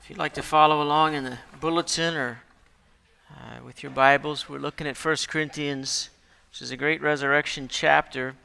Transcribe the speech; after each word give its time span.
If 0.00 0.08
you'd 0.08 0.18
like 0.18 0.34
to 0.34 0.42
follow 0.42 0.80
along 0.80 1.14
in 1.14 1.24
the 1.24 1.38
bulletin 1.60 2.14
or 2.14 2.38
uh, 3.32 3.64
with 3.66 3.82
your 3.82 3.90
Bibles, 3.90 4.48
we're 4.48 4.58
looking 4.58 4.86
at 4.86 4.96
1 4.96 5.16
Corinthians, 5.26 6.10
which 6.50 6.62
is 6.62 6.70
a 6.70 6.76
great 6.76 7.02
resurrection 7.02 7.66
chapter. 7.68 8.36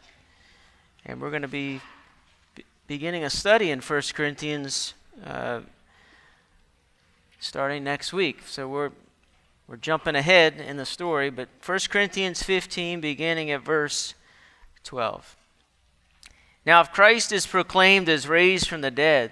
And 1.06 1.22
we're 1.22 1.30
going 1.30 1.44
to 1.44 1.48
be 1.48 1.80
beginning 2.88 3.24
a 3.24 3.30
study 3.30 3.70
in 3.70 3.82
1 3.82 4.02
Corinthians 4.14 4.96
uh, 5.24 5.62
starting 7.40 7.84
next 7.84 8.12
week. 8.14 8.42
So 8.48 8.68
we're, 8.68 8.92
we're 9.68 9.78
jumping 9.78 10.16
ahead 10.16 10.56
in 10.60 10.78
the 10.78 10.88
story, 10.88 11.30
but 11.30 11.50
1 11.64 11.80
Corinthians 11.88 12.42
15, 12.42 13.00
beginning 13.00 13.52
at 13.52 13.62
verse 13.62 14.16
12. 14.84 15.38
Now, 16.66 16.82
if 16.82 16.92
Christ 16.92 17.32
is 17.32 17.46
proclaimed 17.46 18.10
as 18.10 18.28
raised 18.28 18.68
from 18.68 18.82
the 18.82 18.92
dead, 18.92 19.32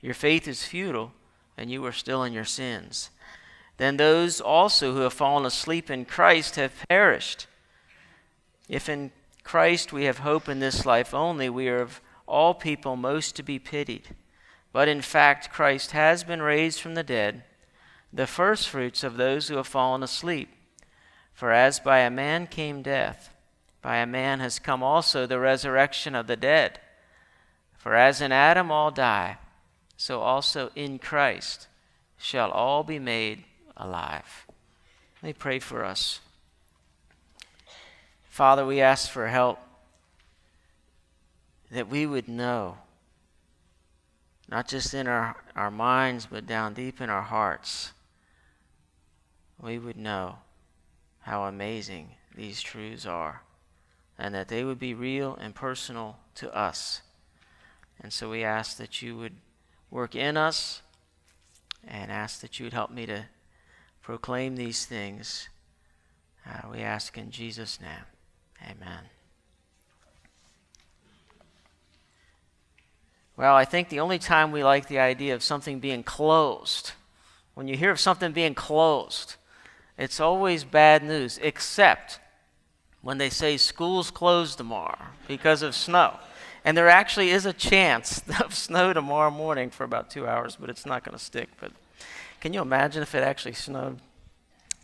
your 0.00 0.14
faith 0.14 0.46
is 0.46 0.64
futile, 0.64 1.12
and 1.56 1.70
you 1.70 1.84
are 1.84 1.92
still 1.92 2.22
in 2.22 2.32
your 2.32 2.44
sins. 2.44 3.10
Then 3.78 3.96
those 3.96 4.40
also 4.40 4.92
who 4.92 5.00
have 5.00 5.12
fallen 5.12 5.46
asleep 5.46 5.90
in 5.90 6.04
Christ 6.04 6.56
have 6.56 6.84
perished. 6.88 7.46
If 8.68 8.88
in 8.88 9.12
Christ 9.44 9.92
we 9.92 10.04
have 10.04 10.18
hope 10.18 10.48
in 10.48 10.60
this 10.60 10.84
life 10.84 11.14
only, 11.14 11.48
we 11.48 11.68
are 11.68 11.80
of 11.80 12.00
all 12.26 12.54
people 12.54 12.96
most 12.96 13.34
to 13.36 13.42
be 13.42 13.58
pitied. 13.58 14.14
But 14.72 14.88
in 14.88 15.00
fact, 15.00 15.50
Christ 15.50 15.92
has 15.92 16.22
been 16.22 16.42
raised 16.42 16.80
from 16.80 16.94
the 16.94 17.02
dead, 17.02 17.44
the 18.12 18.26
firstfruits 18.26 19.02
of 19.02 19.16
those 19.16 19.48
who 19.48 19.56
have 19.56 19.66
fallen 19.66 20.02
asleep. 20.02 20.50
For 21.32 21.52
as 21.52 21.80
by 21.80 22.00
a 22.00 22.10
man 22.10 22.46
came 22.46 22.82
death, 22.82 23.32
by 23.80 23.98
a 23.98 24.06
man 24.06 24.40
has 24.40 24.58
come 24.58 24.82
also 24.82 25.24
the 25.24 25.38
resurrection 25.38 26.14
of 26.14 26.26
the 26.26 26.36
dead. 26.36 26.80
For 27.76 27.94
as 27.94 28.20
in 28.20 28.32
Adam 28.32 28.70
all 28.70 28.90
die, 28.90 29.38
so 29.98 30.20
also 30.20 30.70
in 30.76 30.98
Christ 30.98 31.66
shall 32.16 32.52
all 32.52 32.84
be 32.84 33.00
made 33.00 33.44
alive. 33.76 34.46
Let 35.20 35.28
me 35.28 35.32
pray 35.32 35.58
for 35.58 35.84
us. 35.84 36.20
Father, 38.30 38.64
we 38.64 38.80
ask 38.80 39.10
for 39.10 39.26
help 39.26 39.58
that 41.72 41.88
we 41.88 42.06
would 42.06 42.28
know, 42.28 42.78
not 44.48 44.68
just 44.68 44.94
in 44.94 45.08
our, 45.08 45.36
our 45.56 45.70
minds, 45.70 46.26
but 46.30 46.46
down 46.46 46.74
deep 46.74 47.00
in 47.00 47.10
our 47.10 47.22
hearts, 47.22 47.92
we 49.60 49.78
would 49.78 49.96
know 49.96 50.36
how 51.22 51.42
amazing 51.42 52.10
these 52.36 52.62
truths 52.62 53.04
are, 53.04 53.42
and 54.16 54.32
that 54.32 54.46
they 54.46 54.62
would 54.62 54.78
be 54.78 54.94
real 54.94 55.36
and 55.40 55.56
personal 55.56 56.18
to 56.36 56.54
us. 56.56 57.02
And 58.00 58.12
so 58.12 58.30
we 58.30 58.44
ask 58.44 58.76
that 58.76 59.02
you 59.02 59.16
would 59.16 59.34
work 59.90 60.14
in 60.14 60.36
us 60.36 60.82
and 61.86 62.10
ask 62.10 62.40
that 62.40 62.58
you 62.58 62.64
would 62.66 62.72
help 62.72 62.90
me 62.90 63.06
to 63.06 63.26
proclaim 64.02 64.56
these 64.56 64.84
things. 64.84 65.48
Uh, 66.46 66.68
we 66.70 66.80
ask 66.80 67.16
in 67.16 67.30
Jesus' 67.30 67.80
name. 67.80 68.06
Amen. 68.64 69.04
Well, 73.36 73.54
I 73.54 73.64
think 73.64 73.88
the 73.88 74.00
only 74.00 74.18
time 74.18 74.50
we 74.50 74.64
like 74.64 74.88
the 74.88 74.98
idea 74.98 75.34
of 75.34 75.44
something 75.44 75.78
being 75.78 76.02
closed, 76.02 76.92
when 77.54 77.68
you 77.68 77.76
hear 77.76 77.92
of 77.92 78.00
something 78.00 78.32
being 78.32 78.54
closed, 78.54 79.36
it's 79.96 80.18
always 80.18 80.64
bad 80.64 81.04
news, 81.04 81.38
except 81.40 82.18
when 83.00 83.18
they 83.18 83.30
say 83.30 83.56
school's 83.56 84.10
closed 84.10 84.58
tomorrow 84.58 84.98
because 85.28 85.62
of 85.62 85.74
snow. 85.74 86.18
And 86.68 86.76
there 86.76 86.90
actually 86.90 87.30
is 87.30 87.46
a 87.46 87.54
chance 87.54 88.22
of 88.44 88.54
snow 88.54 88.92
tomorrow 88.92 89.30
morning 89.30 89.70
for 89.70 89.84
about 89.84 90.10
two 90.10 90.26
hours, 90.26 90.54
but 90.60 90.68
it's 90.68 90.84
not 90.84 91.02
going 91.02 91.16
to 91.16 91.24
stick. 91.24 91.48
But 91.58 91.72
can 92.42 92.52
you 92.52 92.60
imagine 92.60 93.00
if 93.00 93.14
it 93.14 93.22
actually 93.22 93.54
snowed? 93.54 94.00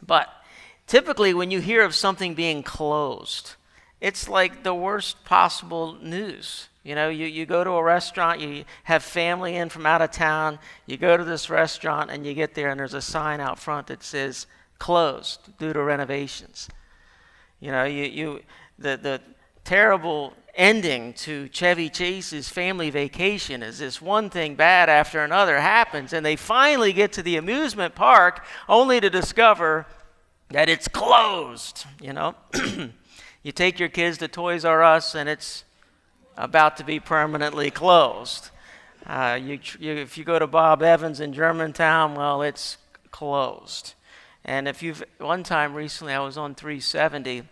But 0.03 0.31
typically, 0.87 1.35
when 1.35 1.51
you 1.51 1.61
hear 1.61 1.85
of 1.85 1.95
something 1.95 2.33
being 2.33 2.63
closed, 2.63 3.57
it's 4.01 4.31
like 4.31 4.63
the 4.63 4.75
worst 4.75 5.27
possible 5.27 5.99
news. 6.01 6.71
You 6.85 6.95
know, 6.95 7.11
you, 7.11 7.27
you 7.27 7.45
go 7.45 7.63
to 7.63 7.73
a 7.73 7.83
restaurant, 7.83 8.41
you 8.41 8.65
have 8.85 9.03
family 9.03 9.57
in 9.57 9.69
from 9.69 9.85
out 9.85 10.01
of 10.01 10.11
town, 10.11 10.61
you 10.87 10.97
go 10.97 11.19
to 11.19 11.25
this 11.25 11.51
restaurant, 11.51 12.11
and 12.11 12.25
you 12.25 12.33
get 12.33 12.55
there, 12.55 12.71
and 12.71 12.81
there's 12.81 12.95
a 12.95 13.03
sign 13.03 13.41
out 13.41 13.59
front 13.59 13.89
that 13.89 14.03
says 14.03 14.47
closed 14.79 15.59
due 15.59 15.75
to 15.75 15.83
renovations. 15.83 16.67
You 17.61 17.73
know, 17.73 17.85
you, 17.85 18.05
you 18.05 18.41
the, 18.79 18.97
the 18.97 19.21
terrible 19.65 20.35
ending 20.55 21.13
to 21.15 21.49
Chevy 21.49 21.89
Chase's 21.89 22.49
family 22.49 22.91
vacation 22.91 23.63
is 23.63 23.79
this 23.79 24.01
one 24.01 24.31
thing 24.31 24.55
bad 24.55 24.89
after 24.89 25.25
another 25.25 25.61
happens, 25.61 26.13
and 26.13 26.25
they 26.25 26.37
finally 26.37 26.93
get 26.93 27.13
to 27.15 27.23
the 27.23 27.37
amusement 27.37 27.95
park 27.95 28.45
only 28.69 29.01
to 29.01 29.11
discover 29.11 29.87
that 30.51 30.69
it's 30.69 30.87
closed. 30.87 31.85
You 32.01 32.13
know, 32.13 32.35
you 33.43 33.53
take 33.53 33.81
your 33.81 33.89
kids 33.89 34.19
to 34.19 34.29
Toys 34.29 34.65
R 34.65 34.83
Us, 34.83 35.15
and 35.15 35.29
it's 35.29 35.65
about 36.37 36.77
to 36.77 36.85
be 36.85 37.01
permanently 37.01 37.71
closed. 37.71 38.51
Uh, 39.07 39.39
you, 39.41 39.59
you, 39.79 39.93
if 39.93 40.17
you 40.17 40.25
go 40.25 40.39
to 40.39 40.47
Bob 40.47 40.83
Evans 40.83 41.21
in 41.21 41.33
Germantown, 41.33 42.15
well, 42.15 42.43
it's 42.43 42.79
closed. 43.11 43.95
And 44.45 44.69
if 44.69 44.83
you've, 44.83 45.03
one 45.19 45.43
time 45.43 45.75
recently, 45.75 46.13
I 46.13 46.21
was 46.21 46.39
on 46.39 46.55
370, 46.55 47.43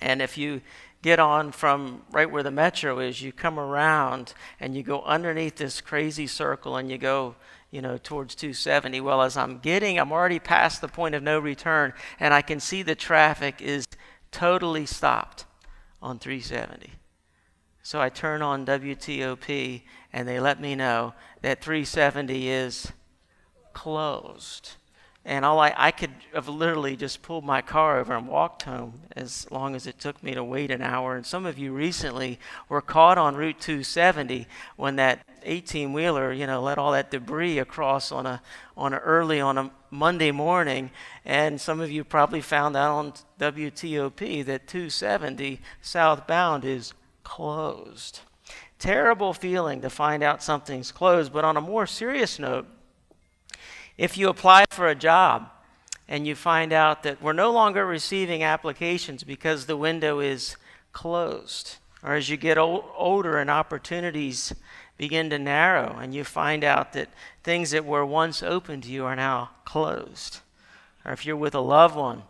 and 0.00 0.22
if 0.22 0.36
you 0.36 0.60
get 1.02 1.18
on 1.18 1.50
from 1.50 2.02
right 2.12 2.30
where 2.30 2.44
the 2.44 2.50
metro 2.50 3.00
is, 3.00 3.20
you 3.20 3.32
come 3.32 3.58
around 3.58 4.34
and 4.60 4.74
you 4.76 4.82
go 4.82 5.02
underneath 5.02 5.56
this 5.56 5.80
crazy 5.80 6.28
circle 6.28 6.76
and 6.76 6.90
you 6.90 6.96
go, 6.96 7.34
you 7.70 7.82
know, 7.82 7.98
towards 7.98 8.34
270. 8.36 9.00
Well, 9.00 9.22
as 9.22 9.36
I'm 9.36 9.58
getting, 9.58 9.98
I'm 9.98 10.12
already 10.12 10.38
past 10.38 10.80
the 10.80 10.88
point 10.88 11.14
of 11.14 11.22
no 11.22 11.38
return 11.38 11.92
and 12.20 12.32
I 12.32 12.40
can 12.40 12.60
see 12.60 12.82
the 12.82 12.94
traffic 12.94 13.60
is 13.60 13.84
totally 14.30 14.86
stopped 14.86 15.44
on 16.00 16.18
370. 16.18 16.90
So 17.82 18.00
I 18.00 18.08
turn 18.08 18.42
on 18.42 18.64
WTOP 18.64 19.82
and 20.12 20.28
they 20.28 20.38
let 20.38 20.60
me 20.60 20.76
know 20.76 21.14
that 21.40 21.62
370 21.62 22.48
is 22.48 22.92
closed. 23.72 24.76
And 25.24 25.44
all 25.44 25.60
I, 25.60 25.72
I 25.76 25.92
could 25.92 26.10
have 26.34 26.48
literally 26.48 26.96
just 26.96 27.22
pulled 27.22 27.44
my 27.44 27.62
car 27.62 28.00
over 28.00 28.14
and 28.14 28.26
walked 28.26 28.62
home 28.62 29.02
as 29.14 29.48
long 29.52 29.76
as 29.76 29.86
it 29.86 30.00
took 30.00 30.20
me 30.20 30.34
to 30.34 30.42
wait 30.42 30.72
an 30.72 30.82
hour. 30.82 31.14
And 31.14 31.24
some 31.24 31.46
of 31.46 31.58
you 31.58 31.72
recently 31.72 32.40
were 32.68 32.80
caught 32.80 33.18
on 33.18 33.36
Route 33.36 33.60
270 33.60 34.48
when 34.76 34.96
that 34.96 35.20
18 35.44 35.92
wheeler, 35.92 36.32
you 36.32 36.46
know, 36.46 36.60
let 36.60 36.76
all 36.76 36.90
that 36.92 37.12
debris 37.12 37.60
across 37.60 38.10
on 38.10 38.26
a, 38.26 38.42
on 38.76 38.92
a 38.92 38.98
early 38.98 39.40
on 39.40 39.58
a 39.58 39.70
Monday 39.90 40.32
morning. 40.32 40.90
And 41.24 41.60
some 41.60 41.80
of 41.80 41.88
you 41.88 42.02
probably 42.02 42.40
found 42.40 42.76
out 42.76 42.90
on 42.90 43.12
WTOP 43.38 44.44
that 44.46 44.66
270 44.66 45.60
southbound 45.80 46.64
is 46.64 46.94
closed. 47.22 48.20
Terrible 48.80 49.32
feeling 49.32 49.82
to 49.82 49.90
find 49.90 50.24
out 50.24 50.42
something's 50.42 50.90
closed. 50.90 51.32
But 51.32 51.44
on 51.44 51.56
a 51.56 51.60
more 51.60 51.86
serious 51.86 52.40
note, 52.40 52.66
if 53.98 54.16
you 54.16 54.28
apply 54.28 54.64
for 54.70 54.88
a 54.88 54.94
job 54.94 55.48
and 56.08 56.26
you 56.26 56.34
find 56.34 56.72
out 56.72 57.02
that 57.02 57.22
we're 57.22 57.32
no 57.32 57.50
longer 57.50 57.86
receiving 57.86 58.42
applications 58.42 59.24
because 59.24 59.66
the 59.66 59.76
window 59.76 60.20
is 60.20 60.56
closed, 60.92 61.76
or 62.02 62.14
as 62.14 62.28
you 62.28 62.36
get 62.36 62.58
older 62.58 63.38
and 63.38 63.50
opportunities 63.50 64.52
begin 64.98 65.30
to 65.30 65.38
narrow 65.38 65.96
and 66.00 66.14
you 66.14 66.24
find 66.24 66.64
out 66.64 66.92
that 66.92 67.08
things 67.42 67.70
that 67.70 67.84
were 67.84 68.04
once 68.04 68.42
open 68.42 68.80
to 68.80 68.90
you 68.90 69.04
are 69.04 69.16
now 69.16 69.50
closed, 69.64 70.40
or 71.04 71.12
if 71.12 71.24
you're 71.24 71.36
with 71.36 71.54
a 71.54 71.60
loved 71.60 71.96
one 71.96 72.22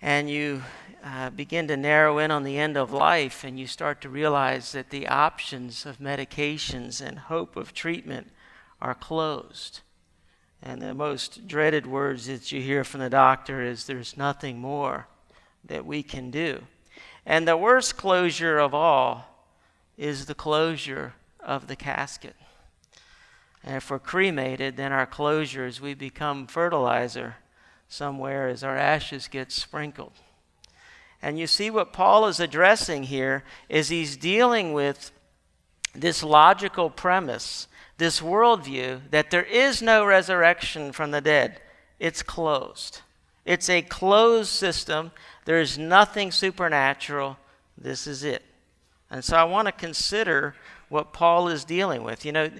and 0.00 0.28
you 0.28 0.62
uh, 1.02 1.30
begin 1.30 1.66
to 1.68 1.76
narrow 1.76 2.18
in 2.18 2.30
on 2.30 2.44
the 2.44 2.58
end 2.58 2.76
of 2.76 2.92
life 2.92 3.44
and 3.44 3.58
you 3.58 3.66
start 3.66 4.00
to 4.00 4.08
realize 4.08 4.72
that 4.72 4.90
the 4.90 5.08
options 5.08 5.84
of 5.86 5.98
medications 5.98 7.00
and 7.04 7.18
hope 7.18 7.56
of 7.56 7.74
treatment 7.74 8.30
are 8.80 8.94
closed 8.94 9.80
and 10.64 10.80
the 10.80 10.94
most 10.94 11.46
dreaded 11.46 11.86
words 11.86 12.26
that 12.26 12.50
you 12.50 12.62
hear 12.62 12.84
from 12.84 13.00
the 13.00 13.10
doctor 13.10 13.62
is 13.62 13.84
there's 13.84 14.16
nothing 14.16 14.58
more 14.58 15.06
that 15.62 15.84
we 15.84 16.02
can 16.02 16.30
do. 16.30 16.62
And 17.26 17.46
the 17.46 17.56
worst 17.56 17.98
closure 17.98 18.58
of 18.58 18.72
all 18.72 19.26
is 19.98 20.24
the 20.24 20.34
closure 20.34 21.12
of 21.38 21.66
the 21.66 21.76
casket. 21.76 22.34
And 23.62 23.76
if 23.76 23.90
we're 23.90 23.98
cremated, 23.98 24.78
then 24.78 24.90
our 24.90 25.04
closure 25.04 25.66
is 25.66 25.82
we 25.82 25.92
become 25.92 26.46
fertilizer 26.46 27.36
somewhere 27.86 28.48
as 28.48 28.64
our 28.64 28.76
ashes 28.76 29.28
get 29.28 29.52
sprinkled. 29.52 30.14
And 31.20 31.38
you 31.38 31.46
see 31.46 31.68
what 31.68 31.92
Paul 31.92 32.26
is 32.26 32.40
addressing 32.40 33.04
here 33.04 33.44
is 33.68 33.90
he's 33.90 34.16
dealing 34.16 34.72
with 34.72 35.12
this 35.94 36.22
logical 36.22 36.88
premise, 36.88 37.68
this 37.96 38.20
worldview 38.20 39.10
that 39.10 39.30
there 39.30 39.44
is 39.44 39.80
no 39.80 40.04
resurrection 40.04 40.92
from 40.92 41.10
the 41.10 41.20
dead. 41.20 41.60
It's 41.98 42.22
closed. 42.22 43.02
It's 43.44 43.68
a 43.68 43.82
closed 43.82 44.50
system. 44.50 45.12
There's 45.44 45.78
nothing 45.78 46.32
supernatural. 46.32 47.38
This 47.76 48.06
is 48.06 48.24
it. 48.24 48.42
And 49.10 49.24
so 49.24 49.36
I 49.36 49.44
want 49.44 49.66
to 49.66 49.72
consider 49.72 50.54
what 50.88 51.12
Paul 51.12 51.48
is 51.48 51.64
dealing 51.64 52.02
with. 52.02 52.24
You 52.24 52.32
know, 52.32 52.50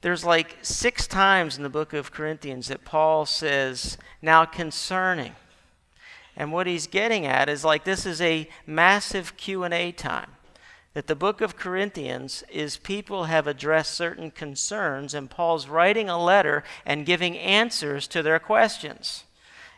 there's 0.00 0.24
like 0.24 0.56
six 0.62 1.06
times 1.06 1.56
in 1.56 1.62
the 1.62 1.68
book 1.68 1.92
of 1.92 2.12
Corinthians 2.12 2.68
that 2.68 2.84
Paul 2.84 3.26
says, 3.26 3.98
now 4.22 4.44
concerning. 4.44 5.34
And 6.36 6.52
what 6.52 6.68
he's 6.68 6.86
getting 6.86 7.26
at 7.26 7.48
is 7.48 7.64
like 7.64 7.84
this 7.84 8.06
is 8.06 8.20
a 8.20 8.48
massive 8.64 9.36
Q&A 9.36 9.90
time. 9.92 10.30
That 10.94 11.06
the 11.06 11.14
book 11.14 11.40
of 11.40 11.56
Corinthians 11.56 12.42
is 12.50 12.76
people 12.76 13.24
have 13.24 13.46
addressed 13.46 13.94
certain 13.94 14.30
concerns 14.30 15.14
and 15.14 15.30
Paul's 15.30 15.68
writing 15.68 16.08
a 16.08 16.22
letter 16.22 16.64
and 16.84 17.06
giving 17.06 17.36
answers 17.38 18.06
to 18.08 18.22
their 18.22 18.38
questions. 18.38 19.24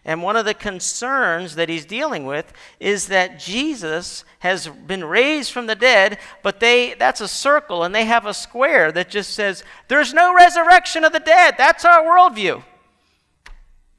And 0.04 0.22
one 0.22 0.36
of 0.36 0.46
the 0.46 0.54
concerns 0.54 1.56
that 1.56 1.68
he's 1.68 1.84
dealing 1.84 2.24
with 2.24 2.52
is 2.78 3.08
that 3.08 3.38
Jesus 3.38 4.24
has 4.38 4.66
been 4.66 5.04
raised 5.04 5.52
from 5.52 5.66
the 5.66 5.74
dead, 5.74 6.18
but 6.42 6.58
they 6.58 6.94
that's 6.94 7.20
a 7.20 7.28
circle 7.28 7.84
and 7.84 7.94
they 7.94 8.06
have 8.06 8.24
a 8.24 8.32
square 8.32 8.90
that 8.92 9.10
just 9.10 9.34
says 9.34 9.62
there's 9.88 10.14
no 10.14 10.34
resurrection 10.34 11.04
of 11.04 11.12
the 11.12 11.20
dead. 11.20 11.56
That's 11.58 11.84
our 11.84 12.02
worldview. 12.02 12.62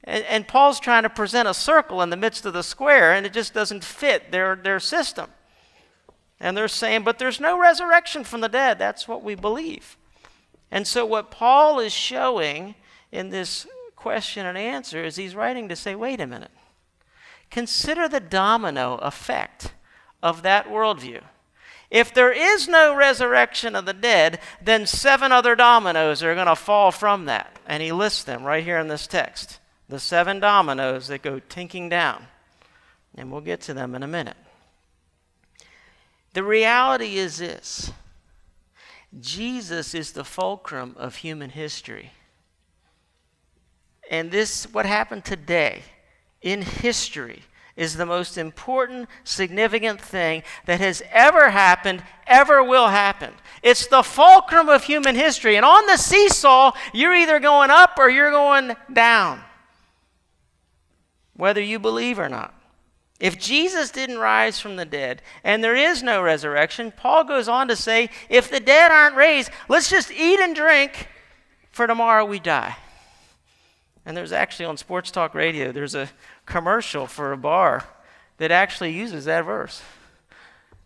And, 0.04 0.24
and 0.24 0.48
Paul's 0.48 0.80
trying 0.80 1.04
to 1.04 1.10
present 1.10 1.46
a 1.48 1.54
circle 1.54 2.02
in 2.02 2.10
the 2.10 2.16
midst 2.16 2.44
of 2.46 2.52
the 2.52 2.62
square, 2.62 3.12
and 3.12 3.24
it 3.24 3.32
just 3.32 3.54
doesn't 3.54 3.84
fit 3.84 4.32
their, 4.32 4.56
their 4.56 4.80
system. 4.80 5.30
And 6.42 6.56
they're 6.56 6.66
saying, 6.66 7.04
but 7.04 7.20
there's 7.20 7.38
no 7.38 7.56
resurrection 7.56 8.24
from 8.24 8.40
the 8.40 8.48
dead. 8.48 8.76
That's 8.76 9.06
what 9.06 9.22
we 9.22 9.36
believe. 9.36 9.96
And 10.72 10.88
so, 10.88 11.06
what 11.06 11.30
Paul 11.30 11.78
is 11.78 11.92
showing 11.92 12.74
in 13.12 13.30
this 13.30 13.66
question 13.94 14.44
and 14.44 14.58
answer 14.58 15.04
is 15.04 15.14
he's 15.14 15.36
writing 15.36 15.68
to 15.68 15.76
say, 15.76 15.94
wait 15.94 16.20
a 16.20 16.26
minute. 16.26 16.50
Consider 17.48 18.08
the 18.08 18.18
domino 18.18 18.96
effect 18.96 19.72
of 20.20 20.42
that 20.42 20.66
worldview. 20.66 21.22
If 21.92 22.12
there 22.12 22.32
is 22.32 22.66
no 22.66 22.96
resurrection 22.96 23.76
of 23.76 23.84
the 23.84 23.92
dead, 23.92 24.40
then 24.60 24.86
seven 24.86 25.30
other 25.30 25.54
dominoes 25.54 26.24
are 26.24 26.34
going 26.34 26.46
to 26.48 26.56
fall 26.56 26.90
from 26.90 27.26
that. 27.26 27.56
And 27.66 27.82
he 27.82 27.92
lists 27.92 28.24
them 28.24 28.42
right 28.42 28.64
here 28.64 28.78
in 28.78 28.88
this 28.88 29.06
text 29.06 29.60
the 29.88 30.00
seven 30.00 30.40
dominoes 30.40 31.08
that 31.08 31.22
go 31.22 31.38
tinking 31.38 31.90
down. 31.90 32.26
And 33.14 33.30
we'll 33.30 33.42
get 33.42 33.60
to 33.62 33.74
them 33.74 33.94
in 33.94 34.02
a 34.02 34.08
minute. 34.08 34.38
The 36.32 36.44
reality 36.44 37.18
is 37.18 37.38
this 37.38 37.92
Jesus 39.20 39.94
is 39.94 40.12
the 40.12 40.24
fulcrum 40.24 40.94
of 40.98 41.16
human 41.16 41.50
history. 41.50 42.12
And 44.10 44.30
this, 44.30 44.64
what 44.72 44.84
happened 44.84 45.24
today 45.24 45.82
in 46.42 46.62
history, 46.62 47.42
is 47.76 47.96
the 47.96 48.04
most 48.04 48.36
important, 48.36 49.08
significant 49.24 50.00
thing 50.00 50.42
that 50.66 50.80
has 50.80 51.02
ever 51.10 51.50
happened, 51.50 52.02
ever 52.26 52.62
will 52.62 52.88
happen. 52.88 53.32
It's 53.62 53.86
the 53.86 54.02
fulcrum 54.02 54.68
of 54.68 54.84
human 54.84 55.14
history. 55.14 55.56
And 55.56 55.64
on 55.64 55.86
the 55.86 55.96
seesaw, 55.96 56.72
you're 56.92 57.14
either 57.14 57.40
going 57.40 57.70
up 57.70 57.98
or 57.98 58.10
you're 58.10 58.30
going 58.30 58.76
down 58.92 59.40
whether 61.34 61.60
you 61.60 61.78
believe 61.78 62.18
or 62.18 62.28
not. 62.28 62.54
If 63.22 63.38
Jesus 63.38 63.92
didn't 63.92 64.18
rise 64.18 64.58
from 64.58 64.74
the 64.74 64.84
dead 64.84 65.22
and 65.44 65.62
there 65.62 65.76
is 65.76 66.02
no 66.02 66.20
resurrection, 66.20 66.90
Paul 66.90 67.22
goes 67.22 67.46
on 67.46 67.68
to 67.68 67.76
say, 67.76 68.10
if 68.28 68.50
the 68.50 68.58
dead 68.58 68.90
aren't 68.90 69.14
raised, 69.14 69.52
let's 69.68 69.88
just 69.88 70.10
eat 70.10 70.40
and 70.40 70.56
drink, 70.56 71.06
for 71.70 71.86
tomorrow 71.86 72.24
we 72.24 72.40
die. 72.40 72.76
And 74.04 74.16
there's 74.16 74.32
actually 74.32 74.64
on 74.64 74.76
Sports 74.76 75.12
Talk 75.12 75.36
Radio, 75.36 75.70
there's 75.70 75.94
a 75.94 76.10
commercial 76.46 77.06
for 77.06 77.30
a 77.30 77.36
bar 77.36 77.84
that 78.38 78.50
actually 78.50 78.90
uses 78.90 79.26
that 79.26 79.44
verse. 79.44 79.82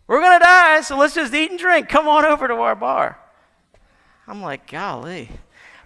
We're 0.05 0.21
going 0.21 0.39
to 0.39 0.45
die, 0.45 0.81
so 0.81 0.95
let's 0.95 1.15
just 1.15 1.33
eat 1.33 1.49
and 1.49 1.57
drink. 1.57 1.89
Come 1.89 2.07
on 2.07 2.23
over 2.23 2.47
to 2.47 2.53
our 2.53 2.75
bar. 2.75 3.17
I'm 4.27 4.43
like, 4.43 4.69
golly. 4.69 5.31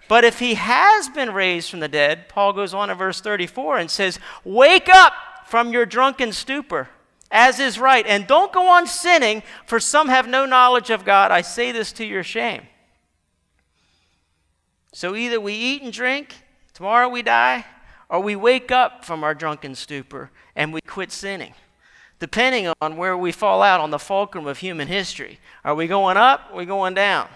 But 0.06 0.24
if 0.24 0.38
he 0.38 0.52
has 0.52 1.08
been 1.08 1.32
raised 1.32 1.70
from 1.70 1.80
the 1.80 1.88
dead, 1.88 2.28
Paul 2.28 2.52
goes 2.52 2.74
on 2.74 2.90
in 2.90 2.98
verse 2.98 3.22
34 3.22 3.78
and 3.78 3.90
says, 3.90 4.18
Wake 4.44 4.90
up 4.90 5.14
from 5.52 5.70
your 5.70 5.84
drunken 5.84 6.32
stupor, 6.32 6.88
as 7.30 7.60
is 7.60 7.78
right, 7.78 8.06
and 8.06 8.26
don't 8.26 8.54
go 8.54 8.68
on 8.68 8.86
sinning, 8.86 9.42
for 9.66 9.78
some 9.78 10.08
have 10.08 10.26
no 10.26 10.46
knowledge 10.46 10.88
of 10.88 11.04
God. 11.04 11.30
I 11.30 11.42
say 11.42 11.72
this 11.72 11.92
to 11.92 12.06
your 12.06 12.22
shame. 12.22 12.62
So 14.94 15.14
either 15.14 15.38
we 15.38 15.52
eat 15.52 15.82
and 15.82 15.92
drink, 15.92 16.34
tomorrow 16.72 17.06
we 17.06 17.20
die, 17.20 17.66
or 18.08 18.20
we 18.20 18.34
wake 18.34 18.70
up 18.70 19.04
from 19.04 19.22
our 19.22 19.34
drunken 19.34 19.74
stupor 19.74 20.30
and 20.56 20.72
we 20.72 20.80
quit 20.80 21.12
sinning, 21.12 21.52
depending 22.18 22.72
on 22.80 22.96
where 22.96 23.14
we 23.14 23.30
fall 23.30 23.60
out 23.60 23.78
on 23.78 23.90
the 23.90 23.98
fulcrum 23.98 24.46
of 24.46 24.56
human 24.56 24.88
history. 24.88 25.38
Are 25.66 25.74
we 25.74 25.86
going 25.86 26.16
up? 26.16 26.48
Are 26.50 26.56
we 26.56 26.64
going 26.64 26.94
down? 26.94 27.28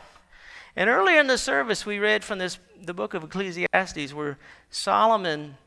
And 0.74 0.88
earlier 0.88 1.20
in 1.20 1.26
the 1.26 1.36
service, 1.36 1.84
we 1.84 1.98
read 1.98 2.24
from 2.24 2.38
this, 2.38 2.58
the 2.82 2.94
book 2.94 3.12
of 3.12 3.24
Ecclesiastes 3.24 4.14
where 4.14 4.38
Solomon 4.70 5.58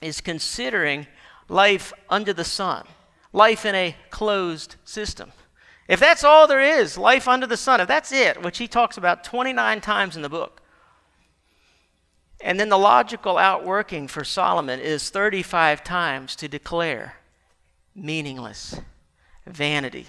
is 0.00 0.20
considering 0.20 1.08
life 1.48 1.92
under 2.08 2.32
the 2.32 2.44
sun, 2.44 2.84
life 3.32 3.64
in 3.64 3.74
a 3.74 3.96
closed 4.10 4.76
system. 4.84 5.32
If 5.88 6.00
that's 6.00 6.24
all 6.24 6.46
there 6.46 6.60
is, 6.60 6.96
life 6.96 7.28
under 7.28 7.46
the 7.46 7.56
sun, 7.56 7.80
if 7.80 7.88
that's 7.88 8.12
it, 8.12 8.42
which 8.42 8.58
he 8.58 8.68
talks 8.68 8.96
about 8.96 9.24
29 9.24 9.80
times 9.80 10.16
in 10.16 10.22
the 10.22 10.28
book, 10.28 10.62
and 12.40 12.58
then 12.58 12.68
the 12.68 12.78
logical 12.78 13.38
outworking 13.38 14.08
for 14.08 14.24
Solomon 14.24 14.80
is 14.80 15.10
35 15.10 15.84
times 15.84 16.34
to 16.36 16.48
declare 16.48 17.14
meaningless, 17.94 18.80
vanity, 19.46 20.06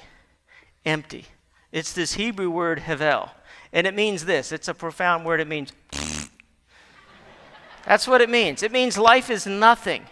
empty. 0.86 1.26
It's 1.72 1.94
this 1.94 2.14
Hebrew 2.14 2.50
word 2.50 2.82
hevel. 2.82 3.32
And 3.72 3.88
it 3.88 3.96
means 3.96 4.26
this 4.26 4.52
it's 4.52 4.68
a 4.68 4.74
profound 4.74 5.26
word. 5.26 5.40
It 5.40 5.48
means, 5.48 5.74
that's 7.86 8.08
what 8.08 8.22
it 8.22 8.30
means. 8.30 8.64
It 8.64 8.72
means 8.72 8.98
life 8.98 9.30
is 9.30 9.46
nothing, 9.46 10.06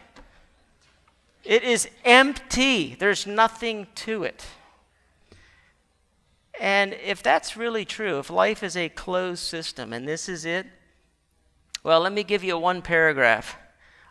it 1.44 1.64
is 1.64 1.90
empty. 2.06 2.96
There's 2.96 3.26
nothing 3.26 3.88
to 3.96 4.24
it. 4.24 4.46
And 6.60 6.94
if 6.94 7.24
that's 7.24 7.58
really 7.58 7.86
true, 7.86 8.20
if 8.20 8.30
life 8.30 8.62
is 8.62 8.78
a 8.78 8.90
closed 8.90 9.44
system 9.44 9.94
and 9.94 10.08
this 10.08 10.30
is 10.30 10.46
it, 10.46 10.68
well, 11.84 12.02
let 12.02 12.14
me 12.14 12.24
give 12.24 12.44
you 12.44 12.56
a 12.56 12.60
one 12.60 12.84
paragraph 12.84 13.58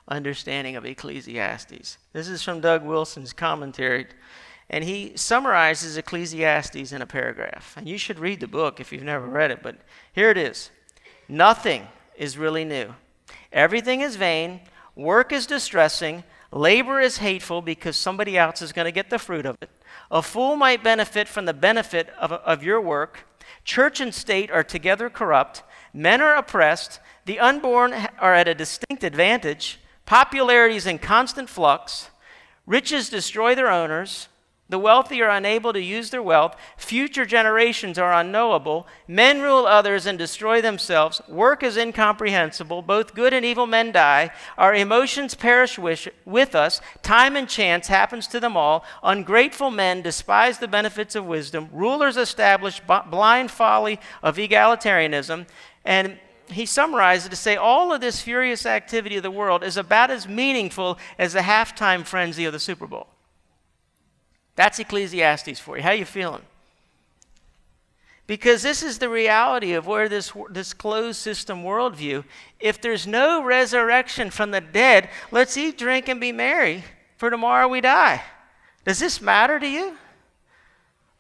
understanding 0.09 0.75
of 0.75 0.85
Ecclesiastes. 0.85 1.99
This 2.13 2.29
is 2.29 2.43
from 2.43 2.61
Doug 2.61 2.85
Wilson's 2.85 3.33
commentary 3.33 4.07
and 4.69 4.85
he 4.85 5.13
summarizes 5.17 5.97
Ecclesiastes 5.97 6.93
in 6.93 7.03
a 7.03 7.07
paragraph. 7.07 7.75
And 7.77 7.89
you 7.89 7.99
should 7.99 8.19
read 8.19 8.41
the 8.41 8.47
book 8.49 8.81
if 8.81 8.93
you've 8.93 9.03
never 9.03 9.27
read 9.27 9.51
it, 9.51 9.63
but 9.63 9.77
here 10.13 10.31
it 10.31 10.37
is 10.37 10.71
Nothing 11.29 11.87
is 12.17 12.37
really 12.37 12.65
new. 12.65 12.95
Everything 13.53 14.01
is 14.01 14.17
vain, 14.17 14.61
work 14.97 15.33
is 15.33 15.47
distressing, 15.47 16.25
labor 16.53 17.01
is 17.01 17.19
hateful 17.19 17.63
because 17.63 17.97
somebody 17.97 18.37
else 18.37 18.63
is 18.63 18.73
going 18.73 18.87
to 18.87 18.93
get 18.93 19.11
the 19.11 19.19
fruit 19.19 19.47
of 19.47 19.57
it. 19.61 19.71
A 20.11 20.23
fool 20.23 20.57
might 20.57 20.83
benefit 20.83 21.29
from 21.29 21.45
the 21.45 21.55
benefit 21.55 22.09
of, 22.19 22.33
of 22.33 22.63
your 22.63 22.81
work. 22.81 23.27
Church 23.65 24.01
and 24.01 24.15
state 24.15 24.51
are 24.51 24.65
together 24.65 25.09
corrupt. 25.11 25.63
Men 25.93 26.21
are 26.21 26.35
oppressed. 26.35 27.01
The 27.27 27.39
unborn 27.39 27.93
are 28.19 28.35
at 28.35 28.49
a 28.49 28.55
distinct 28.55 29.05
advantage. 29.05 29.79
Popularity 30.07 30.77
is 30.77 30.87
in 30.87 30.99
constant 30.99 31.49
flux. 31.49 32.11
Riches 32.67 33.09
destroy 33.09 33.55
their 33.55 33.71
owners. 33.71 34.29
The 34.71 34.79
wealthy 34.79 35.21
are 35.21 35.29
unable 35.29 35.73
to 35.73 35.83
use 35.83 36.11
their 36.11 36.23
wealth. 36.23 36.55
Future 36.77 37.27
generations 37.27 37.99
are 37.99 38.13
unknowable. 38.13 38.87
Men 39.09 39.43
rule 39.43 39.67
others 39.67 40.07
and 40.07 40.17
destroy 40.17 40.63
themselves. 40.63 41.21
Work 41.29 41.65
is 41.65 41.77
incomprehensible. 41.77 42.81
Both 42.81 43.13
good 43.13 43.35
and 43.35 43.45
evil 43.45 43.67
men 43.67 43.91
die. 43.91 44.31
Our 44.57 44.73
emotions 44.73 45.35
perish 45.35 45.77
with 46.25 46.55
us. 46.55 46.81
Time 47.03 47.35
and 47.35 47.49
chance 47.49 47.89
happens 47.89 48.29
to 48.29 48.39
them 48.39 48.57
all. 48.57 48.85
Ungrateful 49.03 49.73
men 49.73 50.03
despise 50.03 50.59
the 50.59 50.69
benefits 50.69 51.17
of 51.17 51.27
wisdom. 51.27 51.69
Rulers 51.73 52.17
establish 52.17 52.81
blind 53.11 53.51
folly 53.51 53.99
of 54.23 54.37
egalitarianism. 54.37 55.49
And 55.85 56.21
he 56.49 56.65
summarized 56.65 57.27
it 57.27 57.31
to 57.31 57.37
say 57.37 57.57
all 57.57 57.93
of 57.93 58.01
this 58.01 58.23
furious 58.23 58.65
activity 58.67 59.17
of 59.17 59.25
the 59.25 59.33
world 59.33 59.65
is 59.65 59.77
about 59.77 60.13
as 60.13 60.29
meaningful 60.29 60.97
as 61.19 61.33
the 61.33 61.41
halftime 61.41 62.07
frenzy 62.07 62.45
of 62.45 62.53
the 62.53 62.61
Super 62.61 62.87
Bowl. 62.87 63.09
That's 64.61 64.79
Ecclesiastes 64.79 65.59
for 65.59 65.79
you. 65.79 65.83
How 65.83 65.93
you 65.93 66.05
feeling? 66.05 66.43
Because 68.27 68.61
this 68.61 68.83
is 68.83 68.99
the 68.99 69.09
reality 69.09 69.73
of 69.73 69.87
where 69.87 70.07
this, 70.07 70.35
this 70.51 70.75
closed 70.75 71.19
system 71.19 71.63
worldview. 71.63 72.25
If 72.61 72.79
there's 72.79 73.07
no 73.07 73.43
resurrection 73.43 74.29
from 74.29 74.51
the 74.51 74.61
dead, 74.61 75.09
let's 75.31 75.57
eat, 75.57 75.79
drink, 75.79 76.09
and 76.09 76.21
be 76.21 76.31
merry, 76.31 76.85
for 77.17 77.31
tomorrow 77.31 77.69
we 77.69 77.81
die. 77.81 78.23
Does 78.85 78.99
this 78.99 79.23
matter 79.23 79.59
to 79.59 79.67
you? 79.67 79.97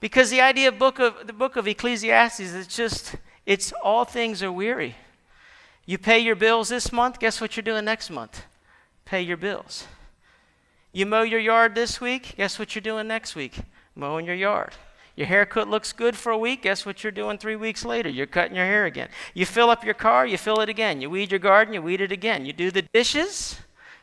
Because 0.00 0.28
the 0.28 0.42
idea 0.42 0.68
of 0.68 0.78
book 0.78 0.99
of 0.99 1.26
the 1.26 1.32
book 1.32 1.56
of 1.56 1.66
Ecclesiastes 1.66 2.40
is 2.40 2.66
just 2.66 3.16
it's 3.47 3.73
all 3.82 4.04
things 4.04 4.42
are 4.42 4.52
weary. 4.52 4.97
You 5.87 5.97
pay 5.97 6.18
your 6.18 6.37
bills 6.37 6.68
this 6.68 6.92
month, 6.92 7.18
guess 7.18 7.40
what 7.40 7.56
you're 7.56 7.62
doing 7.62 7.87
next 7.87 8.11
month? 8.11 8.44
Pay 9.06 9.23
your 9.23 9.38
bills. 9.38 9.87
You 10.92 11.06
mow 11.06 11.23
your 11.23 11.40
yard 11.40 11.76
this 11.76 12.00
week, 12.00 12.35
guess 12.37 12.59
what 12.59 12.75
you're 12.75 12.82
doing 12.82 13.06
next 13.06 13.37
week? 13.37 13.61
Mowing 13.94 14.26
your 14.26 14.35
yard. 14.35 14.73
Your 15.14 15.28
haircut 15.28 15.68
looks 15.68 15.92
good 15.92 16.16
for 16.16 16.32
a 16.32 16.38
week. 16.38 16.62
Guess 16.62 16.85
what 16.85 17.04
you're 17.04 17.12
doing 17.12 17.38
three 17.38 17.54
weeks 17.54 17.85
later? 17.85 18.09
You're 18.09 18.26
cutting 18.26 18.56
your 18.56 18.64
hair 18.64 18.87
again. 18.87 19.09
You 19.35 19.47
fill 19.47 19.70
up 19.70 19.85
your 19.85 19.94
car, 19.94 20.26
you 20.26 20.37
fill 20.37 20.61
it 20.61 20.68
again. 20.68 21.00
You 21.00 21.09
weed 21.09 21.30
your 21.30 21.38
garden, 21.38 21.75
you 21.75 21.82
weed 21.82 22.00
it 22.00 22.11
again. 22.11 22.44
You 22.44 22.52
do 22.52 22.70
the 22.73 22.82
dishes. 22.82 23.61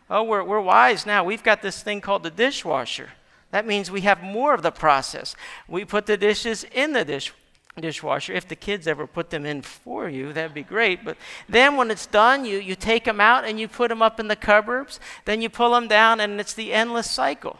Oh, 0.09 0.23
we're, 0.23 0.43
we're 0.43 0.61
wise 0.61 1.05
now. 1.05 1.23
We've 1.25 1.43
got 1.43 1.61
this 1.61 1.83
thing 1.83 1.99
called 1.99 2.23
the 2.23 2.29
dishwasher. 2.29 3.09
That 3.51 3.67
means 3.67 3.91
we 3.91 4.01
have 4.01 4.23
more 4.23 4.53
of 4.53 4.61
the 4.61 4.71
process. 4.71 5.35
We 5.67 5.83
put 5.83 6.05
the 6.05 6.17
dishes 6.17 6.65
in 6.71 6.93
the 6.93 7.03
dish, 7.03 7.33
dishwasher. 7.81 8.33
If 8.33 8.47
the 8.47 8.55
kids 8.55 8.87
ever 8.87 9.07
put 9.07 9.29
them 9.29 9.45
in 9.45 9.61
for 9.61 10.09
you, 10.09 10.33
that'd 10.33 10.53
be 10.53 10.63
great. 10.63 11.05
But 11.05 11.17
then 11.47 11.75
when 11.75 11.91
it's 11.91 12.05
done, 12.05 12.45
you, 12.45 12.59
you 12.59 12.75
take 12.75 13.05
them 13.05 13.21
out 13.21 13.45
and 13.45 13.59
you 13.59 13.67
put 13.67 13.89
them 13.89 14.01
up 14.01 14.19
in 14.19 14.27
the 14.27 14.35
cupboards. 14.35 14.99
Then 15.25 15.41
you 15.41 15.49
pull 15.49 15.71
them 15.71 15.87
down, 15.87 16.19
and 16.19 16.39
it's 16.39 16.53
the 16.53 16.73
endless 16.73 17.09
cycle. 17.09 17.57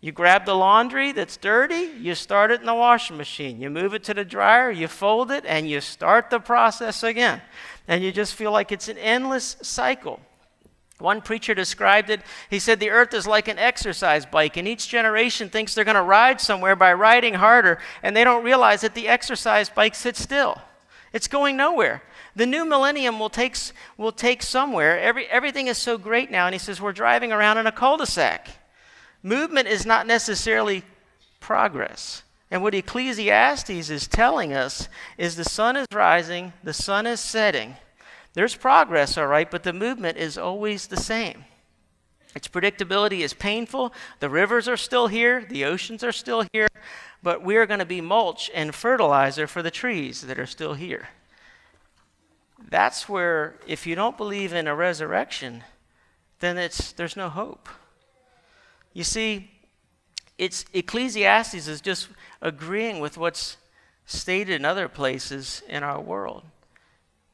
You 0.00 0.12
grab 0.12 0.46
the 0.46 0.54
laundry 0.54 1.12
that's 1.12 1.36
dirty, 1.36 1.90
you 2.00 2.14
start 2.14 2.50
it 2.50 2.60
in 2.60 2.66
the 2.66 2.74
washing 2.74 3.18
machine. 3.18 3.60
You 3.60 3.68
move 3.68 3.92
it 3.92 4.02
to 4.04 4.14
the 4.14 4.24
dryer, 4.24 4.70
you 4.70 4.88
fold 4.88 5.30
it, 5.30 5.44
and 5.44 5.68
you 5.68 5.82
start 5.82 6.30
the 6.30 6.40
process 6.40 7.02
again. 7.02 7.42
And 7.86 8.02
you 8.02 8.10
just 8.10 8.34
feel 8.34 8.50
like 8.50 8.72
it's 8.72 8.88
an 8.88 8.96
endless 8.96 9.56
cycle. 9.60 10.20
One 11.00 11.20
preacher 11.20 11.54
described 11.54 12.10
it. 12.10 12.20
He 12.48 12.58
said, 12.58 12.78
The 12.78 12.90
earth 12.90 13.14
is 13.14 13.26
like 13.26 13.48
an 13.48 13.58
exercise 13.58 14.26
bike, 14.26 14.56
and 14.56 14.68
each 14.68 14.88
generation 14.88 15.48
thinks 15.48 15.74
they're 15.74 15.84
going 15.84 15.94
to 15.94 16.02
ride 16.02 16.40
somewhere 16.40 16.76
by 16.76 16.92
riding 16.92 17.34
harder, 17.34 17.78
and 18.02 18.16
they 18.16 18.24
don't 18.24 18.44
realize 18.44 18.82
that 18.82 18.94
the 18.94 19.08
exercise 19.08 19.68
bike 19.70 19.94
sits 19.94 20.22
still. 20.22 20.60
It's 21.12 21.28
going 21.28 21.56
nowhere. 21.56 22.02
The 22.36 22.46
new 22.46 22.64
millennium 22.64 23.18
will 23.18 23.30
take, 23.30 23.56
will 23.96 24.12
take 24.12 24.42
somewhere. 24.42 24.98
Every, 25.00 25.26
everything 25.26 25.66
is 25.66 25.78
so 25.78 25.98
great 25.98 26.30
now, 26.30 26.46
and 26.46 26.54
he 26.54 26.58
says, 26.58 26.80
We're 26.80 26.92
driving 26.92 27.32
around 27.32 27.58
in 27.58 27.66
a 27.66 27.72
cul 27.72 27.96
de 27.96 28.06
sac. 28.06 28.48
Movement 29.22 29.68
is 29.68 29.84
not 29.84 30.06
necessarily 30.06 30.82
progress. 31.40 32.22
And 32.50 32.62
what 32.62 32.74
Ecclesiastes 32.74 33.90
is 33.90 34.08
telling 34.08 34.52
us 34.52 34.88
is 35.16 35.36
the 35.36 35.44
sun 35.44 35.76
is 35.76 35.86
rising, 35.92 36.52
the 36.64 36.72
sun 36.72 37.06
is 37.06 37.20
setting. 37.20 37.76
There's 38.34 38.54
progress, 38.54 39.18
all 39.18 39.26
right, 39.26 39.50
but 39.50 39.64
the 39.64 39.72
movement 39.72 40.16
is 40.16 40.38
always 40.38 40.86
the 40.86 40.96
same. 40.96 41.44
Its 42.34 42.46
predictability 42.46 43.20
is 43.20 43.34
painful. 43.34 43.92
The 44.20 44.30
rivers 44.30 44.68
are 44.68 44.76
still 44.76 45.08
here, 45.08 45.44
the 45.48 45.64
oceans 45.64 46.04
are 46.04 46.12
still 46.12 46.44
here, 46.52 46.68
but 47.22 47.42
we 47.42 47.56
are 47.56 47.66
going 47.66 47.80
to 47.80 47.86
be 47.86 48.00
mulch 48.00 48.50
and 48.54 48.74
fertilizer 48.74 49.46
for 49.46 49.62
the 49.62 49.70
trees 49.70 50.22
that 50.22 50.38
are 50.38 50.46
still 50.46 50.74
here. 50.74 51.08
That's 52.68 53.08
where, 53.08 53.56
if 53.66 53.86
you 53.86 53.96
don't 53.96 54.16
believe 54.16 54.52
in 54.52 54.68
a 54.68 54.76
resurrection, 54.76 55.64
then 56.38 56.56
it's, 56.56 56.92
there's 56.92 57.16
no 57.16 57.28
hope. 57.28 57.68
You 58.92 59.02
see, 59.02 59.50
it's 60.38 60.64
Ecclesiastes 60.72 61.66
is 61.66 61.80
just 61.80 62.08
agreeing 62.40 63.00
with 63.00 63.18
what's 63.18 63.56
stated 64.06 64.54
in 64.54 64.64
other 64.64 64.88
places 64.88 65.62
in 65.68 65.82
our 65.82 66.00
world. 66.00 66.44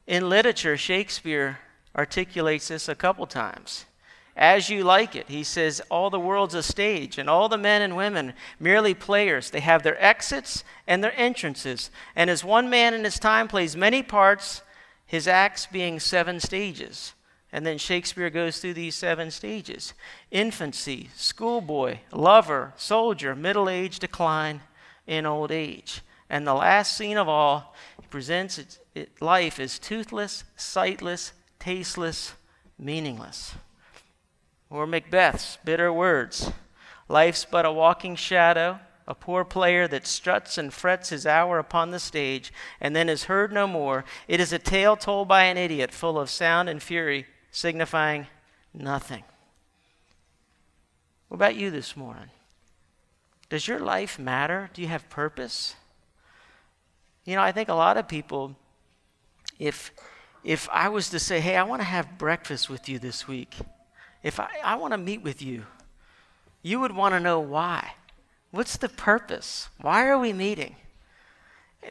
In 0.07 0.29
literature, 0.29 0.77
Shakespeare 0.77 1.59
articulates 1.95 2.69
this 2.69 2.87
a 2.87 2.95
couple 2.95 3.27
times. 3.27 3.85
As 4.37 4.69
you 4.69 4.83
like 4.83 5.15
it, 5.15 5.27
he 5.29 5.43
says, 5.43 5.81
all 5.89 6.09
the 6.09 6.19
world's 6.19 6.53
a 6.53 6.63
stage, 6.63 7.17
and 7.17 7.29
all 7.29 7.49
the 7.49 7.57
men 7.57 7.81
and 7.81 7.97
women 7.97 8.33
merely 8.59 8.93
players. 8.93 9.49
They 9.49 9.59
have 9.59 9.83
their 9.83 10.01
exits 10.01 10.63
and 10.85 11.03
their 11.03 11.13
entrances. 11.19 11.89
And 12.15 12.29
as 12.29 12.43
one 12.43 12.69
man 12.69 12.93
in 12.93 13.03
his 13.03 13.19
time 13.19 13.47
plays 13.47 13.75
many 13.75 14.01
parts, 14.01 14.61
his 15.05 15.27
acts 15.27 15.65
being 15.65 15.99
seven 15.99 16.39
stages. 16.39 17.13
And 17.51 17.65
then 17.65 17.77
Shakespeare 17.77 18.29
goes 18.29 18.59
through 18.59 18.75
these 18.75 18.95
seven 18.95 19.31
stages 19.31 19.93
infancy, 20.31 21.09
schoolboy, 21.15 21.97
lover, 22.11 22.73
soldier, 22.77 23.35
middle 23.35 23.67
age, 23.67 23.99
decline, 23.99 24.61
and 25.07 25.25
old 25.25 25.51
age. 25.51 26.01
And 26.29 26.45
the 26.45 26.53
last 26.53 26.95
scene 26.95 27.17
of 27.17 27.27
all, 27.27 27.73
presents 28.09 28.57
it, 28.57 28.79
it, 28.95 29.21
life 29.21 29.59
as 29.59 29.79
toothless, 29.79 30.43
sightless, 30.55 31.33
tasteless, 31.59 32.33
meaningless. 32.77 33.55
Or 34.69 34.85
Macbeth's 34.85 35.57
bitter 35.63 35.91
words 35.91 36.51
Life's 37.09 37.45
but 37.45 37.65
a 37.65 37.71
walking 37.71 38.15
shadow, 38.15 38.79
a 39.07 39.15
poor 39.15 39.45
player 39.45 39.87
that 39.87 40.05
struts 40.05 40.57
and 40.57 40.73
frets 40.73 41.09
his 41.09 41.25
hour 41.25 41.57
upon 41.57 41.91
the 41.91 41.99
stage 41.99 42.51
and 42.81 42.93
then 42.95 43.07
is 43.07 43.25
heard 43.25 43.53
no 43.53 43.65
more. 43.65 44.03
It 44.27 44.41
is 44.41 44.51
a 44.51 44.59
tale 44.59 44.97
told 44.97 45.29
by 45.29 45.43
an 45.43 45.57
idiot, 45.57 45.93
full 45.93 46.19
of 46.19 46.29
sound 46.29 46.67
and 46.67 46.83
fury 46.83 47.25
signifying 47.49 48.27
nothing. 48.73 49.23
What 51.29 51.35
about 51.35 51.55
you 51.55 51.71
this 51.71 51.95
morning? 51.95 52.29
Does 53.49 53.67
your 53.67 53.79
life 53.79 54.19
matter? 54.19 54.69
Do 54.73 54.81
you 54.81 54.89
have 54.89 55.09
purpose? 55.09 55.75
You 57.27 57.35
know, 57.35 57.41
I 57.41 57.51
think 57.51 57.67
a 57.67 57.73
lot 57.73 57.97
of 57.97 58.07
people, 58.07 58.55
if 59.59 59.91
if 60.45 60.69
I 60.71 60.87
was 60.87 61.09
to 61.09 61.19
say, 61.19 61.41
hey, 61.41 61.57
I 61.57 61.63
want 61.63 61.81
to 61.81 61.85
have 61.85 62.17
breakfast 62.17 62.69
with 62.69 62.87
you 62.87 62.99
this 62.99 63.27
week, 63.27 63.53
if 64.23 64.39
I, 64.39 64.47
I 64.63 64.75
want 64.75 64.93
to 64.93 64.97
meet 64.97 65.21
with 65.21 65.41
you, 65.41 65.65
you 66.61 66.79
would 66.79 66.93
want 66.93 67.15
to 67.15 67.19
know 67.19 67.41
why. 67.41 67.95
What's 68.51 68.77
the 68.77 68.87
purpose? 68.87 69.67
Why 69.81 70.07
are 70.07 70.17
we 70.17 70.31
meeting? 70.31 70.77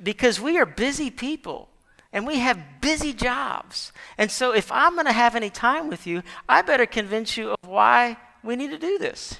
Because 0.03 0.41
we 0.41 0.57
are 0.57 0.65
busy 0.65 1.11
people 1.11 1.69
and 2.15 2.27
we 2.27 2.39
have 2.39 2.81
busy 2.81 3.13
jobs. 3.13 3.93
And 4.17 4.31
so, 4.31 4.55
if 4.55 4.73
I'm 4.73 4.95
going 4.95 5.05
to 5.05 5.13
have 5.13 5.37
any 5.37 5.51
time 5.51 5.89
with 5.89 6.07
you, 6.07 6.23
I 6.49 6.63
better 6.63 6.87
convince 6.87 7.37
you 7.37 7.51
of 7.51 7.69
why 7.69 8.17
we 8.43 8.57
need 8.57 8.71
to 8.71 8.79
do 8.79 8.97
this. 8.97 9.39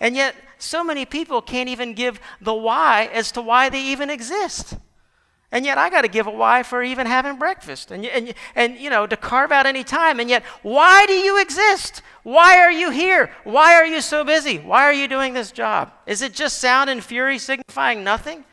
And 0.00 0.16
yet, 0.16 0.34
so 0.58 0.82
many 0.82 1.06
people 1.06 1.40
can't 1.42 1.68
even 1.68 1.94
give 1.94 2.18
the 2.40 2.54
why 2.54 3.08
as 3.12 3.30
to 3.32 3.40
why 3.40 3.68
they 3.68 3.82
even 3.82 4.10
exist. 4.10 4.74
And 5.52 5.66
yet, 5.66 5.76
I 5.76 5.90
got 5.90 6.02
to 6.02 6.08
give 6.08 6.26
a 6.26 6.30
why 6.30 6.62
for 6.62 6.82
even 6.82 7.06
having 7.06 7.38
breakfast 7.38 7.90
and, 7.90 8.06
and, 8.06 8.32
and, 8.54 8.78
you 8.78 8.88
know, 8.88 9.06
to 9.06 9.18
carve 9.18 9.52
out 9.52 9.66
any 9.66 9.84
time. 9.84 10.18
And 10.18 10.30
yet, 10.30 10.42
why 10.62 11.04
do 11.04 11.12
you 11.12 11.40
exist? 11.40 12.00
Why 12.22 12.58
are 12.58 12.72
you 12.72 12.90
here? 12.90 13.30
Why 13.44 13.74
are 13.74 13.84
you 13.84 14.00
so 14.00 14.24
busy? 14.24 14.58
Why 14.58 14.84
are 14.84 14.94
you 14.94 15.06
doing 15.06 15.34
this 15.34 15.52
job? 15.52 15.92
Is 16.06 16.22
it 16.22 16.32
just 16.32 16.56
sound 16.56 16.88
and 16.88 17.04
fury 17.04 17.38
signifying 17.38 18.02
nothing? 18.02 18.46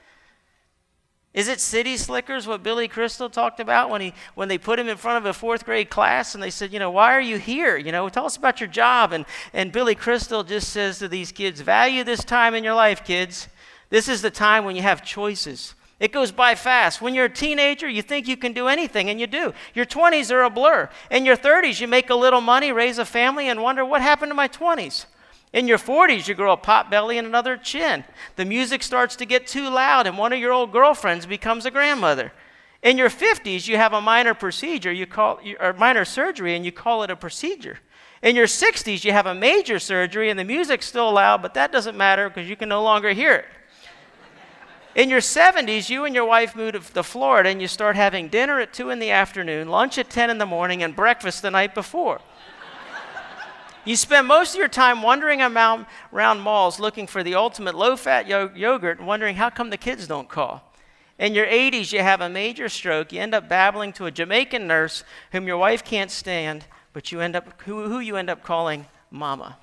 Is 1.34 1.48
it 1.48 1.62
city 1.62 1.96
slickers, 1.96 2.48
what 2.48 2.64
Billy 2.64 2.90
Crystal 2.90 3.30
talked 3.30 3.62
about 3.62 3.90
when, 3.90 4.02
he, 4.02 4.14
when 4.36 4.50
they 4.50 4.58
put 4.58 4.78
him 4.78 4.90
in 4.90 4.98
front 4.98 5.20
of 5.20 5.26
a 5.26 5.34
fourth 5.34 5.64
grade 5.64 5.90
class 5.90 6.34
and 6.34 6.44
they 6.44 6.50
said, 6.50 6.74
you 6.74 6.80
know, 6.80 6.92
why 6.92 7.14
are 7.14 7.22
you 7.22 7.38
here? 7.38 7.78
You 7.78 7.94
know, 7.94 8.10
tell 8.10 8.26
us 8.26 8.36
about 8.36 8.60
your 8.60 8.68
job. 8.68 9.14
And, 9.14 9.26
and 9.54 9.72
Billy 9.72 9.96
Crystal 9.96 10.44
just 10.44 10.70
says 10.70 11.00
to 11.00 11.08
these 11.08 11.32
kids, 11.32 11.62
value 11.62 12.04
this 12.04 12.26
time 12.26 12.56
in 12.56 12.64
your 12.66 12.74
life, 12.74 13.06
kids. 13.06 13.48
This 13.90 14.10
is 14.10 14.22
the 14.22 14.32
time 14.32 14.66
when 14.66 14.76
you 14.76 14.82
have 14.82 15.06
choices. 15.06 15.76
It 16.00 16.14
goes 16.14 16.32
by 16.32 16.56
fast. 16.56 17.02
When 17.02 17.14
you're 17.14 17.26
a 17.26 17.30
teenager, 17.30 17.90
you 17.90 18.02
think 18.02 18.28
you 18.28 18.38
can 18.38 18.54
do 18.54 18.68
anything, 18.68 19.10
and 19.10 19.20
you 19.20 19.28
do. 19.28 19.54
Your 19.74 19.86
20s 19.86 20.32
are 20.32 20.44
a 20.44 20.50
blur. 20.50 20.90
In 21.12 21.26
your 21.26 21.36
30s, 21.36 21.82
you 21.82 21.88
make 21.88 22.10
a 22.10 22.16
little 22.16 22.40
money, 22.42 22.72
raise 22.72 22.98
a 22.98 23.06
family, 23.06 23.50
and 23.50 23.62
wonder 23.62 23.84
what 23.84 24.02
happened 24.02 24.32
to 24.32 24.36
my 24.36 24.48
20s. 24.48 25.06
In 25.52 25.68
your 25.68 25.78
40s, 25.78 26.28
you 26.28 26.36
grow 26.36 26.54
a 26.54 26.58
pot 26.58 26.90
belly 26.90 27.18
and 27.18 27.28
another 27.28 27.58
chin. 27.58 28.06
The 28.38 28.46
music 28.46 28.82
starts 28.84 29.16
to 29.18 29.26
get 29.26 29.48
too 29.48 29.70
loud, 29.70 30.08
and 30.08 30.18
one 30.18 30.32
of 30.32 30.40
your 30.40 30.54
old 30.54 30.72
girlfriends 30.72 31.26
becomes 31.26 31.66
a 31.66 31.72
grandmother. 31.72 32.32
In 32.82 32.98
your 32.98 33.10
50s, 33.10 33.68
you 33.68 33.76
have 33.76 33.92
a 33.92 34.00
minor 34.00 34.34
procedure, 34.34 34.92
you 34.92 35.06
call 35.06 35.42
or 35.60 35.74
minor 35.74 36.06
surgery, 36.06 36.56
and 36.56 36.64
you 36.64 36.72
call 36.72 37.04
it 37.04 37.10
a 37.10 37.16
procedure. 37.16 37.80
In 38.22 38.36
your 38.36 38.46
60s, 38.46 39.04
you 39.04 39.12
have 39.12 39.26
a 39.26 39.36
major 39.36 39.80
surgery, 39.80 40.30
and 40.30 40.40
the 40.40 40.46
music's 40.46 40.86
still 40.86 41.12
loud, 41.12 41.42
but 41.42 41.56
that 41.56 41.74
doesn't 41.74 41.98
matter 41.98 42.30
because 42.30 42.50
you 42.50 42.56
can 42.56 42.70
no 42.70 42.84
longer 42.84 43.12
hear 43.12 43.34
it. 43.34 43.46
In 44.96 45.10
your 45.10 45.20
70s, 45.20 45.90
you 45.90 46.06
and 46.06 46.16
your 46.16 46.26
wife 46.26 46.56
move 46.56 46.94
to 46.94 47.04
Florida, 47.04 47.50
and 47.50 47.62
you 47.62 47.68
start 47.68 47.96
having 47.96 48.28
dinner 48.28 48.60
at 48.60 48.74
2 48.74 48.90
in 48.90 49.00
the 49.00 49.12
afternoon, 49.12 49.70
lunch 49.70 49.98
at 49.98 50.10
10 50.10 50.30
in 50.30 50.40
the 50.40 50.46
morning, 50.46 50.82
and 50.82 50.96
breakfast 50.96 51.42
the 51.42 51.52
night 51.52 51.76
before. 51.76 52.22
You 53.86 53.96
spend 53.96 54.28
most 54.28 54.54
of 54.54 54.60
your 54.60 54.68
time 54.68 55.02
wandering 55.02 55.42
around 55.42 56.40
malls 56.42 56.80
looking 56.80 57.08
for 57.08 57.24
the 57.24 57.36
ultimate 57.36 57.76
low 57.76 57.96
fat 57.96 58.28
yo- 58.28 58.52
yogurt 58.54 59.00
and 59.00 59.08
wondering 59.08 59.36
how 59.36 59.50
come 59.50 59.70
the 59.70 59.78
kids 59.78 60.06
don't 60.06 60.28
call. 60.28 60.74
In 61.18 61.34
your 61.34 61.46
80s, 61.46 61.92
you 61.92 62.02
have 62.02 62.22
a 62.22 62.30
major 62.30 62.70
stroke. 62.70 63.12
You 63.12 63.22
end 63.22 63.34
up 63.34 63.48
babbling 63.48 63.94
to 63.94 64.06
a 64.06 64.12
Jamaican 64.12 64.68
nurse 64.68 65.04
whom 65.32 65.48
your 65.48 65.58
wife 65.58 65.84
can't 65.84 66.12
stand, 66.12 66.66
but 66.94 67.12
you 67.12 67.20
end 67.22 67.36
up, 67.36 67.62
who, 67.64 67.88
who 67.88 68.00
you 68.00 68.16
end 68.16 68.30
up 68.30 68.44
calling 68.44 68.86
mama. 69.12 69.58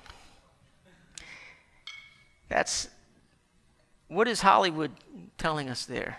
That's 2.49 2.89
what 4.07 4.27
is 4.27 4.41
Hollywood 4.41 4.91
telling 5.37 5.69
us 5.69 5.85
there? 5.85 6.17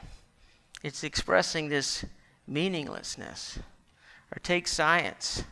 it's 0.83 1.05
expressing 1.05 1.69
this 1.69 2.05
meaninglessness. 2.47 3.59
Or 4.35 4.39
take 4.43 4.69
science. 4.69 5.45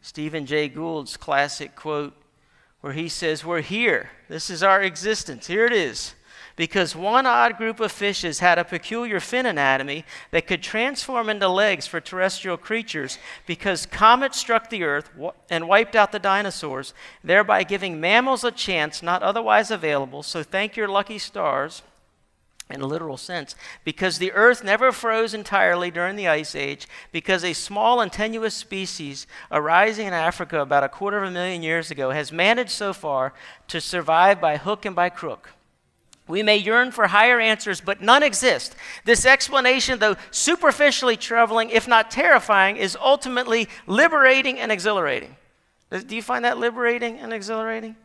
Stephen 0.00 0.46
Jay 0.46 0.68
Gould's 0.68 1.16
classic 1.16 1.74
quote, 1.74 2.14
where 2.80 2.92
he 2.92 3.08
says, 3.08 3.44
We're 3.44 3.60
here. 3.60 4.10
This 4.28 4.50
is 4.50 4.62
our 4.62 4.82
existence. 4.82 5.46
Here 5.46 5.66
it 5.66 5.72
is 5.72 6.14
because 6.56 6.94
one 6.94 7.26
odd 7.26 7.56
group 7.56 7.80
of 7.80 7.90
fishes 7.90 8.38
had 8.38 8.58
a 8.58 8.64
peculiar 8.64 9.20
fin 9.20 9.46
anatomy 9.46 10.04
that 10.30 10.46
could 10.46 10.62
transform 10.62 11.28
into 11.28 11.48
legs 11.48 11.86
for 11.86 12.00
terrestrial 12.00 12.56
creatures 12.56 13.18
because 13.46 13.86
comets 13.86 14.38
struck 14.38 14.70
the 14.70 14.84
earth 14.84 15.10
and 15.50 15.68
wiped 15.68 15.96
out 15.96 16.12
the 16.12 16.18
dinosaurs, 16.18 16.94
thereby 17.22 17.64
giving 17.64 18.00
mammals 18.00 18.44
a 18.44 18.50
chance 18.50 19.02
not 19.02 19.22
otherwise 19.22 19.70
available. 19.70 20.22
So 20.22 20.42
thank 20.42 20.76
your 20.76 20.88
lucky 20.88 21.18
stars 21.18 21.82
in 22.70 22.80
a 22.80 22.86
literal 22.86 23.18
sense, 23.18 23.54
because 23.84 24.16
the 24.16 24.32
earth 24.32 24.64
never 24.64 24.90
froze 24.90 25.34
entirely 25.34 25.90
during 25.90 26.16
the 26.16 26.28
ice 26.28 26.54
age, 26.54 26.88
because 27.12 27.44
a 27.44 27.52
small 27.52 28.00
and 28.00 28.10
tenuous 28.10 28.54
species 28.54 29.26
arising 29.52 30.06
in 30.06 30.14
Africa 30.14 30.60
about 30.60 30.82
a 30.82 30.88
quarter 30.88 31.18
of 31.18 31.28
a 31.28 31.30
million 31.30 31.62
years 31.62 31.90
ago 31.90 32.10
has 32.10 32.32
managed 32.32 32.70
so 32.70 32.94
far 32.94 33.34
to 33.68 33.82
survive 33.82 34.40
by 34.40 34.56
hook 34.56 34.86
and 34.86 34.96
by 34.96 35.10
crook. 35.10 35.50
We 36.26 36.42
may 36.42 36.56
yearn 36.56 36.90
for 36.90 37.06
higher 37.08 37.38
answers, 37.38 37.82
but 37.82 38.00
none 38.00 38.22
exist. 38.22 38.74
This 39.04 39.26
explanation, 39.26 39.98
though 39.98 40.16
superficially 40.30 41.16
troubling, 41.16 41.68
if 41.68 41.86
not 41.86 42.10
terrifying, 42.10 42.76
is 42.76 42.96
ultimately 43.00 43.68
liberating 43.86 44.58
and 44.58 44.72
exhilarating. 44.72 45.36
Do 45.90 46.16
you 46.16 46.22
find 46.22 46.44
that 46.44 46.58
liberating 46.58 47.18
and 47.18 47.32
exhilarating? 47.32 47.96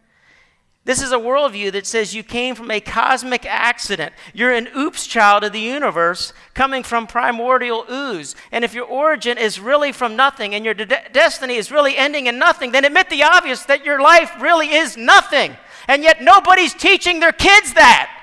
This 0.86 1.02
is 1.02 1.12
a 1.12 1.18
worldview 1.18 1.72
that 1.74 1.86
says 1.86 2.16
you 2.16 2.24
came 2.24 2.56
from 2.56 2.72
a 2.72 2.80
cosmic 2.80 3.46
accident. 3.46 4.14
You're 4.34 4.54
an 4.54 4.70
oops 4.76 5.08
child 5.08 5.44
of 5.44 5.54
the 5.54 5.60
universe 5.60 6.34
coming 6.54 6.84
from 6.84 7.06
primordial 7.06 7.86
ooze. 7.90 8.36
And 8.52 8.66
if 8.66 8.74
your 8.74 8.86
origin 8.86 9.38
is 9.38 9.60
really 9.60 9.92
from 9.92 10.16
nothing 10.16 10.56
and 10.56 10.66
your 10.66 10.74
de- 10.74 11.10
destiny 11.12 11.56
is 11.56 11.72
really 11.72 11.96
ending 11.96 12.28
in 12.28 12.40
nothing, 12.40 12.72
then 12.72 12.86
admit 12.86 13.10
the 13.10 13.24
obvious 13.24 13.64
that 13.66 13.86
your 13.86 14.02
life 14.02 14.32
really 14.42 14.72
is 14.72 14.98
nothing 14.98 15.56
and 15.90 16.04
yet 16.04 16.22
nobody's 16.22 16.76
teaching 16.76 17.20
their 17.20 17.32
kids 17.32 17.74
that. 17.74 18.16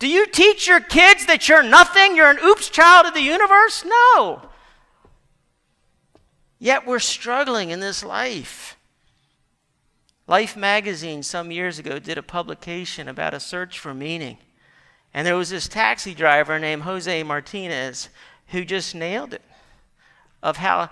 Do 0.00 0.08
you 0.08 0.26
teach 0.26 0.66
your 0.66 0.80
kids 0.80 1.26
that 1.26 1.48
you're 1.48 1.62
nothing? 1.62 2.16
You're 2.16 2.28
an 2.28 2.40
oops 2.44 2.68
child 2.68 3.06
of 3.06 3.14
the 3.14 3.22
universe? 3.22 3.84
No. 3.86 4.42
Yet 6.58 6.88
we're 6.88 6.98
struggling 6.98 7.70
in 7.70 7.78
this 7.78 8.04
life. 8.04 8.76
Life 10.26 10.56
magazine, 10.56 11.22
some 11.22 11.52
years 11.52 11.78
ago, 11.78 12.00
did 12.00 12.18
a 12.18 12.22
publication 12.22 13.06
about 13.06 13.32
a 13.32 13.38
search 13.40 13.78
for 13.78 13.94
meaning. 13.94 14.36
And 15.14 15.24
there 15.24 15.36
was 15.36 15.50
this 15.50 15.68
taxi 15.68 16.14
driver 16.14 16.58
named 16.58 16.82
Jose 16.82 17.22
Martinez 17.22 18.08
who 18.48 18.64
just 18.64 18.96
nailed 18.96 19.34
it 19.34 19.42
of 20.42 20.56
how 20.56 20.90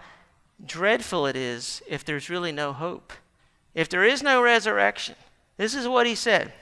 dreadful 0.64 1.26
it 1.26 1.34
is 1.34 1.82
if 1.88 2.04
there's 2.04 2.30
really 2.30 2.52
no 2.52 2.72
hope. 2.72 3.12
If 3.74 3.88
there 3.88 4.04
is 4.04 4.22
no 4.22 4.40
resurrection, 4.40 5.16
this 5.56 5.74
is 5.74 5.88
what 5.88 6.06
he 6.06 6.14
said 6.14 6.52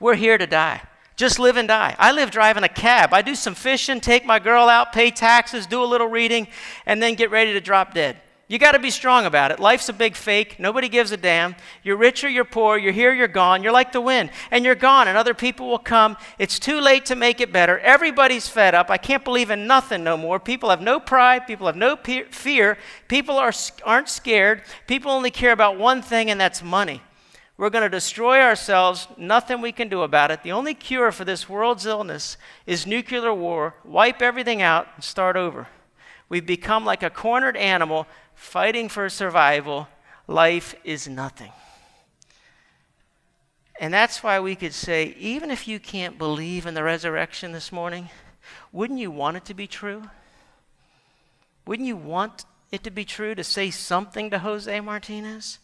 We're 0.00 0.14
here 0.14 0.38
to 0.38 0.46
die. 0.46 0.82
Just 1.16 1.40
live 1.40 1.56
and 1.56 1.66
die. 1.66 1.96
I 1.98 2.12
live 2.12 2.30
driving 2.30 2.62
a 2.62 2.68
cab. 2.68 3.12
I 3.12 3.22
do 3.22 3.34
some 3.34 3.56
fishing, 3.56 4.00
take 4.00 4.24
my 4.24 4.38
girl 4.38 4.68
out, 4.68 4.92
pay 4.92 5.10
taxes, 5.10 5.66
do 5.66 5.82
a 5.82 5.84
little 5.84 6.06
reading, 6.06 6.46
and 6.86 7.02
then 7.02 7.16
get 7.16 7.32
ready 7.32 7.52
to 7.54 7.60
drop 7.60 7.92
dead. 7.92 8.18
You 8.46 8.58
got 8.58 8.72
to 8.72 8.78
be 8.78 8.90
strong 8.90 9.26
about 9.26 9.50
it. 9.50 9.60
Life's 9.60 9.90
a 9.90 9.92
big 9.92 10.16
fake. 10.16 10.58
Nobody 10.58 10.88
gives 10.88 11.12
a 11.12 11.18
damn. 11.18 11.54
You're 11.82 11.98
rich 11.98 12.24
or 12.24 12.30
you're 12.30 12.46
poor. 12.46 12.78
You're 12.78 12.92
here, 12.92 13.12
you're 13.12 13.28
gone. 13.28 13.62
You're 13.62 13.72
like 13.72 13.92
the 13.92 14.00
wind. 14.00 14.30
And 14.50 14.64
you're 14.64 14.74
gone, 14.74 15.06
and 15.06 15.18
other 15.18 15.34
people 15.34 15.68
will 15.68 15.78
come. 15.78 16.16
It's 16.38 16.58
too 16.58 16.80
late 16.80 17.04
to 17.06 17.14
make 17.14 17.42
it 17.42 17.52
better. 17.52 17.78
Everybody's 17.80 18.48
fed 18.48 18.74
up. 18.74 18.88
I 18.88 18.96
can't 18.96 19.24
believe 19.24 19.50
in 19.50 19.66
nothing 19.66 20.02
no 20.02 20.16
more. 20.16 20.40
People 20.40 20.70
have 20.70 20.80
no 20.80 20.98
pride. 20.98 21.46
People 21.46 21.66
have 21.66 21.76
no 21.76 21.94
pe- 21.94 22.30
fear. 22.30 22.78
People 23.08 23.36
are, 23.36 23.52
aren't 23.84 24.08
scared. 24.08 24.62
People 24.86 25.10
only 25.10 25.30
care 25.30 25.52
about 25.52 25.76
one 25.76 26.00
thing, 26.00 26.30
and 26.30 26.40
that's 26.40 26.62
money. 26.62 27.02
We're 27.58 27.70
going 27.70 27.82
to 27.82 27.90
destroy 27.90 28.40
ourselves. 28.40 29.08
Nothing 29.18 29.60
we 29.60 29.72
can 29.72 29.88
do 29.88 30.02
about 30.02 30.30
it. 30.30 30.44
The 30.44 30.52
only 30.52 30.74
cure 30.74 31.10
for 31.10 31.24
this 31.24 31.48
world's 31.48 31.86
illness 31.86 32.36
is 32.66 32.86
nuclear 32.86 33.34
war. 33.34 33.74
Wipe 33.84 34.22
everything 34.22 34.62
out 34.62 34.86
and 34.94 35.02
start 35.02 35.36
over. 35.36 35.66
We've 36.28 36.46
become 36.46 36.84
like 36.84 37.02
a 37.02 37.10
cornered 37.10 37.56
animal 37.56 38.06
fighting 38.34 38.88
for 38.88 39.08
survival. 39.08 39.88
Life 40.28 40.76
is 40.84 41.08
nothing. 41.08 41.50
And 43.80 43.92
that's 43.92 44.22
why 44.22 44.38
we 44.38 44.54
could 44.54 44.74
say, 44.74 45.16
even 45.18 45.50
if 45.50 45.66
you 45.66 45.80
can't 45.80 46.16
believe 46.16 46.64
in 46.64 46.74
the 46.74 46.82
resurrection 46.84 47.50
this 47.50 47.72
morning, 47.72 48.08
wouldn't 48.70 49.00
you 49.00 49.10
want 49.10 49.36
it 49.36 49.44
to 49.46 49.54
be 49.54 49.66
true? 49.66 50.04
Wouldn't 51.66 51.88
you 51.88 51.96
want 51.96 52.44
it 52.70 52.84
to 52.84 52.90
be 52.90 53.04
true 53.04 53.34
to 53.34 53.42
say 53.42 53.70
something 53.70 54.30
to 54.30 54.38
Jose 54.40 54.80
Martinez? 54.80 55.58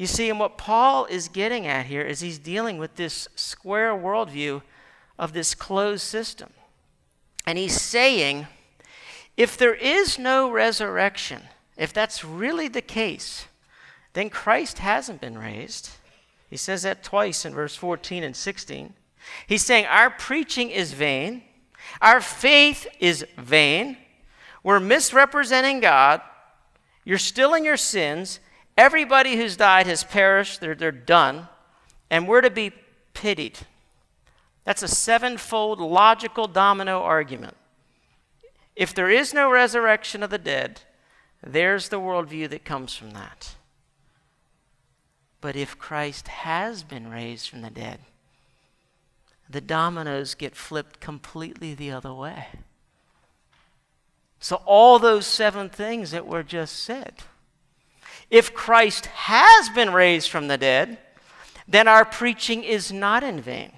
You 0.00 0.06
see, 0.06 0.30
and 0.30 0.40
what 0.40 0.56
Paul 0.56 1.04
is 1.04 1.28
getting 1.28 1.66
at 1.66 1.84
here 1.84 2.00
is 2.00 2.20
he's 2.20 2.38
dealing 2.38 2.78
with 2.78 2.96
this 2.96 3.28
square 3.36 3.92
worldview 3.92 4.62
of 5.18 5.34
this 5.34 5.54
closed 5.54 6.04
system. 6.04 6.54
And 7.44 7.58
he's 7.58 7.78
saying, 7.78 8.46
if 9.36 9.58
there 9.58 9.74
is 9.74 10.18
no 10.18 10.50
resurrection, 10.50 11.42
if 11.76 11.92
that's 11.92 12.24
really 12.24 12.66
the 12.66 12.80
case, 12.80 13.44
then 14.14 14.30
Christ 14.30 14.78
hasn't 14.78 15.20
been 15.20 15.36
raised. 15.36 15.90
He 16.48 16.56
says 16.56 16.80
that 16.84 17.02
twice 17.02 17.44
in 17.44 17.52
verse 17.52 17.76
14 17.76 18.24
and 18.24 18.34
16. 18.34 18.94
He's 19.46 19.66
saying, 19.66 19.84
Our 19.84 20.08
preaching 20.08 20.70
is 20.70 20.94
vain, 20.94 21.42
our 22.00 22.22
faith 22.22 22.86
is 23.00 23.26
vain, 23.36 23.98
we're 24.62 24.80
misrepresenting 24.80 25.80
God, 25.80 26.22
you're 27.04 27.18
still 27.18 27.52
in 27.52 27.66
your 27.66 27.76
sins, 27.76 28.40
Everybody 28.80 29.36
who's 29.36 29.58
died 29.58 29.86
has 29.88 30.04
perished, 30.04 30.62
they're, 30.62 30.74
they're 30.74 30.90
done, 30.90 31.48
and 32.08 32.26
we're 32.26 32.40
to 32.40 32.48
be 32.48 32.72
pitied. 33.12 33.58
That's 34.64 34.82
a 34.82 34.88
sevenfold 34.88 35.80
logical 35.80 36.46
domino 36.46 37.02
argument. 37.02 37.58
If 38.74 38.94
there 38.94 39.10
is 39.10 39.34
no 39.34 39.50
resurrection 39.50 40.22
of 40.22 40.30
the 40.30 40.38
dead, 40.38 40.80
there's 41.46 41.90
the 41.90 42.00
worldview 42.00 42.48
that 42.48 42.64
comes 42.64 42.96
from 42.96 43.10
that. 43.10 43.54
But 45.42 45.56
if 45.56 45.78
Christ 45.78 46.28
has 46.28 46.82
been 46.82 47.10
raised 47.10 47.50
from 47.50 47.60
the 47.60 47.68
dead, 47.68 48.00
the 49.46 49.60
dominoes 49.60 50.34
get 50.34 50.56
flipped 50.56 51.00
completely 51.00 51.74
the 51.74 51.90
other 51.90 52.14
way. 52.14 52.46
So, 54.38 54.62
all 54.64 54.98
those 54.98 55.26
seven 55.26 55.68
things 55.68 56.12
that 56.12 56.26
were 56.26 56.42
just 56.42 56.76
said 56.76 57.24
if 58.30 58.54
Christ 58.54 59.06
has 59.06 59.68
been 59.70 59.92
raised 59.92 60.30
from 60.30 60.48
the 60.48 60.58
dead, 60.58 60.98
then 61.66 61.88
our 61.88 62.04
preaching 62.04 62.62
is 62.64 62.92
not 62.92 63.22
in 63.22 63.40
vain. 63.40 63.72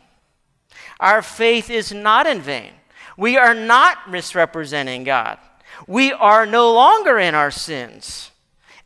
Our 1.00 1.22
faith 1.22 1.70
is 1.70 1.92
not 1.92 2.26
in 2.26 2.40
vain. 2.40 2.72
We 3.16 3.36
are 3.36 3.54
not 3.54 4.10
misrepresenting 4.10 5.04
God. 5.04 5.38
We 5.86 6.12
are 6.12 6.46
no 6.46 6.72
longer 6.72 7.18
in 7.18 7.34
our 7.34 7.50
sins. 7.50 8.30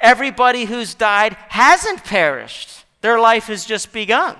Everybody 0.00 0.64
who's 0.64 0.94
died 0.94 1.36
hasn't 1.48 2.04
perished, 2.04 2.84
their 3.00 3.18
life 3.18 3.46
has 3.46 3.64
just 3.64 3.92
begun. 3.92 4.36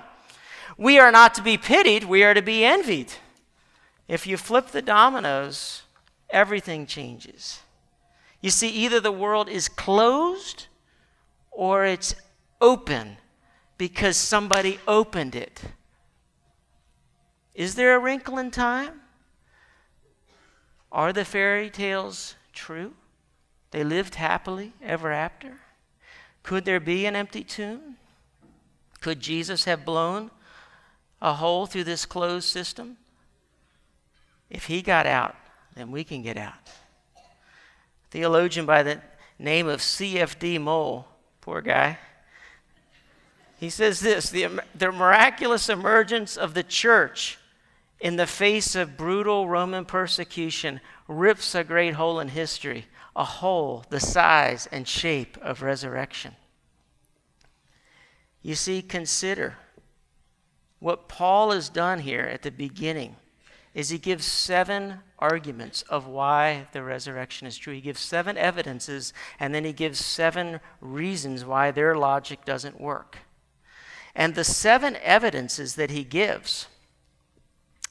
We 0.77 0.99
are 0.99 1.11
not 1.11 1.33
to 1.35 1.41
be 1.41 1.57
pitied, 1.57 2.03
we 2.03 2.23
are 2.23 2.33
to 2.33 2.41
be 2.41 2.63
envied. 2.63 3.13
If 4.07 4.27
you 4.27 4.37
flip 4.37 4.67
the 4.67 4.81
dominoes, 4.81 5.83
everything 6.29 6.85
changes. 6.85 7.61
You 8.41 8.51
see, 8.51 8.69
either 8.69 8.99
the 8.99 9.11
world 9.11 9.49
is 9.49 9.67
closed 9.67 10.67
or 11.57 11.83
it's 11.83 12.13
open 12.61 13.17
because 13.79 14.15
somebody 14.15 14.79
opened 14.87 15.35
it. 15.35 15.59
Is 17.55 17.73
there 17.73 17.95
a 17.95 17.99
wrinkle 17.99 18.37
in 18.37 18.51
time? 18.51 19.01
Are 20.91 21.11
the 21.11 21.25
fairy 21.25 21.71
tales 21.71 22.35
true? 22.53 22.93
They 23.71 23.83
lived 23.83 24.15
happily 24.15 24.73
ever 24.83 25.11
after? 25.11 25.57
Could 26.43 26.63
there 26.63 26.79
be 26.79 27.07
an 27.07 27.15
empty 27.15 27.43
tomb? 27.43 27.97
Could 29.01 29.19
Jesus 29.19 29.65
have 29.65 29.83
blown 29.83 30.29
a 31.19 31.33
hole 31.33 31.65
through 31.65 31.85
this 31.85 32.05
closed 32.05 32.47
system? 32.47 32.97
If 34.47 34.67
he 34.67 34.83
got 34.83 35.07
out, 35.07 35.35
then 35.75 35.89
we 35.89 36.03
can 36.03 36.21
get 36.21 36.37
out. 36.37 36.69
Theologian 38.11 38.67
by 38.67 38.83
the 38.83 39.01
name 39.39 39.67
of 39.67 39.81
C.F.D. 39.81 40.59
Moule 40.59 41.07
Poor 41.47 41.61
guy. 41.61 41.97
He 43.57 43.69
says 43.69 44.01
this 44.01 44.29
the, 44.29 44.61
the 44.75 44.91
miraculous 44.91 45.69
emergence 45.69 46.35
of 46.35 46.53
the 46.53 46.61
church 46.61 47.37
in 48.01 48.17
the 48.17 48.27
face 48.27 48.75
of 48.75 48.97
brutal 48.97 49.47
Roman 49.47 49.85
persecution 49.85 50.81
rips 51.07 51.55
a 51.55 51.63
great 51.63 51.93
hole 51.93 52.19
in 52.19 52.27
history, 52.27 52.87
a 53.15 53.23
hole 53.23 53.85
the 53.89 54.01
size 54.01 54.67
and 54.73 54.85
shape 54.85 55.37
of 55.41 55.61
resurrection. 55.61 56.35
You 58.41 58.55
see, 58.55 58.81
consider 58.81 59.55
what 60.79 61.07
Paul 61.07 61.51
has 61.51 61.69
done 61.69 61.99
here 61.99 62.23
at 62.25 62.41
the 62.41 62.51
beginning 62.51 63.15
is 63.73 63.87
he 63.87 63.99
gives 63.99 64.25
seven 64.25 64.99
arguments 65.19 65.81
of 65.83 66.07
why 66.07 66.67
the 66.73 66.83
resurrection 66.83 67.47
is 67.47 67.57
true. 67.57 67.73
He 67.73 67.81
gives 67.81 67.99
seven 67.99 68.37
evidences, 68.37 69.13
and 69.39 69.53
then 69.53 69.65
he 69.65 69.73
gives 69.73 70.03
seven 70.03 70.59
reasons 70.79 71.43
why 71.43 71.71
their 71.71 71.95
logic 71.95 72.45
doesn't 72.45 72.79
work. 72.79 73.19
And 74.15 74.35
the 74.35 74.43
seven 74.43 74.97
evidences 75.03 75.75
that 75.75 75.91
he 75.91 76.03
gives 76.03 76.67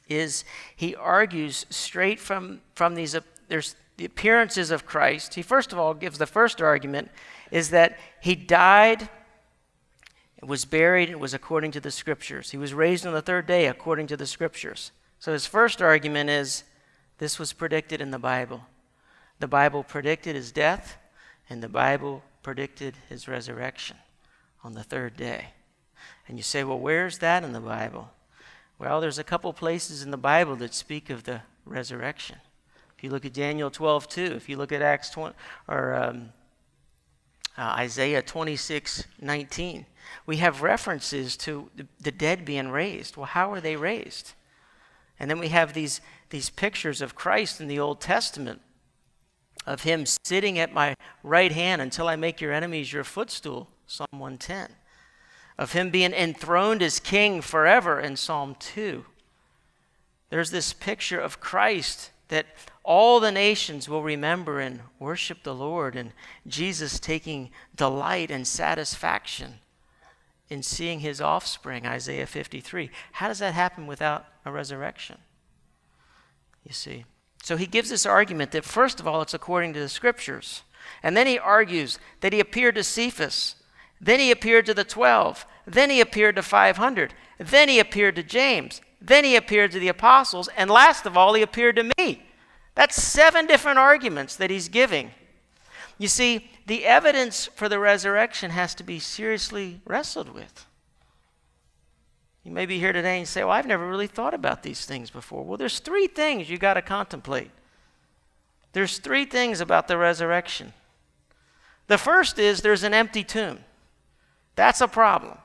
is 0.08 0.44
he 0.74 0.94
argues 0.94 1.66
straight 1.70 2.20
from, 2.20 2.60
from 2.74 2.94
these, 2.94 3.14
uh, 3.14 3.20
there's 3.48 3.76
the 3.96 4.04
appearances 4.04 4.70
of 4.70 4.86
Christ. 4.86 5.34
He 5.34 5.42
first 5.42 5.72
of 5.72 5.78
all 5.78 5.94
gives 5.94 6.18
the 6.18 6.26
first 6.26 6.60
argument 6.60 7.10
is 7.50 7.70
that 7.70 7.98
he 8.20 8.34
died, 8.34 9.08
was 10.42 10.64
buried, 10.64 11.10
it 11.10 11.18
was 11.18 11.34
according 11.34 11.72
to 11.72 11.80
the 11.80 11.90
scriptures. 11.90 12.50
He 12.50 12.58
was 12.58 12.74
raised 12.74 13.06
on 13.06 13.14
the 13.14 13.22
third 13.22 13.46
day 13.46 13.66
according 13.66 14.06
to 14.08 14.16
the 14.16 14.26
scriptures. 14.26 14.92
So 15.18 15.32
his 15.32 15.46
first 15.46 15.80
argument 15.80 16.30
is 16.30 16.64
this 17.18 17.38
was 17.38 17.52
predicted 17.52 18.00
in 18.00 18.10
the 18.10 18.18
Bible. 18.18 18.66
The 19.38 19.48
Bible 19.48 19.82
predicted 19.82 20.36
his 20.36 20.52
death, 20.52 20.98
and 21.48 21.62
the 21.62 21.68
Bible 21.68 22.22
predicted 22.42 22.94
his 23.08 23.28
resurrection 23.28 23.96
on 24.62 24.72
the 24.72 24.82
third 24.82 25.16
day. 25.16 25.48
And 26.28 26.36
you 26.36 26.42
say, 26.42 26.64
well, 26.64 26.78
where's 26.78 27.18
that 27.18 27.44
in 27.44 27.52
the 27.52 27.60
Bible? 27.60 28.10
Well, 28.78 29.00
there's 29.00 29.18
a 29.18 29.24
couple 29.24 29.52
places 29.52 30.02
in 30.02 30.10
the 30.10 30.16
Bible 30.16 30.56
that 30.56 30.74
speak 30.74 31.08
of 31.08 31.24
the 31.24 31.42
resurrection. 31.64 32.36
If 32.96 33.04
you 33.04 33.10
look 33.10 33.24
at 33.24 33.32
Daniel 33.32 33.70
12, 33.70 34.08
2, 34.08 34.22
if 34.36 34.48
you 34.48 34.56
look 34.56 34.72
at 34.72 34.82
Acts 34.82 35.10
20, 35.10 35.34
or 35.68 35.94
um, 35.94 36.30
uh, 37.58 37.62
Isaiah 37.62 38.22
26, 38.22 39.04
19, 39.20 39.86
we 40.24 40.36
have 40.38 40.62
references 40.62 41.36
to 41.38 41.70
the, 42.00 42.10
dead 42.10 42.44
being 42.44 42.68
raised. 42.68 43.16
Well, 43.16 43.26
how 43.26 43.52
are 43.52 43.60
they 43.60 43.76
raised? 43.76 44.32
And 45.18 45.30
then 45.30 45.38
we 45.38 45.48
have 45.48 45.72
these, 45.72 46.00
these 46.30 46.50
pictures 46.50 47.00
of 47.00 47.14
Christ 47.14 47.60
in 47.60 47.68
the 47.68 47.78
Old 47.78 48.00
Testament, 48.00 48.60
of 49.66 49.82
him 49.82 50.04
sitting 50.06 50.58
at 50.58 50.72
my 50.72 50.94
right 51.22 51.52
hand 51.52 51.82
until 51.82 52.08
I 52.08 52.16
make 52.16 52.40
your 52.40 52.52
enemies 52.52 52.92
your 52.92 53.04
footstool, 53.04 53.68
Psalm 53.86 54.08
110. 54.12 54.68
Of 55.58 55.72
him 55.72 55.90
being 55.90 56.12
enthroned 56.12 56.82
as 56.82 57.00
king 57.00 57.40
forever 57.40 57.98
in 57.98 58.16
Psalm 58.16 58.56
2. 58.58 59.04
There's 60.30 60.50
this 60.50 60.72
picture 60.72 61.20
of 61.20 61.40
Christ 61.40 62.10
that 62.28 62.46
all 62.84 63.20
the 63.20 63.32
nations 63.32 63.88
will 63.88 64.02
remember 64.02 64.60
and 64.60 64.80
worship 64.98 65.42
the 65.42 65.54
Lord, 65.54 65.96
and 65.96 66.12
Jesus 66.46 67.00
taking 67.00 67.50
delight 67.74 68.30
and 68.30 68.46
satisfaction 68.46 69.54
in 70.48 70.62
seeing 70.62 71.00
his 71.00 71.20
offspring, 71.20 71.86
Isaiah 71.86 72.26
53. 72.26 72.90
How 73.12 73.28
does 73.28 73.40
that 73.40 73.54
happen 73.54 73.86
without 73.86 74.26
a 74.44 74.52
resurrection? 74.52 75.18
You 76.66 76.72
see. 76.72 77.04
So 77.44 77.56
he 77.56 77.66
gives 77.66 77.90
this 77.90 78.04
argument 78.04 78.50
that, 78.50 78.64
first 78.64 78.98
of 78.98 79.06
all, 79.06 79.22
it's 79.22 79.34
according 79.34 79.72
to 79.74 79.80
the 79.80 79.88
scriptures. 79.88 80.62
And 81.00 81.16
then 81.16 81.28
he 81.28 81.38
argues 81.38 82.00
that 82.20 82.32
he 82.32 82.40
appeared 82.40 82.74
to 82.74 82.82
Cephas. 82.82 83.54
Then 84.00 84.18
he 84.18 84.32
appeared 84.32 84.66
to 84.66 84.74
the 84.74 84.82
12. 84.82 85.46
Then 85.64 85.90
he 85.90 86.00
appeared 86.00 86.34
to 86.36 86.42
500. 86.42 87.14
Then 87.38 87.68
he 87.68 87.78
appeared 87.78 88.16
to 88.16 88.24
James. 88.24 88.80
Then 89.00 89.24
he 89.24 89.36
appeared 89.36 89.70
to 89.72 89.78
the 89.78 89.88
apostles. 89.88 90.48
And 90.56 90.68
last 90.68 91.06
of 91.06 91.16
all, 91.16 91.34
he 91.34 91.42
appeared 91.42 91.76
to 91.76 91.92
me. 91.96 92.24
That's 92.74 93.00
seven 93.00 93.46
different 93.46 93.78
arguments 93.78 94.34
that 94.36 94.50
he's 94.50 94.68
giving. 94.68 95.12
You 95.98 96.08
see, 96.08 96.50
the 96.66 96.84
evidence 96.84 97.46
for 97.46 97.68
the 97.68 97.78
resurrection 97.78 98.50
has 98.50 98.74
to 98.74 98.84
be 98.84 98.98
seriously 98.98 99.80
wrestled 99.84 100.34
with. 100.34 100.65
You 102.46 102.52
may 102.52 102.64
be 102.64 102.78
here 102.78 102.92
today 102.92 103.18
and 103.18 103.26
say, 103.26 103.42
Well, 103.42 103.52
I've 103.52 103.66
never 103.66 103.88
really 103.88 104.06
thought 104.06 104.32
about 104.32 104.62
these 104.62 104.84
things 104.86 105.10
before. 105.10 105.42
Well, 105.42 105.56
there's 105.56 105.80
three 105.80 106.06
things 106.06 106.48
you 106.48 106.58
got 106.58 106.74
to 106.74 106.82
contemplate. 106.82 107.50
There's 108.72 108.98
three 108.98 109.24
things 109.24 109.60
about 109.60 109.88
the 109.88 109.98
resurrection. 109.98 110.72
The 111.88 111.98
first 111.98 112.38
is 112.38 112.60
there's 112.60 112.84
an 112.84 112.94
empty 112.94 113.24
tomb. 113.24 113.58
That's 114.54 114.80
a 114.80 114.86
problem. 114.86 115.38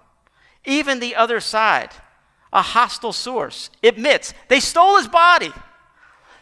Even 0.64 1.00
the 1.00 1.16
other 1.16 1.40
side, 1.40 1.90
a 2.54 2.62
hostile 2.62 3.14
source, 3.14 3.72
admits 3.84 4.36
they 4.48 4.60
stole 4.60 4.98
his 4.98 5.08
body. 5.08 5.52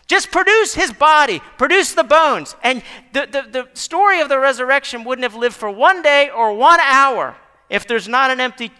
Just 0.08 0.30
produce 0.30 0.74
his 0.76 0.92
body, 0.92 1.40
produce 1.58 1.94
the 1.94 2.04
bones. 2.04 2.58
And 2.64 2.84
the, 3.14 3.28
the, 3.32 3.50
the 3.50 3.70
story 3.76 4.20
of 4.20 4.28
the 4.28 4.40
resurrection 4.40 5.06
wouldn't 5.06 5.24
have 5.24 5.36
lived 5.36 5.56
for 5.56 5.72
one 5.72 6.02
day 6.02 6.30
or 6.30 6.54
one 6.54 6.82
hour 6.82 7.38
if 7.70 7.88
there's 7.88 8.10
not 8.10 8.30
an 8.30 8.42
empty, 8.42 8.72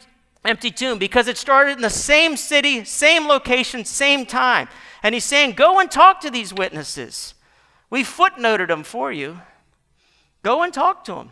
empty 0.46 0.72
tomb 0.72 0.98
because 0.98 1.28
it 1.28 1.38
started 1.38 1.74
in 1.74 1.82
the 1.82 1.90
same 1.90 2.38
city, 2.38 2.84
same 2.86 3.28
location, 3.28 3.86
same 3.86 4.26
time. 4.26 4.68
And 5.04 5.14
he's 5.14 5.26
saying, 5.26 5.54
Go 5.54 5.80
and 5.80 5.90
talk 5.90 6.22
to 6.22 6.30
these 6.30 6.54
witnesses. 6.54 7.34
We 7.90 8.04
footnoted 8.04 8.68
them 8.68 8.84
for 8.84 9.12
you. 9.12 9.42
Go 10.44 10.64
and 10.64 10.74
talk 10.74 11.04
to 11.06 11.16
them. 11.16 11.32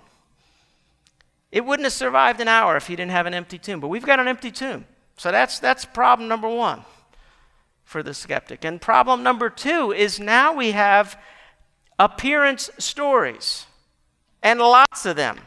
It 1.51 1.65
wouldn't 1.65 1.85
have 1.85 1.93
survived 1.93 2.41
an 2.41 2.47
hour 2.47 2.75
if 2.75 2.87
he 2.87 2.95
didn't 2.95 3.11
have 3.11 3.25
an 3.25 3.33
empty 3.33 3.57
tomb, 3.57 3.79
but 3.79 3.87
we've 3.87 4.05
got 4.05 4.19
an 4.19 4.27
empty 4.27 4.51
tomb. 4.51 4.85
So 5.17 5.31
that's, 5.31 5.59
that's 5.59 5.85
problem 5.85 6.27
number 6.27 6.49
one 6.49 6.83
for 7.83 8.03
the 8.03 8.13
skeptic. 8.13 8.65
And 8.65 8.81
problem 8.81 9.23
number 9.23 9.49
two 9.49 9.93
is 9.93 10.19
now 10.19 10.53
we 10.53 10.71
have 10.71 11.19
appearance 11.97 12.69
stories, 12.77 13.65
and 14.43 14.59
lots 14.59 15.05
of 15.05 15.15
them, 15.15 15.39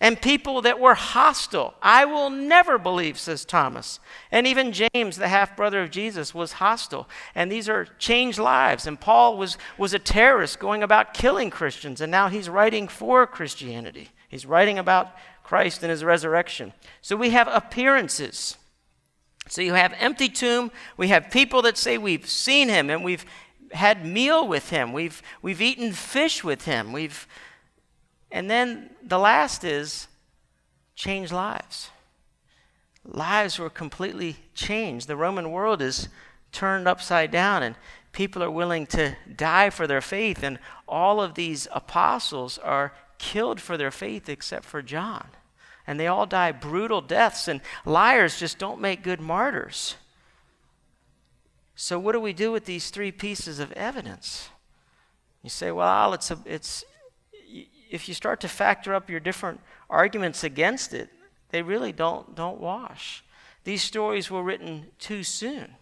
and 0.00 0.20
people 0.20 0.60
that 0.62 0.78
were 0.78 0.94
hostile. 0.94 1.74
I 1.80 2.04
will 2.04 2.28
never 2.28 2.78
believe, 2.78 3.18
says 3.18 3.44
Thomas. 3.46 3.98
And 4.30 4.46
even 4.46 4.72
James, 4.72 5.16
the 5.16 5.28
half 5.28 5.56
brother 5.56 5.82
of 5.82 5.90
Jesus, 5.90 6.34
was 6.34 6.52
hostile. 6.52 7.08
And 7.34 7.50
these 7.50 7.68
are 7.68 7.86
changed 7.98 8.38
lives. 8.38 8.86
And 8.86 9.00
Paul 9.00 9.38
was, 9.38 9.56
was 9.78 9.94
a 9.94 9.98
terrorist 9.98 10.58
going 10.58 10.82
about 10.82 11.14
killing 11.14 11.48
Christians, 11.48 12.00
and 12.00 12.10
now 12.10 12.28
he's 12.28 12.50
writing 12.50 12.88
for 12.88 13.26
Christianity. 13.26 14.10
He's 14.28 14.44
writing 14.44 14.78
about 14.78 15.16
Christ 15.42 15.82
and 15.82 15.90
his 15.90 16.04
resurrection. 16.04 16.74
So 17.00 17.16
we 17.16 17.30
have 17.30 17.48
appearances. 17.48 18.58
So 19.48 19.62
you 19.62 19.74
have 19.74 19.94
empty 19.98 20.28
tomb. 20.28 20.72
We 20.96 21.08
have 21.08 21.30
people 21.30 21.62
that 21.62 21.78
say 21.78 21.96
we've 21.96 22.28
seen 22.28 22.68
him 22.68 22.90
and 22.90 23.04
we've 23.04 23.24
had 23.72 24.04
meal 24.04 24.46
with 24.46 24.70
him. 24.70 24.92
We've, 24.92 25.22
we've 25.42 25.62
eaten 25.62 25.92
fish 25.92 26.42
with 26.42 26.64
him. 26.64 26.92
We've, 26.92 27.26
and 28.30 28.50
then 28.50 28.90
the 29.02 29.18
last 29.18 29.64
is 29.64 30.08
change 30.94 31.32
lives. 31.32 31.90
Lives 33.04 33.58
were 33.58 33.70
completely 33.70 34.36
changed. 34.54 35.06
The 35.06 35.16
Roman 35.16 35.50
world 35.52 35.80
is 35.80 36.08
turned 36.52 36.88
upside 36.88 37.30
down 37.30 37.62
and 37.62 37.76
people 38.12 38.42
are 38.42 38.50
willing 38.50 38.86
to 38.88 39.16
die 39.34 39.70
for 39.70 39.86
their 39.86 40.00
faith. 40.00 40.42
And 40.42 40.58
all 40.88 41.20
of 41.20 41.34
these 41.34 41.68
apostles 41.72 42.58
are 42.58 42.92
killed 43.18 43.60
for 43.60 43.76
their 43.76 43.90
faith 43.90 44.28
except 44.28 44.64
for 44.64 44.82
John 44.82 45.28
and 45.86 46.00
they 46.00 46.06
all 46.06 46.26
die 46.26 46.52
brutal 46.52 47.00
deaths, 47.00 47.46
and 47.48 47.60
liars 47.84 48.38
just 48.38 48.58
don't 48.58 48.80
make 48.80 49.02
good 49.02 49.20
martyrs. 49.20 49.94
So, 51.76 51.98
what 51.98 52.12
do 52.12 52.20
we 52.20 52.32
do 52.32 52.50
with 52.50 52.64
these 52.64 52.90
three 52.90 53.12
pieces 53.12 53.60
of 53.60 53.70
evidence? 53.72 54.48
You 55.42 55.50
say, 55.50 55.70
well, 55.70 56.12
it's, 56.12 56.30
a, 56.30 56.38
it's 56.44 56.84
if 57.90 58.08
you 58.08 58.14
start 58.14 58.40
to 58.40 58.48
factor 58.48 58.94
up 58.94 59.10
your 59.10 59.20
different 59.20 59.60
arguments 59.88 60.44
against 60.44 60.92
it, 60.92 61.08
they 61.50 61.62
really 61.62 61.92
don't, 61.92 62.34
don't 62.34 62.60
wash. 62.60 63.24
These 63.64 63.82
stories 63.82 64.30
were 64.30 64.42
written 64.42 64.86
too 64.98 65.22
soon 65.22 65.74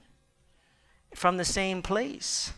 from 1.14 1.36
the 1.36 1.44
same 1.44 1.82
place. 1.82 2.52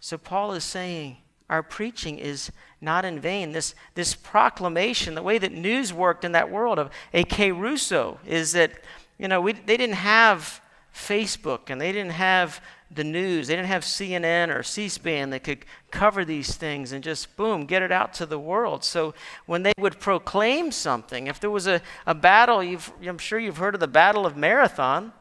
So, 0.00 0.18
Paul 0.18 0.52
is 0.52 0.64
saying 0.64 1.18
our 1.48 1.62
preaching 1.62 2.18
is 2.18 2.50
not 2.80 3.04
in 3.04 3.20
vain. 3.20 3.52
This, 3.52 3.74
this 3.94 4.14
proclamation, 4.14 5.14
the 5.14 5.22
way 5.22 5.38
that 5.38 5.52
news 5.52 5.92
worked 5.92 6.24
in 6.24 6.32
that 6.32 6.50
world 6.50 6.78
of 6.78 6.90
a 7.12 7.24
kerusso, 7.24 8.18
is 8.26 8.52
that, 8.52 8.72
you 9.18 9.28
know, 9.28 9.40
we, 9.40 9.52
they 9.52 9.76
didn't 9.76 9.96
have 9.96 10.60
Facebook 10.94 11.70
and 11.70 11.80
they 11.80 11.92
didn't 11.92 12.12
have 12.12 12.60
the 12.94 13.04
news. 13.04 13.48
They 13.48 13.56
didn't 13.56 13.68
have 13.68 13.82
CNN 13.82 14.54
or 14.54 14.62
C 14.62 14.88
SPAN 14.88 15.30
that 15.30 15.44
could 15.44 15.64
cover 15.90 16.24
these 16.24 16.54
things 16.54 16.92
and 16.92 17.02
just, 17.02 17.36
boom, 17.36 17.66
get 17.66 17.82
it 17.82 17.92
out 17.92 18.12
to 18.14 18.26
the 18.26 18.38
world. 18.38 18.84
So 18.84 19.14
when 19.46 19.62
they 19.62 19.72
would 19.78 19.98
proclaim 19.98 20.72
something, 20.72 21.26
if 21.26 21.40
there 21.40 21.50
was 21.50 21.66
a, 21.66 21.80
a 22.06 22.14
battle, 22.14 22.60
I'm 22.60 23.18
sure 23.18 23.38
you've 23.38 23.56
heard 23.58 23.74
of 23.74 23.80
the 23.80 23.88
Battle 23.88 24.26
of 24.26 24.36
Marathon 24.36 25.12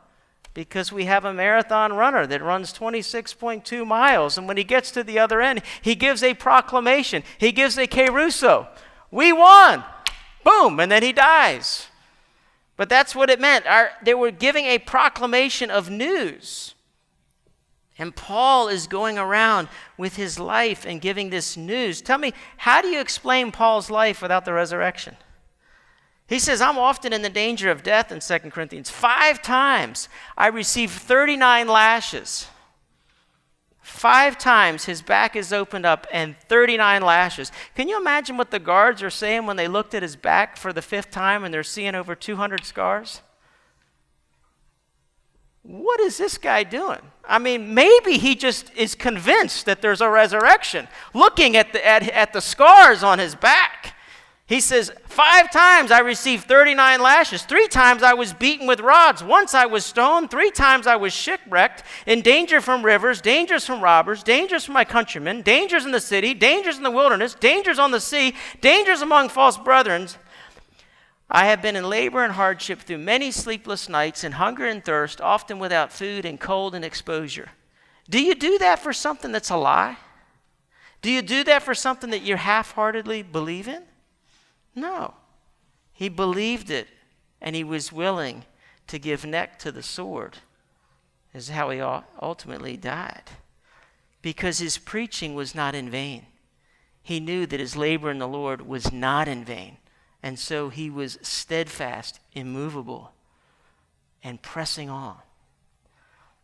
because 0.53 0.91
we 0.91 1.05
have 1.05 1.23
a 1.23 1.34
marathon 1.34 1.93
runner 1.93 2.27
that 2.27 2.41
runs 2.41 2.73
26.2 2.73 3.88
miles. 3.88 4.38
And 4.38 4.47
when 4.47 4.57
he 4.57 4.63
gets 4.63 4.91
to 4.91 5.03
the 5.03 5.17
other 5.17 5.41
end, 5.41 5.62
he 5.81 5.95
gives 5.95 6.23
a 6.23 6.34
proclamation. 6.34 7.23
He 7.38 7.51
gives 7.51 7.77
a 7.77 7.88
kerusso. 7.88 8.67
We 9.10 9.31
won. 9.31 9.84
Boom. 10.43 10.79
And 10.79 10.91
then 10.91 11.03
he 11.03 11.13
dies. 11.13 11.88
But 12.75 12.89
that's 12.89 13.15
what 13.15 13.29
it 13.29 13.39
meant. 13.39 13.65
Our, 13.65 13.91
they 14.03 14.13
were 14.13 14.31
giving 14.31 14.65
a 14.65 14.79
proclamation 14.79 15.69
of 15.69 15.89
news. 15.89 16.75
And 17.97 18.15
Paul 18.15 18.67
is 18.67 18.88
going 18.88 19.17
around 19.17 19.67
with 19.97 20.15
his 20.15 20.39
life 20.39 20.86
and 20.86 21.01
giving 21.01 21.30
this 21.30 21.58
news. 21.58 22.01
Tell 22.01 22.17
me, 22.17 22.34
how 22.58 22.82
do 22.82 22.88
you 22.88 22.99
explain 22.99 23.51
Paul's 23.51 23.91
life 23.91 24.21
without 24.21 24.45
the 24.45 24.54
resurrection? 24.54 25.17
He 26.27 26.39
says, 26.39 26.62
I'm 26.62 26.77
often 26.77 27.12
in 27.12 27.21
the 27.23 27.30
danger 27.30 27.69
of 27.69 27.84
death 27.84 28.10
in 28.10 28.21
2 28.21 28.49
Corinthians. 28.49 28.89
Five 28.89 29.41
times 29.41 30.08
I 30.38 30.47
received 30.47 30.93
39 30.93 31.67
lashes. 31.67 32.47
Five 33.82 34.38
times 34.38 34.86
his 34.86 35.01
back 35.01 35.36
is 35.36 35.51
opened 35.51 35.86
up 35.86 36.08
and 36.12 36.38
39 36.47 37.01
lashes. 37.01 37.51
Can 37.75 37.89
you 37.89 37.99
imagine 37.99 38.38
what 38.38 38.49
the 38.49 38.60
guards 38.60 39.04
are 39.04 39.10
saying 39.10 39.45
when 39.45 39.58
they 39.58 39.67
looked 39.67 39.93
at 39.93 40.04
his 40.04 40.15
back 40.15 40.56
for 40.56 40.71
the 40.71 40.82
fifth 40.82 41.12
time 41.12 41.43
and 41.43 41.54
they're 41.54 41.63
seeing 41.63 41.95
over 41.95 42.15
200 42.15 42.63
scars? 42.63 43.21
What 45.63 45.99
is 45.99 46.17
this 46.17 46.38
guy 46.38 46.63
doing? 46.63 47.11
I 47.27 47.39
mean, 47.39 47.73
maybe 47.73 48.17
he 48.17 48.36
just 48.36 48.73
is 48.75 48.95
convinced 48.95 49.65
that 49.65 49.81
there's 49.81 50.01
a 50.01 50.10
resurrection, 50.10 50.88
looking 51.13 51.55
at 51.55 51.73
the, 51.73 51.86
at, 51.86 52.10
at 52.10 52.34
the 52.34 52.41
scars 52.41 53.03
on 53.03 53.19
his 53.19 53.36
back. 53.36 53.95
He 54.51 54.60
says, 54.60 54.91
Five 55.05 55.49
times 55.49 55.91
I 55.91 55.99
received 55.99 56.45
39 56.45 57.01
lashes. 57.01 57.43
Three 57.43 57.69
times 57.69 58.03
I 58.03 58.13
was 58.13 58.34
beaten 58.34 58.67
with 58.67 58.81
rods. 58.81 59.23
Once 59.23 59.53
I 59.53 59.65
was 59.65 59.86
stoned. 59.86 60.29
Three 60.29 60.51
times 60.51 60.88
I 60.88 60.97
was 60.97 61.13
shipwrecked, 61.13 61.84
in 62.05 62.21
danger 62.21 62.60
from 62.60 62.84
rivers, 62.84 63.21
dangers 63.21 63.65
from 63.65 63.81
robbers, 63.81 64.23
dangers 64.23 64.65
from 64.65 64.73
my 64.73 64.84
countrymen, 64.84 65.41
dangers 65.41 65.86
in 65.86 65.91
the 65.91 66.01
city, 66.01 66.34
dangers 66.34 66.75
in 66.75 66.84
the 66.84 66.91
wilderness, 66.91 67.34
dangers 67.34 67.79
on 67.79 67.91
the 67.91 68.01
sea, 68.01 68.36
dangers 68.60 69.01
among 69.01 69.29
false 69.29 69.57
brethren. 69.57 70.10
I 71.33 71.45
have 71.45 71.61
been 71.61 71.77
in 71.77 71.89
labor 71.89 72.25
and 72.25 72.33
hardship 72.33 72.81
through 72.81 72.97
many 72.97 73.31
sleepless 73.31 73.87
nights, 73.87 74.25
in 74.25 74.33
hunger 74.33 74.65
and 74.65 74.83
thirst, 74.83 75.21
often 75.21 75.59
without 75.59 75.93
food, 75.93 76.25
and 76.25 76.37
cold 76.37 76.75
and 76.75 76.83
exposure. 76.83 77.49
Do 78.09 78.21
you 78.21 78.35
do 78.35 78.57
that 78.57 78.79
for 78.79 78.91
something 78.91 79.31
that's 79.31 79.49
a 79.49 79.55
lie? 79.55 79.97
Do 81.01 81.09
you 81.09 81.21
do 81.21 81.45
that 81.45 81.63
for 81.63 81.73
something 81.73 82.09
that 82.09 82.21
you 82.21 82.35
half 82.35 82.73
heartedly 82.73 83.23
believe 83.23 83.69
in? 83.69 83.83
No. 84.75 85.13
He 85.93 86.09
believed 86.09 86.69
it 86.69 86.87
and 87.41 87.55
he 87.55 87.63
was 87.63 87.91
willing 87.91 88.45
to 88.87 88.99
give 88.99 89.25
neck 89.25 89.57
to 89.59 89.71
the 89.71 89.81
sword. 89.81 90.39
Is 91.33 91.49
how 91.49 91.69
he 91.69 91.79
ultimately 91.79 92.75
died. 92.75 93.23
Because 94.21 94.59
his 94.59 94.77
preaching 94.77 95.33
was 95.33 95.55
not 95.55 95.73
in 95.73 95.89
vain. 95.89 96.25
He 97.01 97.21
knew 97.21 97.45
that 97.45 97.59
his 97.59 97.77
labor 97.77 98.11
in 98.11 98.19
the 98.19 98.27
Lord 98.27 98.67
was 98.67 98.91
not 98.91 99.29
in 99.29 99.45
vain. 99.45 99.77
And 100.23 100.38
so 100.38 100.69
he 100.69 100.89
was 100.89 101.17
steadfast, 101.21 102.19
immovable, 102.34 103.12
and 104.23 104.41
pressing 104.41 104.89
on. 104.89 105.17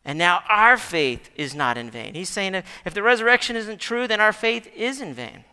And 0.04 0.18
now 0.18 0.42
our 0.48 0.78
faith 0.78 1.30
is 1.36 1.54
not 1.54 1.78
in 1.78 1.92
vain. 1.92 2.14
He's 2.14 2.30
saying 2.30 2.56
if 2.86 2.94
the 2.94 3.04
resurrection 3.04 3.56
isn't 3.56 3.80
true, 3.80 4.08
then 4.08 4.22
our 4.22 4.34
faith 4.34 4.72
is 4.76 5.02
in 5.02 5.14
vain. 5.14 5.44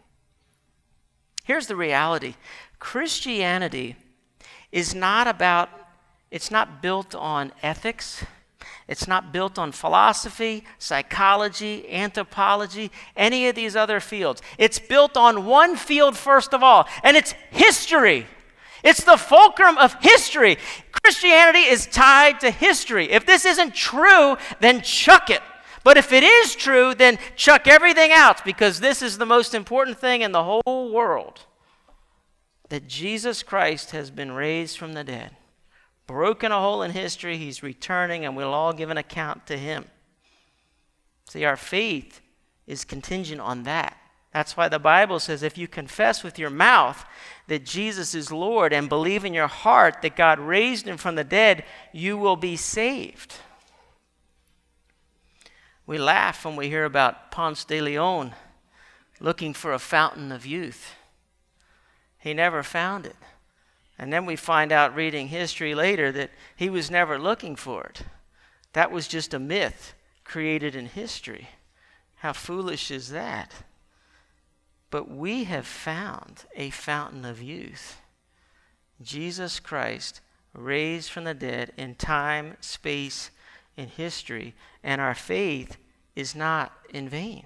Here's 1.45 1.67
the 1.67 1.77
reality 1.77 2.35
Christianity 2.79 3.97
is 4.73 4.95
not 4.95 5.27
about, 5.27 5.69
it's 6.31 6.51
not 6.51 6.81
built 6.81 7.15
on 7.15 7.53
ethics. 7.63 8.25
It's 8.87 9.09
not 9.09 9.33
built 9.33 9.59
on 9.59 9.73
philosophy, 9.73 10.65
psychology, 10.79 11.91
anthropology, 11.91 12.91
any 13.17 13.49
of 13.49 13.55
these 13.55 13.75
other 13.77 13.99
fields. 13.99 14.43
It's 14.59 14.79
built 14.79 15.17
on 15.17 15.47
one 15.47 15.77
field, 15.77 16.17
first 16.17 16.53
of 16.53 16.63
all, 16.63 16.87
and 17.03 17.17
it's 17.17 17.33
history. 17.51 18.27
It's 18.83 19.03
the 19.03 19.17
fulcrum 19.17 19.79
of 19.79 19.95
history. 20.01 20.59
Christianity 21.03 21.61
is 21.61 21.87
tied 21.87 22.41
to 22.41 22.51
history. 22.51 23.11
If 23.11 23.25
this 23.25 23.47
isn't 23.47 23.75
true, 23.75 24.37
then 24.61 24.83
chuck 24.83 25.31
it. 25.31 25.41
But 25.83 25.97
if 25.97 26.13
it 26.13 26.23
is 26.23 26.55
true, 26.55 26.95
then 26.95 27.19
chuck 27.37 27.67
everything 27.67 28.11
else 28.11 28.41
because 28.45 28.81
this 28.81 29.03
is 29.03 29.17
the 29.17 29.27
most 29.27 29.55
important 29.55 29.99
thing 29.99 30.23
in 30.23 30.33
the 30.33 30.45
whole 30.45 30.93
world 30.93 31.41
that 32.71 32.89
Jesus 32.89 33.43
Christ 33.43 33.91
has 33.93 34.11
been 34.11 34.33
raised 34.33 34.79
from 34.79 34.95
the 34.95 35.05
dead, 35.05 35.37
broken 36.07 36.53
a 36.53 36.61
hole 36.61 36.83
in 36.83 36.91
history, 36.91 37.37
he's 37.37 37.63
returning, 37.63 38.25
and 38.25 38.37
we'll 38.37 38.53
all 38.53 38.73
give 38.73 38.91
an 38.91 38.99
account 38.99 39.47
to 39.47 39.57
him. 39.57 39.87
See, 41.29 41.45
our 41.45 41.57
faith 41.57 42.21
is 42.67 42.85
contingent 42.85 43.41
on 43.41 43.63
that. 43.65 43.97
That's 44.33 44.57
why 44.57 44.69
the 44.69 44.81
Bible 44.81 45.21
says 45.21 45.43
if 45.43 45.57
you 45.57 45.69
confess 45.69 46.25
with 46.25 46.39
your 46.39 46.51
mouth 46.51 47.05
that 47.47 47.65
Jesus 47.65 48.15
is 48.15 48.33
Lord 48.33 48.73
and 48.73 48.89
believe 48.89 49.25
in 49.25 49.33
your 49.33 49.47
heart 49.47 50.03
that 50.03 50.17
God 50.17 50.41
raised 50.41 50.87
him 50.87 50.97
from 50.97 51.15
the 51.15 51.25
dead, 51.25 51.65
you 51.93 52.17
will 52.19 52.37
be 52.37 52.57
saved. 52.57 53.35
We 55.87 55.99
laugh 55.99 56.45
when 56.45 56.57
we 56.57 56.69
hear 56.69 56.85
about 56.85 57.31
Ponce 57.31 57.65
de 57.65 57.81
Leon 57.81 58.35
looking 59.21 59.55
for 59.55 59.73
a 59.73 59.79
fountain 59.79 60.33
of 60.33 60.45
youth. 60.45 60.95
He 62.19 62.35
never 62.35 62.63
found 62.63 63.07
it. 63.07 63.17
And 63.99 64.13
then 64.13 64.27
we 64.27 64.37
find 64.37 64.73
out 64.73 64.95
reading 64.95 65.29
history 65.29 65.75
later 65.75 66.11
that 66.13 66.31
he 66.57 66.69
was 66.69 66.91
never 66.91 67.19
looking 67.19 67.57
for 67.57 67.85
it. 67.85 68.03
That 68.73 68.91
was 68.91 69.07
just 69.07 69.35
a 69.35 69.39
myth 69.39 69.95
created 70.25 70.75
in 70.75 70.87
history. 70.87 71.49
How 72.17 72.33
foolish 72.33 72.91
is 72.91 73.11
that? 73.11 73.53
But 74.91 75.11
we 75.11 75.45
have 75.45 75.67
found 75.67 76.45
a 76.57 76.71
fountain 76.71 77.25
of 77.25 77.43
youth. 77.43 78.01
Jesus 79.03 79.61
Christ 79.61 80.21
raised 80.53 81.11
from 81.11 81.25
the 81.25 81.35
dead 81.35 81.73
in 81.77 81.95
time, 81.95 82.57
space, 82.61 83.31
and 83.77 83.91
history, 83.91 84.55
and 84.83 85.01
our 85.01 85.15
faith 85.15 85.77
is 86.15 86.35
not 86.35 86.73
in 86.91 87.09
vain. 87.09 87.45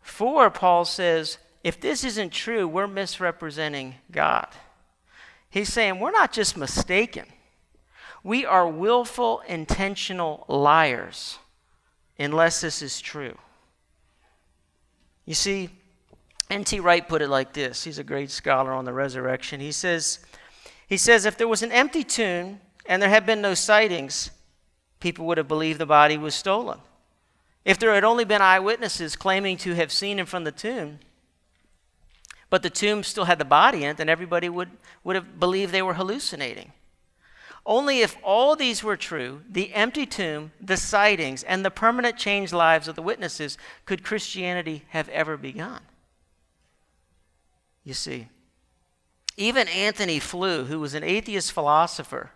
For, 0.00 0.50
Paul 0.50 0.84
says, 0.84 1.38
if 1.62 1.80
this 1.80 2.04
isn't 2.04 2.32
true, 2.32 2.66
we're 2.66 2.86
misrepresenting 2.86 3.96
God. 4.10 4.48
He's 5.50 5.72
saying 5.72 5.98
we're 5.98 6.10
not 6.10 6.32
just 6.32 6.56
mistaken, 6.56 7.26
we 8.22 8.44
are 8.44 8.68
willful, 8.68 9.40
intentional 9.48 10.44
liars 10.48 11.38
unless 12.18 12.60
this 12.60 12.82
is 12.82 13.00
true. 13.00 13.36
You 15.24 15.34
see, 15.34 15.70
N.T. 16.50 16.80
Wright 16.80 17.08
put 17.08 17.22
it 17.22 17.28
like 17.28 17.52
this. 17.52 17.84
He's 17.84 17.98
a 17.98 18.04
great 18.04 18.30
scholar 18.30 18.72
on 18.72 18.84
the 18.84 18.92
resurrection. 18.92 19.60
He 19.60 19.72
says, 19.72 20.18
he 20.86 20.96
says 20.96 21.24
if 21.24 21.38
there 21.38 21.48
was 21.48 21.62
an 21.62 21.72
empty 21.72 22.04
tomb 22.04 22.60
and 22.86 23.00
there 23.00 23.08
had 23.08 23.24
been 23.24 23.40
no 23.40 23.54
sightings, 23.54 24.30
people 24.98 25.26
would 25.26 25.38
have 25.38 25.48
believed 25.48 25.78
the 25.78 25.86
body 25.86 26.18
was 26.18 26.34
stolen. 26.34 26.80
If 27.64 27.78
there 27.78 27.94
had 27.94 28.04
only 28.04 28.24
been 28.24 28.42
eyewitnesses 28.42 29.16
claiming 29.16 29.56
to 29.58 29.74
have 29.74 29.92
seen 29.92 30.18
him 30.18 30.26
from 30.26 30.44
the 30.44 30.52
tomb, 30.52 30.98
but 32.50 32.62
the 32.62 32.70
tomb 32.70 33.02
still 33.04 33.24
had 33.24 33.38
the 33.38 33.44
body 33.44 33.84
in 33.84 33.90
it, 33.90 33.96
then 33.96 34.08
everybody 34.08 34.48
would, 34.48 34.70
would 35.04 35.16
have 35.16 35.38
believed 35.38 35.72
they 35.72 35.82
were 35.82 35.94
hallucinating. 35.94 36.72
Only 37.64 38.00
if 38.00 38.16
all 38.22 38.56
these 38.56 38.82
were 38.82 38.96
true, 38.96 39.42
the 39.48 39.72
empty 39.74 40.06
tomb, 40.06 40.52
the 40.60 40.76
sightings, 40.76 41.42
and 41.44 41.64
the 41.64 41.70
permanent 41.70 42.16
changed 42.16 42.52
lives 42.52 42.88
of 42.88 42.96
the 42.96 43.02
witnesses, 43.02 43.56
could 43.84 44.02
Christianity 44.02 44.84
have 44.88 45.08
ever 45.10 45.36
begun. 45.36 45.80
You 47.84 47.94
see, 47.94 48.28
even 49.36 49.68
Antony 49.68 50.18
Flew, 50.18 50.64
who 50.64 50.80
was 50.80 50.94
an 50.94 51.04
atheist 51.04 51.52
philosopher, 51.52 52.30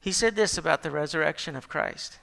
he 0.00 0.12
said 0.12 0.36
this 0.36 0.58
about 0.58 0.82
the 0.82 0.90
resurrection 0.90 1.56
of 1.56 1.68
Christ. 1.68 2.18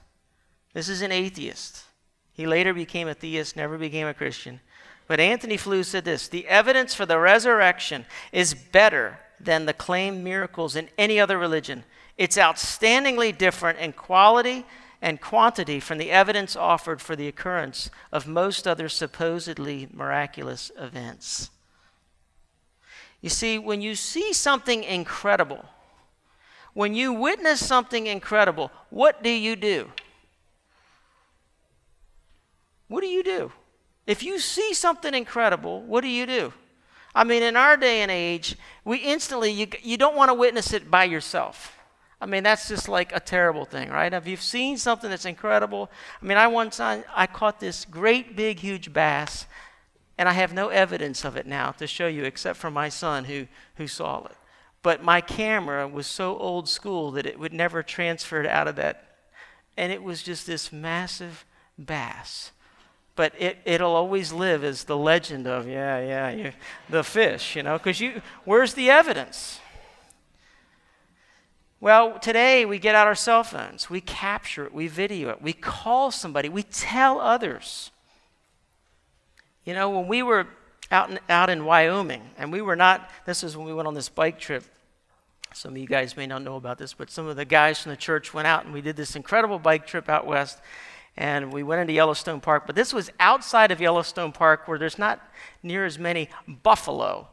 This 0.72 0.88
is 0.88 1.02
an 1.02 1.12
atheist. 1.12 1.84
He 2.32 2.46
later 2.46 2.72
became 2.72 3.08
a 3.08 3.14
theist, 3.14 3.56
never 3.56 3.76
became 3.76 4.06
a 4.06 4.14
Christian. 4.14 4.60
But 5.06 5.20
Antony 5.20 5.56
Flew 5.56 5.82
said 5.82 6.04
this 6.04 6.28
the 6.28 6.46
evidence 6.46 6.94
for 6.94 7.06
the 7.06 7.18
resurrection 7.18 8.06
is 8.32 8.54
better 8.54 9.18
than 9.40 9.66
the 9.66 9.72
claimed 9.72 10.22
miracles 10.22 10.76
in 10.76 10.88
any 10.96 11.18
other 11.18 11.38
religion. 11.38 11.84
It's 12.16 12.36
outstandingly 12.36 13.36
different 13.36 13.78
in 13.78 13.92
quality 13.92 14.64
and 15.00 15.20
quantity 15.20 15.80
from 15.80 15.98
the 15.98 16.10
evidence 16.10 16.54
offered 16.54 17.00
for 17.00 17.16
the 17.16 17.26
occurrence 17.26 17.90
of 18.12 18.28
most 18.28 18.68
other 18.68 18.88
supposedly 18.88 19.88
miraculous 19.92 20.70
events. 20.78 21.50
You 23.20 23.30
see, 23.30 23.58
when 23.58 23.82
you 23.82 23.96
see 23.96 24.32
something 24.32 24.84
incredible, 24.84 25.64
when 26.74 26.94
you 26.94 27.12
witness 27.12 27.64
something 27.64 28.06
incredible, 28.06 28.70
what 28.90 29.22
do 29.22 29.30
you 29.30 29.56
do? 29.56 29.90
What 32.88 33.00
do 33.00 33.08
you 33.08 33.22
do? 33.22 33.52
If 34.06 34.22
you 34.22 34.38
see 34.38 34.74
something 34.74 35.14
incredible, 35.14 35.82
what 35.82 36.02
do 36.02 36.08
you 36.08 36.26
do? 36.26 36.52
I 37.14 37.24
mean, 37.24 37.42
in 37.42 37.56
our 37.56 37.76
day 37.76 38.00
and 38.02 38.10
age, 38.10 38.56
we 38.84 38.98
instantly, 38.98 39.52
you, 39.52 39.66
you 39.82 39.96
don't 39.96 40.16
want 40.16 40.30
to 40.30 40.34
witness 40.34 40.72
it 40.72 40.90
by 40.90 41.04
yourself. 41.04 41.78
I 42.20 42.26
mean, 42.26 42.42
that's 42.42 42.68
just 42.68 42.88
like 42.88 43.14
a 43.14 43.20
terrible 43.20 43.64
thing, 43.64 43.90
right? 43.90 44.12
If 44.12 44.26
you've 44.26 44.40
seen 44.40 44.78
something 44.78 45.10
that's 45.10 45.24
incredible, 45.24 45.90
I 46.22 46.24
mean, 46.24 46.38
I 46.38 46.46
once 46.46 46.80
I, 46.80 47.04
I 47.14 47.26
caught 47.26 47.60
this 47.60 47.84
great 47.84 48.36
big 48.36 48.60
huge 48.60 48.92
bass, 48.92 49.46
and 50.16 50.28
I 50.28 50.32
have 50.32 50.52
no 50.52 50.68
evidence 50.68 51.24
of 51.24 51.36
it 51.36 51.46
now 51.46 51.72
to 51.72 51.86
show 51.86 52.06
you 52.06 52.24
except 52.24 52.58
for 52.58 52.70
my 52.70 52.88
son 52.88 53.24
who, 53.24 53.48
who 53.74 53.88
saw 53.88 54.24
it. 54.24 54.36
But 54.82 55.02
my 55.02 55.20
camera 55.20 55.86
was 55.88 56.06
so 56.06 56.36
old 56.38 56.68
school 56.68 57.10
that 57.12 57.26
it 57.26 57.38
would 57.38 57.52
never 57.52 57.82
transfer 57.82 58.40
it 58.40 58.46
out 58.46 58.68
of 58.68 58.76
that. 58.76 59.04
And 59.76 59.92
it 59.92 60.02
was 60.02 60.22
just 60.22 60.46
this 60.46 60.72
massive 60.72 61.44
bass. 61.78 62.52
But 63.22 63.32
it, 63.38 63.58
it'll 63.64 63.94
always 63.94 64.32
live 64.32 64.64
as 64.64 64.82
the 64.82 64.96
legend 64.96 65.46
of, 65.46 65.68
yeah, 65.68 66.00
yeah, 66.00 66.30
you, 66.30 66.52
the 66.90 67.04
fish, 67.04 67.54
you 67.54 67.62
know, 67.62 67.78
because 67.78 68.00
you, 68.00 68.20
where's 68.44 68.74
the 68.74 68.90
evidence? 68.90 69.60
Well, 71.78 72.18
today 72.18 72.64
we 72.64 72.80
get 72.80 72.96
out 72.96 73.06
our 73.06 73.14
cell 73.14 73.44
phones, 73.44 73.88
we 73.88 74.00
capture 74.00 74.64
it, 74.64 74.74
we 74.74 74.88
video 74.88 75.28
it, 75.28 75.40
we 75.40 75.52
call 75.52 76.10
somebody, 76.10 76.48
we 76.48 76.64
tell 76.64 77.20
others. 77.20 77.92
You 79.64 79.74
know, 79.74 79.88
when 79.88 80.08
we 80.08 80.24
were 80.24 80.48
out 80.90 81.08
in, 81.08 81.20
out 81.28 81.48
in 81.48 81.64
Wyoming, 81.64 82.22
and 82.36 82.50
we 82.50 82.60
were 82.60 82.74
not, 82.74 83.08
this 83.24 83.44
is 83.44 83.56
when 83.56 83.66
we 83.66 83.72
went 83.72 83.86
on 83.86 83.94
this 83.94 84.08
bike 84.08 84.40
trip. 84.40 84.64
Some 85.54 85.74
of 85.74 85.78
you 85.78 85.86
guys 85.86 86.16
may 86.16 86.26
not 86.26 86.42
know 86.42 86.56
about 86.56 86.76
this, 86.76 86.92
but 86.92 87.08
some 87.08 87.28
of 87.28 87.36
the 87.36 87.44
guys 87.44 87.80
from 87.80 87.90
the 87.90 87.96
church 87.96 88.34
went 88.34 88.48
out 88.48 88.64
and 88.64 88.74
we 88.74 88.80
did 88.80 88.96
this 88.96 89.14
incredible 89.14 89.60
bike 89.60 89.86
trip 89.86 90.08
out 90.08 90.26
west 90.26 90.58
and 91.16 91.52
we 91.52 91.62
went 91.62 91.80
into 91.80 91.92
Yellowstone 91.92 92.40
Park. 92.40 92.64
But 92.66 92.74
this 92.74 92.92
was 92.92 93.10
outside 93.20 93.70
of 93.70 93.80
Yellowstone 93.80 94.32
Park 94.32 94.66
where 94.66 94.78
there's 94.78 94.98
not 94.98 95.20
near 95.62 95.84
as 95.84 95.98
many 95.98 96.28
buffalo. 96.46 97.28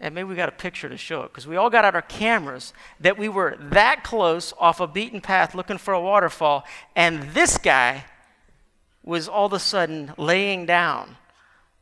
And 0.00 0.14
maybe 0.14 0.28
we 0.28 0.36
got 0.36 0.48
a 0.48 0.52
picture 0.52 0.88
to 0.88 0.96
show 0.96 1.22
it 1.22 1.28
because 1.28 1.46
we 1.46 1.56
all 1.56 1.70
got 1.70 1.84
out 1.84 1.94
our 1.94 2.02
cameras 2.02 2.72
that 3.00 3.18
we 3.18 3.28
were 3.28 3.56
that 3.58 4.04
close 4.04 4.54
off 4.58 4.80
a 4.80 4.86
beaten 4.86 5.20
path 5.20 5.54
looking 5.54 5.78
for 5.78 5.92
a 5.92 6.00
waterfall. 6.00 6.64
And 6.94 7.22
this 7.34 7.58
guy 7.58 8.04
was 9.02 9.28
all 9.28 9.46
of 9.46 9.52
a 9.52 9.58
sudden 9.58 10.12
laying 10.16 10.66
down. 10.66 11.16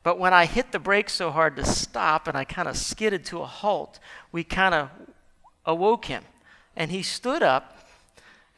But 0.02 0.18
when 0.18 0.32
I 0.32 0.46
hit 0.46 0.72
the 0.72 0.78
brakes 0.78 1.12
so 1.12 1.30
hard 1.30 1.56
to 1.56 1.64
stop 1.64 2.26
and 2.26 2.38
I 2.38 2.44
kind 2.44 2.68
of 2.68 2.76
skidded 2.76 3.24
to 3.26 3.40
a 3.40 3.46
halt, 3.46 3.98
we 4.32 4.44
kind 4.44 4.74
of 4.74 4.88
awoke 5.64 6.06
him. 6.06 6.24
And 6.74 6.90
he 6.90 7.02
stood 7.02 7.42
up 7.42 7.75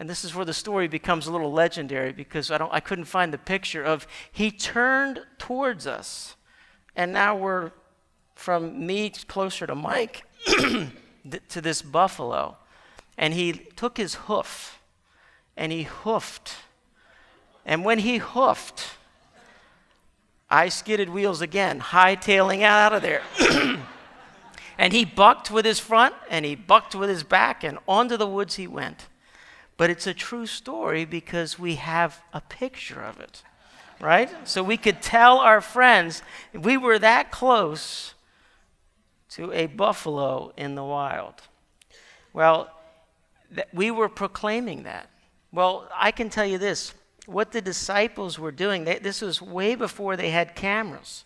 and 0.01 0.09
this 0.09 0.25
is 0.25 0.35
where 0.35 0.45
the 0.45 0.55
story 0.55 0.87
becomes 0.87 1.27
a 1.27 1.33
little 1.33 1.53
legendary 1.53 2.13
because 2.13 2.51
I, 2.51 2.59
don't, 2.59 2.73
I 2.73 2.81
couldn't 2.81 3.07
find 3.07 3.33
the 3.33 3.39
picture 3.39 3.83
of 3.83 4.07
he 4.31 4.51
turned 4.51 5.21
towards 5.39 5.87
us. 5.87 6.37
And 6.95 7.13
now 7.13 7.37
we're 7.37 7.73
from 8.37 8.87
me 8.87 9.11
closer 9.11 9.67
to 9.67 9.75
Mike 9.75 10.25
to 11.49 11.61
this 11.61 11.83
buffalo. 11.83 12.57
And 13.17 13.35
he 13.35 13.53
took 13.53 13.97
his 13.97 14.15
hoof 14.15 14.81
and 15.57 15.73
he 15.73 15.83
hoofed. 15.83 16.55
And 17.67 17.85
when 17.85 17.99
he 17.99 18.19
hoofed, 18.19 18.93
I 20.49 20.69
skidded 20.69 21.11
wheels 21.11 21.41
again, 21.41 21.81
hightailing 21.81 22.63
out 22.63 22.93
of 22.93 23.03
there. 23.03 23.23
and 24.79 24.93
he 24.93 25.05
bucked 25.05 25.51
with 25.51 25.65
his 25.65 25.81
front 25.81 26.15
and 26.31 26.45
he 26.45 26.55
bucked 26.55 26.95
with 26.95 27.11
his 27.11 27.25
back, 27.25 27.65
and 27.65 27.79
onto 27.87 28.17
the 28.17 28.27
woods 28.27 28.55
he 28.55 28.67
went. 28.67 29.08
But 29.79 29.89
it's 29.89 30.07
a 30.07 30.13
true 30.13 30.45
story 30.45 31.07
because 31.07 31.59
we 31.59 31.77
have 31.77 32.21
a 32.35 32.43
picture 32.43 33.01
of 33.01 33.21
it, 33.21 33.43
right? 34.01 34.29
So 34.47 34.63
we 34.63 34.77
could 34.77 35.01
tell 35.01 35.39
our 35.39 35.63
friends 35.63 36.23
we 36.53 36.77
were 36.77 36.99
that 36.99 37.31
close 37.31 38.13
to 39.31 39.53
a 39.53 39.67
buffalo 39.67 40.53
in 40.57 40.75
the 40.75 40.85
wild. 40.85 41.35
Well, 42.33 42.71
th- 43.55 43.69
we 43.73 43.91
were 43.91 44.09
proclaiming 44.09 44.83
that. 44.83 45.09
Well, 45.53 45.89
I 45.95 46.11
can 46.11 46.29
tell 46.29 46.47
you 46.47 46.59
this 46.59 46.93
what 47.27 47.53
the 47.53 47.61
disciples 47.61 48.39
were 48.39 48.51
doing, 48.51 48.85
they, 48.85 48.99
this 48.99 49.21
was 49.21 49.41
way 49.41 49.75
before 49.75 50.17
they 50.17 50.31
had 50.31 50.57
cameras. 50.57 51.25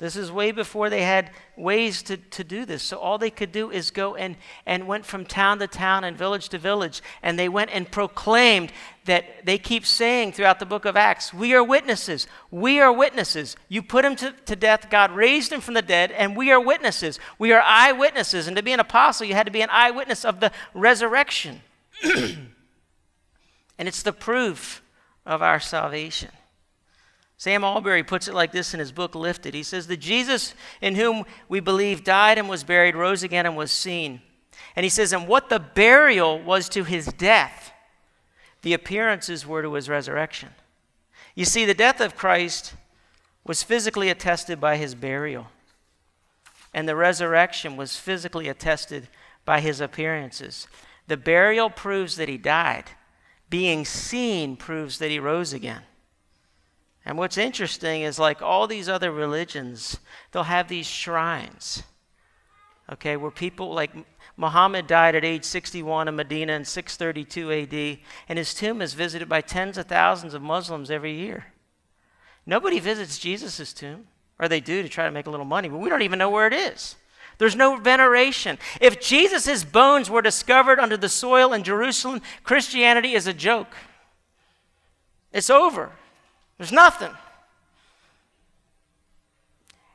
This 0.00 0.16
is 0.16 0.32
way 0.32 0.50
before 0.50 0.88
they 0.88 1.02
had 1.02 1.30
ways 1.58 2.02
to, 2.04 2.16
to 2.16 2.42
do 2.42 2.64
this. 2.64 2.82
So 2.82 2.96
all 2.96 3.18
they 3.18 3.30
could 3.30 3.52
do 3.52 3.70
is 3.70 3.90
go 3.90 4.14
and, 4.14 4.36
and 4.64 4.88
went 4.88 5.04
from 5.04 5.26
town 5.26 5.58
to 5.58 5.66
town 5.66 6.04
and 6.04 6.16
village 6.16 6.48
to 6.48 6.58
village. 6.58 7.02
And 7.22 7.38
they 7.38 7.50
went 7.50 7.70
and 7.70 7.88
proclaimed 7.88 8.72
that 9.04 9.44
they 9.44 9.58
keep 9.58 9.84
saying 9.84 10.32
throughout 10.32 10.58
the 10.58 10.64
book 10.64 10.86
of 10.86 10.96
Acts, 10.96 11.34
We 11.34 11.52
are 11.52 11.62
witnesses. 11.62 12.26
We 12.50 12.80
are 12.80 12.90
witnesses. 12.90 13.56
You 13.68 13.82
put 13.82 14.06
him 14.06 14.16
to, 14.16 14.32
to 14.46 14.56
death, 14.56 14.88
God 14.88 15.12
raised 15.12 15.52
him 15.52 15.60
from 15.60 15.74
the 15.74 15.82
dead, 15.82 16.12
and 16.12 16.34
we 16.34 16.50
are 16.50 16.60
witnesses. 16.60 17.20
We 17.38 17.52
are 17.52 17.60
eyewitnesses. 17.60 18.46
And 18.48 18.56
to 18.56 18.62
be 18.62 18.72
an 18.72 18.80
apostle, 18.80 19.26
you 19.26 19.34
had 19.34 19.46
to 19.46 19.52
be 19.52 19.60
an 19.60 19.70
eyewitness 19.70 20.24
of 20.24 20.40
the 20.40 20.50
resurrection. 20.72 21.60
and 22.02 22.48
it's 23.78 24.02
the 24.02 24.14
proof 24.14 24.82
of 25.26 25.42
our 25.42 25.60
salvation. 25.60 26.30
Sam 27.40 27.64
Allberry 27.64 28.02
puts 28.02 28.28
it 28.28 28.34
like 28.34 28.52
this 28.52 28.74
in 28.74 28.80
his 28.80 28.92
book, 28.92 29.14
Lifted. 29.14 29.54
He 29.54 29.62
says, 29.62 29.86
The 29.86 29.96
Jesus 29.96 30.54
in 30.82 30.94
whom 30.94 31.24
we 31.48 31.58
believe 31.58 32.04
died 32.04 32.36
and 32.36 32.50
was 32.50 32.64
buried, 32.64 32.94
rose 32.94 33.22
again 33.22 33.46
and 33.46 33.56
was 33.56 33.72
seen. 33.72 34.20
And 34.76 34.84
he 34.84 34.90
says, 34.90 35.14
And 35.14 35.26
what 35.26 35.48
the 35.48 35.58
burial 35.58 36.38
was 36.38 36.68
to 36.68 36.84
his 36.84 37.06
death, 37.06 37.72
the 38.60 38.74
appearances 38.74 39.46
were 39.46 39.62
to 39.62 39.72
his 39.72 39.88
resurrection. 39.88 40.50
You 41.34 41.46
see, 41.46 41.64
the 41.64 41.72
death 41.72 41.98
of 42.02 42.14
Christ 42.14 42.74
was 43.42 43.62
physically 43.62 44.10
attested 44.10 44.60
by 44.60 44.76
his 44.76 44.94
burial, 44.94 45.46
and 46.74 46.86
the 46.86 46.94
resurrection 46.94 47.74
was 47.74 47.96
physically 47.96 48.48
attested 48.48 49.08
by 49.46 49.60
his 49.60 49.80
appearances. 49.80 50.68
The 51.06 51.16
burial 51.16 51.70
proves 51.70 52.16
that 52.16 52.28
he 52.28 52.36
died, 52.36 52.90
being 53.48 53.86
seen 53.86 54.58
proves 54.58 54.98
that 54.98 55.08
he 55.08 55.18
rose 55.18 55.54
again. 55.54 55.84
And 57.10 57.18
what's 57.18 57.36
interesting 57.36 58.02
is 58.02 58.20
like 58.20 58.40
all 58.40 58.68
these 58.68 58.88
other 58.88 59.10
religions, 59.10 59.98
they'll 60.30 60.44
have 60.44 60.68
these 60.68 60.86
shrines, 60.86 61.82
okay, 62.88 63.16
where 63.16 63.32
people 63.32 63.74
like 63.74 63.90
Muhammad 64.36 64.86
died 64.86 65.16
at 65.16 65.24
age 65.24 65.42
61 65.42 66.06
in 66.06 66.14
Medina 66.14 66.52
in 66.52 66.64
632 66.64 67.50
AD, 67.50 67.98
and 68.28 68.38
his 68.38 68.54
tomb 68.54 68.80
is 68.80 68.94
visited 68.94 69.28
by 69.28 69.40
tens 69.40 69.76
of 69.76 69.86
thousands 69.86 70.34
of 70.34 70.40
Muslims 70.40 70.88
every 70.88 71.12
year. 71.12 71.46
Nobody 72.46 72.78
visits 72.78 73.18
Jesus' 73.18 73.72
tomb, 73.72 74.06
or 74.38 74.46
they 74.46 74.60
do 74.60 74.80
to 74.80 74.88
try 74.88 75.04
to 75.04 75.10
make 75.10 75.26
a 75.26 75.30
little 75.30 75.44
money, 75.44 75.68
but 75.68 75.78
we 75.78 75.88
don't 75.88 76.02
even 76.02 76.20
know 76.20 76.30
where 76.30 76.46
it 76.46 76.54
is. 76.54 76.94
There's 77.38 77.56
no 77.56 77.74
veneration. 77.74 78.56
If 78.80 79.00
Jesus' 79.00 79.64
bones 79.64 80.08
were 80.08 80.22
discovered 80.22 80.78
under 80.78 80.96
the 80.96 81.08
soil 81.08 81.52
in 81.54 81.64
Jerusalem, 81.64 82.22
Christianity 82.44 83.14
is 83.14 83.26
a 83.26 83.34
joke. 83.34 83.74
It's 85.32 85.50
over. 85.50 85.90
There's 86.60 86.72
nothing. 86.72 87.12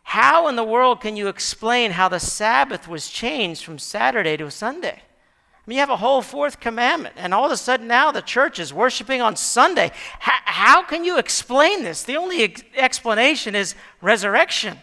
How 0.01 0.47
in 0.47 0.56
the 0.56 0.63
world 0.63 0.99
can 0.99 1.15
you 1.15 1.28
explain 1.28 1.91
how 1.91 2.10
the 2.10 2.19
Sabbath 2.19 2.88
was 2.88 3.08
changed 3.12 3.63
from 3.63 3.78
Saturday 3.78 4.36
to 4.38 4.49
Sunday? 4.49 4.97
I 4.97 5.63
mean, 5.67 5.75
you 5.75 5.82
have 5.82 5.91
a 5.91 5.97
whole 5.97 6.23
fourth 6.23 6.60
commandment, 6.60 7.13
and 7.19 7.36
all 7.36 7.45
of 7.45 7.51
a 7.51 7.58
sudden 7.58 7.86
now 7.86 8.12
the 8.12 8.23
church 8.23 8.58
is 8.58 8.73
worshiping 8.73 9.21
on 9.21 9.36
Sunday. 9.36 9.86
H- 9.86 10.41
how 10.45 10.82
can 10.82 11.06
you 11.06 11.19
explain 11.19 11.84
this? 11.84 12.01
The 12.01 12.17
only 12.17 12.41
ex- 12.41 12.63
explanation 12.75 13.54
is 13.54 13.75
resurrection, 14.01 14.80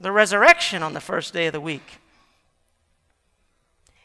the 0.00 0.12
resurrection 0.12 0.82
on 0.82 0.94
the 0.94 1.00
first 1.00 1.34
day 1.34 1.48
of 1.48 1.52
the 1.52 1.60
week. 1.60 1.98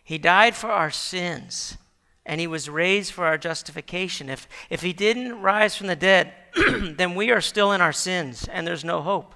He 0.03 0.17
died 0.17 0.53
for 0.53 0.69
our 0.69 0.91
sins 0.91 1.77
and 2.25 2.41
he 2.41 2.47
was 2.47 2.69
raised 2.69 3.11
for 3.11 3.25
our 3.25 3.37
justification. 3.37 4.29
If, 4.29 4.47
if 4.69 4.81
he 4.81 4.93
didn't 4.93 5.41
rise 5.41 5.75
from 5.75 5.87
the 5.87 5.95
dead, 5.95 6.33
then 6.55 7.15
we 7.15 7.31
are 7.31 7.41
still 7.41 7.71
in 7.71 7.81
our 7.81 7.93
sins 7.93 8.47
and 8.51 8.65
there's 8.65 8.83
no 8.83 9.01
hope. 9.01 9.35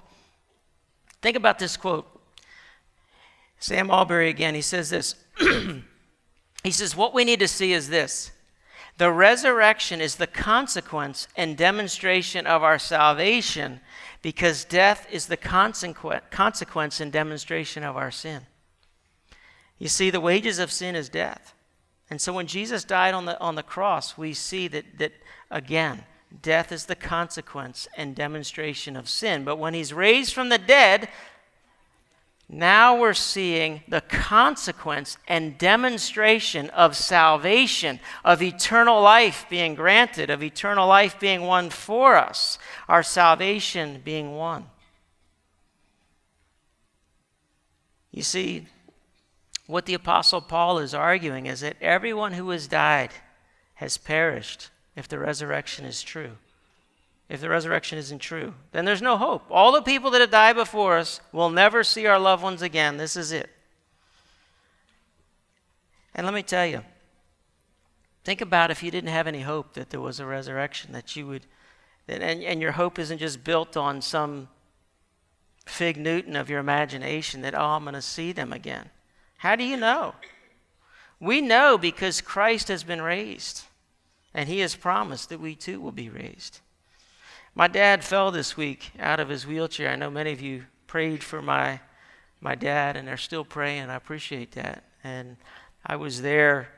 Think 1.22 1.36
about 1.36 1.58
this 1.58 1.76
quote. 1.76 2.06
Sam 3.58 3.90
Allberry 3.90 4.30
again, 4.30 4.54
he 4.54 4.62
says 4.62 4.90
this. 4.90 5.14
he 6.64 6.70
says, 6.70 6.96
What 6.96 7.14
we 7.14 7.24
need 7.24 7.40
to 7.40 7.48
see 7.48 7.72
is 7.72 7.90
this 7.90 8.32
the 8.96 9.12
resurrection 9.12 10.00
is 10.00 10.16
the 10.16 10.26
consequence 10.26 11.28
and 11.36 11.56
demonstration 11.56 12.46
of 12.46 12.62
our 12.62 12.78
salvation 12.78 13.80
because 14.20 14.64
death 14.64 15.06
is 15.10 15.26
the 15.26 15.38
consequence 15.38 17.00
and 17.00 17.12
demonstration 17.12 17.82
of 17.82 17.96
our 17.96 18.10
sin. 18.10 18.42
You 19.78 19.88
see, 19.88 20.10
the 20.10 20.20
wages 20.20 20.58
of 20.58 20.70
sin 20.70 20.94
is 20.94 21.08
death. 21.08 21.54
And 22.10 22.20
so 22.20 22.32
when 22.32 22.48
Jesus 22.48 22.82
died 22.82 23.14
on 23.14 23.24
the, 23.24 23.40
on 23.40 23.54
the 23.54 23.62
cross, 23.62 24.18
we 24.18 24.34
see 24.34 24.66
that, 24.68 24.84
that, 24.98 25.12
again, 25.50 26.04
death 26.42 26.72
is 26.72 26.86
the 26.86 26.96
consequence 26.96 27.86
and 27.96 28.14
demonstration 28.16 28.96
of 28.96 29.08
sin. 29.08 29.44
But 29.44 29.56
when 29.56 29.74
he's 29.74 29.92
raised 29.92 30.34
from 30.34 30.48
the 30.48 30.58
dead, 30.58 31.08
now 32.52 32.98
we're 32.98 33.14
seeing 33.14 33.82
the 33.86 34.00
consequence 34.00 35.18
and 35.28 35.56
demonstration 35.56 36.68
of 36.70 36.96
salvation, 36.96 38.00
of 38.24 38.42
eternal 38.42 39.00
life 39.00 39.46
being 39.48 39.76
granted, 39.76 40.30
of 40.30 40.42
eternal 40.42 40.88
life 40.88 41.20
being 41.20 41.42
won 41.42 41.70
for 41.70 42.16
us, 42.16 42.58
our 42.88 43.04
salvation 43.04 44.02
being 44.04 44.34
won. 44.34 44.66
You 48.10 48.24
see, 48.24 48.66
what 49.70 49.86
the 49.86 49.94
Apostle 49.94 50.40
Paul 50.40 50.78
is 50.78 50.94
arguing 50.94 51.46
is 51.46 51.60
that 51.60 51.76
everyone 51.80 52.32
who 52.32 52.50
has 52.50 52.66
died 52.66 53.10
has 53.74 53.96
perished 53.96 54.70
if 54.96 55.06
the 55.08 55.18
resurrection 55.18 55.84
is 55.84 56.02
true. 56.02 56.32
If 57.28 57.40
the 57.40 57.48
resurrection 57.48 57.96
isn't 57.96 58.18
true, 58.18 58.54
then 58.72 58.84
there's 58.84 59.00
no 59.00 59.16
hope. 59.16 59.44
All 59.48 59.70
the 59.70 59.82
people 59.82 60.10
that 60.10 60.20
have 60.20 60.32
died 60.32 60.56
before 60.56 60.98
us 60.98 61.20
will 61.32 61.50
never 61.50 61.84
see 61.84 62.06
our 62.06 62.18
loved 62.18 62.42
ones 62.42 62.60
again. 62.60 62.96
This 62.96 63.16
is 63.16 63.30
it. 63.30 63.48
And 66.14 66.26
let 66.26 66.34
me 66.34 66.42
tell 66.42 66.66
you, 66.66 66.82
think 68.24 68.40
about 68.40 68.72
if 68.72 68.82
you 68.82 68.90
didn't 68.90 69.10
have 69.10 69.28
any 69.28 69.42
hope 69.42 69.74
that 69.74 69.90
there 69.90 70.00
was 70.00 70.18
a 70.18 70.26
resurrection, 70.26 70.92
that 70.92 71.14
you 71.14 71.26
would 71.28 71.46
and, 72.08 72.42
and 72.42 72.60
your 72.60 72.72
hope 72.72 72.98
isn't 72.98 73.18
just 73.18 73.44
built 73.44 73.76
on 73.76 74.02
some 74.02 74.48
fig 75.64 75.96
Newton 75.96 76.34
of 76.34 76.50
your 76.50 76.58
imagination 76.58 77.42
that, 77.42 77.54
oh, 77.54 77.64
I'm 77.64 77.84
going 77.84 77.94
to 77.94 78.02
see 78.02 78.32
them 78.32 78.52
again. 78.52 78.90
How 79.40 79.56
do 79.56 79.64
you 79.64 79.78
know? 79.78 80.14
We 81.18 81.40
know 81.40 81.78
because 81.78 82.20
Christ 82.20 82.68
has 82.68 82.84
been 82.84 83.00
raised, 83.00 83.62
and 84.34 84.50
he 84.50 84.58
has 84.58 84.76
promised 84.76 85.30
that 85.30 85.40
we 85.40 85.54
too 85.54 85.80
will 85.80 85.92
be 85.92 86.10
raised. 86.10 86.60
My 87.54 87.66
dad 87.66 88.04
fell 88.04 88.30
this 88.30 88.58
week 88.58 88.90
out 89.00 89.18
of 89.18 89.30
his 89.30 89.46
wheelchair. 89.46 89.88
I 89.88 89.96
know 89.96 90.10
many 90.10 90.32
of 90.32 90.42
you 90.42 90.66
prayed 90.86 91.24
for 91.24 91.40
my, 91.40 91.80
my 92.42 92.54
dad, 92.54 92.98
and 92.98 93.08
they're 93.08 93.16
still 93.16 93.46
praying. 93.46 93.88
I 93.88 93.94
appreciate 93.94 94.52
that. 94.52 94.84
And 95.02 95.38
I 95.86 95.96
was 95.96 96.20
there 96.20 96.68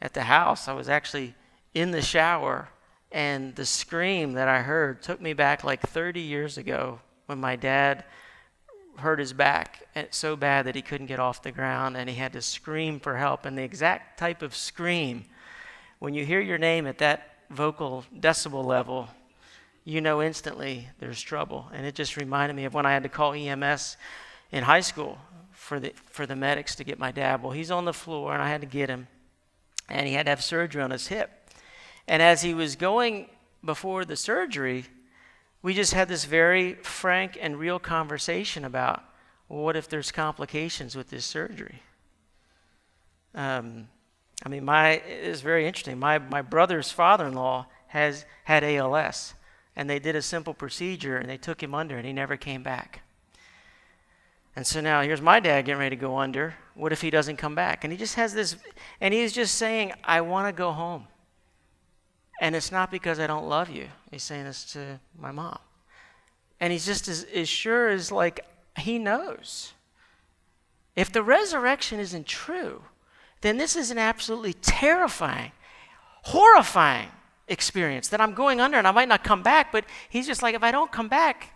at 0.00 0.14
the 0.14 0.22
house. 0.22 0.68
I 0.68 0.72
was 0.72 0.88
actually 0.88 1.34
in 1.74 1.90
the 1.90 2.00
shower, 2.00 2.68
and 3.10 3.56
the 3.56 3.66
scream 3.66 4.34
that 4.34 4.46
I 4.46 4.62
heard 4.62 5.02
took 5.02 5.20
me 5.20 5.32
back 5.32 5.64
like 5.64 5.80
30 5.80 6.20
years 6.20 6.58
ago 6.58 7.00
when 7.26 7.40
my 7.40 7.56
dad 7.56 8.04
hurt 8.98 9.18
his 9.18 9.32
back 9.32 9.86
eh, 9.94 10.06
so 10.10 10.36
bad 10.36 10.66
that 10.66 10.74
he 10.74 10.82
couldn't 10.82 11.06
get 11.06 11.20
off 11.20 11.42
the 11.42 11.52
ground 11.52 11.96
and 11.96 12.08
he 12.08 12.16
had 12.16 12.32
to 12.32 12.42
scream 12.42 13.00
for 13.00 13.16
help. 13.16 13.44
And 13.44 13.56
the 13.56 13.62
exact 13.62 14.18
type 14.18 14.42
of 14.42 14.54
scream, 14.54 15.24
when 15.98 16.14
you 16.14 16.24
hear 16.24 16.40
your 16.40 16.58
name 16.58 16.86
at 16.86 16.98
that 16.98 17.38
vocal 17.50 18.04
decibel 18.18 18.64
level, 18.64 19.08
you 19.84 20.00
know 20.00 20.22
instantly 20.22 20.88
there's 20.98 21.20
trouble. 21.20 21.70
And 21.72 21.86
it 21.86 21.94
just 21.94 22.16
reminded 22.16 22.54
me 22.54 22.64
of 22.64 22.74
when 22.74 22.86
I 22.86 22.92
had 22.92 23.02
to 23.02 23.08
call 23.08 23.32
EMS 23.32 23.96
in 24.50 24.64
high 24.64 24.80
school 24.80 25.18
for 25.52 25.80
the, 25.80 25.92
for 26.06 26.26
the 26.26 26.36
medics 26.36 26.74
to 26.76 26.84
get 26.84 26.98
my 26.98 27.10
dad. 27.10 27.42
Well, 27.42 27.52
he's 27.52 27.70
on 27.70 27.84
the 27.84 27.92
floor 27.92 28.32
and 28.32 28.42
I 28.42 28.48
had 28.48 28.60
to 28.60 28.66
get 28.66 28.88
him. 28.88 29.08
And 29.88 30.06
he 30.06 30.14
had 30.14 30.26
to 30.26 30.30
have 30.30 30.42
surgery 30.42 30.82
on 30.82 30.90
his 30.90 31.08
hip. 31.08 31.30
And 32.08 32.22
as 32.22 32.42
he 32.42 32.54
was 32.54 32.76
going 32.76 33.28
before 33.64 34.04
the 34.04 34.16
surgery, 34.16 34.86
we 35.64 35.72
just 35.72 35.94
had 35.94 36.08
this 36.08 36.26
very 36.26 36.74
frank 36.74 37.38
and 37.40 37.58
real 37.58 37.78
conversation 37.78 38.66
about 38.66 39.02
well, 39.48 39.62
what 39.62 39.76
if 39.76 39.88
there's 39.88 40.12
complications 40.12 40.94
with 40.94 41.08
this 41.08 41.24
surgery? 41.24 41.80
Um, 43.34 43.88
I 44.44 44.50
mean, 44.50 44.66
my 44.66 44.90
it's 44.90 45.40
very 45.40 45.66
interesting. 45.66 45.98
My 45.98 46.18
my 46.18 46.42
brother's 46.42 46.90
father-in-law 46.90 47.66
has 47.88 48.26
had 48.44 48.62
ALS, 48.62 49.32
and 49.74 49.88
they 49.88 49.98
did 49.98 50.14
a 50.14 50.22
simple 50.22 50.52
procedure 50.52 51.16
and 51.16 51.30
they 51.30 51.38
took 51.38 51.62
him 51.62 51.74
under, 51.74 51.96
and 51.96 52.06
he 52.06 52.12
never 52.12 52.36
came 52.36 52.62
back. 52.62 53.00
And 54.54 54.66
so 54.66 54.82
now 54.82 55.00
here's 55.00 55.22
my 55.22 55.40
dad 55.40 55.62
getting 55.62 55.80
ready 55.80 55.96
to 55.96 56.00
go 56.00 56.18
under. 56.18 56.54
What 56.74 56.92
if 56.92 57.00
he 57.00 57.08
doesn't 57.08 57.38
come 57.38 57.54
back? 57.54 57.84
And 57.84 57.92
he 57.92 57.98
just 57.98 58.16
has 58.16 58.34
this, 58.34 58.56
and 59.00 59.14
he's 59.14 59.32
just 59.32 59.54
saying, 59.54 59.94
"I 60.04 60.20
want 60.20 60.46
to 60.46 60.52
go 60.52 60.72
home." 60.72 61.06
And 62.44 62.54
it's 62.54 62.70
not 62.70 62.90
because 62.90 63.18
I 63.18 63.26
don't 63.26 63.48
love 63.48 63.70
you. 63.70 63.88
He's 64.10 64.22
saying 64.22 64.44
this 64.44 64.70
to 64.74 65.00
my 65.18 65.32
mom. 65.32 65.58
And 66.60 66.74
he's 66.74 66.84
just 66.84 67.08
as, 67.08 67.24
as 67.34 67.48
sure 67.48 67.88
as 67.88 68.12
like 68.12 68.44
he 68.76 68.98
knows. 68.98 69.72
If 70.94 71.10
the 71.10 71.22
resurrection 71.22 71.98
isn't 71.98 72.26
true, 72.26 72.82
then 73.40 73.56
this 73.56 73.76
is 73.76 73.90
an 73.90 73.96
absolutely 73.96 74.52
terrifying, 74.52 75.52
horrifying 76.24 77.08
experience 77.48 78.08
that 78.08 78.20
I'm 78.20 78.34
going 78.34 78.60
under 78.60 78.76
and 78.76 78.86
I 78.86 78.90
might 78.90 79.08
not 79.08 79.24
come 79.24 79.42
back, 79.42 79.72
but 79.72 79.86
he's 80.10 80.26
just 80.26 80.42
like, 80.42 80.54
if 80.54 80.62
I 80.62 80.70
don't 80.70 80.92
come 80.92 81.08
back, 81.08 81.54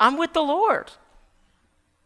I'm 0.00 0.18
with 0.18 0.32
the 0.32 0.42
Lord. 0.42 0.90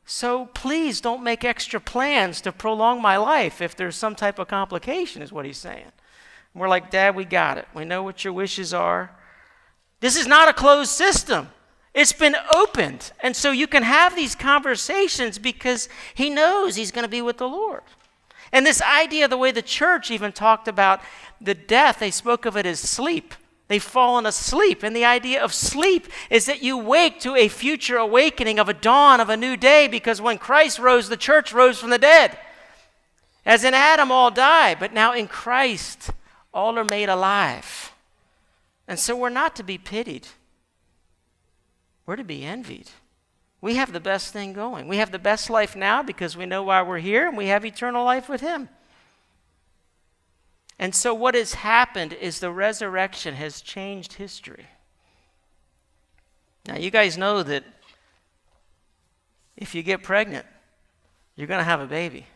So 0.05 0.50
please 0.52 1.00
don't 1.00 1.22
make 1.22 1.42
extra 1.42 1.80
plans 1.80 2.42
to 2.42 2.52
prolong 2.52 3.00
my 3.00 3.16
life 3.16 3.62
if 3.62 3.74
there's 3.74 3.96
some 3.96 4.14
type 4.14 4.38
of 4.38 4.48
complication, 4.48 5.22
is 5.22 5.32
what 5.32 5.46
he's 5.46 5.57
saying. 5.57 5.90
We're 6.55 6.68
like, 6.68 6.90
Dad, 6.90 7.16
we 7.16 7.24
got 7.24 7.59
it. 7.59 7.66
We 7.74 7.84
know 7.84 8.02
what 8.02 8.24
your 8.24 8.32
wishes 8.32 8.72
are. 8.72 9.11
This 10.00 10.16
is 10.16 10.26
not 10.26 10.48
a 10.48 10.52
closed 10.52 10.90
system. 10.90 11.48
It's 11.94 12.12
been 12.12 12.36
opened. 12.50 13.12
And 13.20 13.34
so 13.34 13.50
you 13.50 13.66
can 13.66 13.82
have 13.82 14.14
these 14.14 14.34
conversations 14.34 15.38
because 15.38 15.88
he 16.14 16.30
knows 16.30 16.76
he's 16.76 16.90
going 16.90 17.05
to 17.05 17.09
be 17.09 17.22
with 17.22 17.38
the 17.38 17.48
Lord. 17.48 17.82
And 18.52 18.64
this 18.64 18.82
idea, 18.82 19.26
the 19.26 19.36
way 19.36 19.50
the 19.50 19.62
church 19.62 20.11
even 20.11 20.32
talked 20.32 20.68
about 20.68 21.00
the 21.40 21.55
death, 21.55 21.98
they 21.98 22.11
spoke 22.11 22.46
of 22.46 22.57
it 22.57 22.66
as 22.66 22.78
sleep. 22.78 23.34
They've 23.66 23.82
fallen 23.82 24.26
asleep. 24.26 24.82
And 24.82 24.94
the 24.94 25.05
idea 25.05 25.42
of 25.42 25.55
sleep 25.55 26.09
is 26.30 26.46
that 26.46 26.62
you 26.62 26.76
wake 26.76 27.18
to 27.20 27.34
a 27.34 27.48
future 27.48 27.96
awakening 27.96 28.59
of 28.59 28.68
a 28.68 28.74
dawn 28.74 29.20
of 29.20 29.28
a 29.28 29.36
new 29.36 29.57
day 29.57 29.88
because 29.88 30.20
when 30.20 30.38
Christ 30.38 30.78
rose, 30.78 31.09
the 31.09 31.16
church 31.16 31.52
rose 31.52 31.80
from 31.80 31.90
the 31.90 31.98
dead. 31.98 32.38
As 33.46 33.64
in 33.64 33.74
Adam, 33.74 34.11
all 34.11 34.30
die, 34.30 34.74
but 34.74 34.92
now 34.92 35.12
in 35.12 35.28
Christ, 35.28 36.11
all 36.55 36.78
are 36.78 36.84
made 36.84 37.09
alive. 37.09 37.92
And 38.88 38.98
so 38.98 39.16
we're 39.16 39.28
not 39.28 39.57
to 39.57 39.62
be 39.62 39.76
pitied, 39.76 40.28
we're 42.07 42.16
to 42.16 42.24
be 42.24 42.44
envied. 42.44 42.90
We 43.61 43.76
have 43.76 43.92
the 43.92 44.00
best 44.00 44.30
thing 44.30 44.52
going. 44.52 44.88
We 44.88 44.98
have 44.98 45.11
the 45.11 45.18
best 45.18 45.48
life 45.48 45.74
now 45.74 46.02
because 46.02 46.36
we 46.36 46.44
know 46.44 46.62
why 46.62 46.82
we're 46.82 46.98
here 46.98 47.26
and 47.26 47.34
we 47.34 47.46
have 47.46 47.64
eternal 47.64 48.05
life 48.05 48.28
with 48.28 48.42
Him. 48.42 48.68
And 50.78 50.94
so, 50.94 51.14
what 51.14 51.34
has 51.34 51.55
happened 51.55 52.12
is 52.12 52.40
the 52.40 52.50
resurrection 52.50 53.34
has 53.34 53.62
changed 53.62 54.14
history. 54.14 54.66
Now, 56.66 56.76
you 56.76 56.90
guys 56.90 57.16
know 57.16 57.42
that 57.42 57.64
if 59.57 59.74
you 59.74 59.82
get 59.82 60.02
pregnant, 60.02 60.46
you're 61.36 61.46
going 61.46 61.61
to 61.61 61.64
have 61.64 61.80
a 61.80 61.86
baby. 61.86 62.26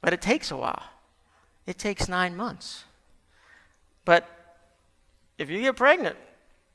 But 0.00 0.12
it 0.12 0.20
takes 0.20 0.50
a 0.50 0.56
while, 0.56 0.84
it 1.66 1.78
takes 1.78 2.08
nine 2.08 2.36
months. 2.36 2.84
But 4.04 4.28
if 5.38 5.50
you 5.50 5.60
get 5.60 5.76
pregnant, 5.76 6.16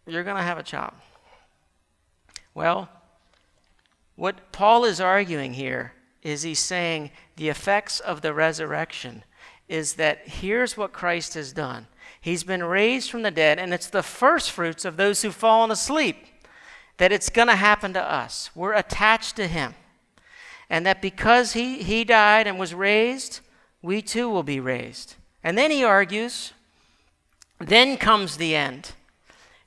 you're 0.06 0.24
going 0.24 0.38
to 0.38 0.44
have 0.44 0.58
a 0.58 0.64
child. 0.64 0.94
Well, 2.54 2.90
what 4.16 4.52
Paul 4.52 4.86
is 4.86 5.00
arguing 5.00 5.54
here 5.54 5.94
is 6.24 6.42
he's 6.42 6.60
saying 6.60 7.12
the 7.36 7.50
effects 7.50 8.00
of 8.00 8.22
the 8.22 8.34
resurrection 8.34 9.24
is 9.68 9.94
that 9.94 10.28
here's 10.28 10.78
what 10.78 10.94
Christ 10.94 11.34
has 11.36 11.54
done. 11.54 11.88
He's 12.20 12.44
been 12.44 12.64
raised 12.64 13.12
from 13.12 13.22
the 13.22 13.32
dead, 13.32 13.60
and 13.60 13.74
it's 13.74 13.90
the 13.90 14.04
first 14.04 14.52
fruits 14.52 14.86
of 14.86 14.98
those 14.98 15.22
who've 15.22 15.36
fallen 15.36 15.72
asleep 15.72 16.18
that 16.98 17.12
it's 17.12 17.30
going 17.30 17.48
to 17.48 17.56
happen 17.56 17.94
to 17.94 18.02
us. 18.02 18.50
We're 18.56 18.74
attached 18.74 19.36
to 19.36 19.48
him. 19.48 19.76
And 20.70 20.86
that 20.86 21.02
because 21.02 21.54
he, 21.54 21.84
he 21.84 22.04
died 22.04 22.48
and 22.48 22.60
was 22.60 22.74
raised, 22.74 23.40
we 23.82 24.02
too 24.02 24.30
will 24.30 24.44
be 24.44 24.60
raised. 24.60 25.16
And 25.44 25.58
then 25.58 25.72
he 25.72 25.84
argues 25.84 26.54
then 27.60 27.98
comes 27.98 28.38
the 28.38 28.56
end. 28.56 28.92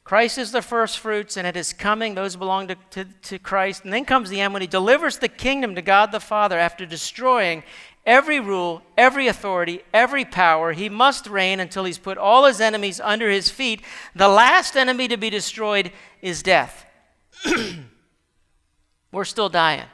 Christ 0.04 0.38
is 0.38 0.50
the 0.50 0.62
first 0.62 0.98
fruits, 0.98 1.36
and 1.36 1.46
it 1.46 1.56
is 1.56 1.72
coming. 1.72 2.14
Those 2.14 2.34
belong 2.34 2.68
to, 2.68 2.76
to, 2.90 3.04
to, 3.04 3.38
Christ. 3.38 3.84
And 3.84 3.92
then 3.92 4.04
comes 4.04 4.28
the 4.28 4.40
end 4.40 4.52
when 4.52 4.62
he 4.62 4.66
delivers 4.66 5.18
the 5.18 5.28
kingdom 5.28 5.74
to 5.76 5.82
God 5.82 6.10
the 6.10 6.18
Father 6.18 6.58
after 6.58 6.84
destroying 6.84 7.62
every 8.04 8.40
rule, 8.40 8.82
every 8.96 9.28
authority, 9.28 9.82
every 9.94 10.24
power. 10.24 10.72
He 10.72 10.88
must 10.88 11.28
reign 11.28 11.60
until 11.60 11.84
he's 11.84 11.98
put 11.98 12.18
all 12.18 12.46
his 12.46 12.60
enemies 12.60 13.00
under 13.00 13.30
his 13.30 13.50
feet. 13.50 13.82
The 14.16 14.28
last 14.28 14.76
enemy 14.76 15.06
to 15.08 15.16
be 15.16 15.30
destroyed 15.30 15.92
is 16.22 16.42
death. 16.42 16.86
We're 19.12 19.24
still 19.24 19.48
dying. 19.48 19.86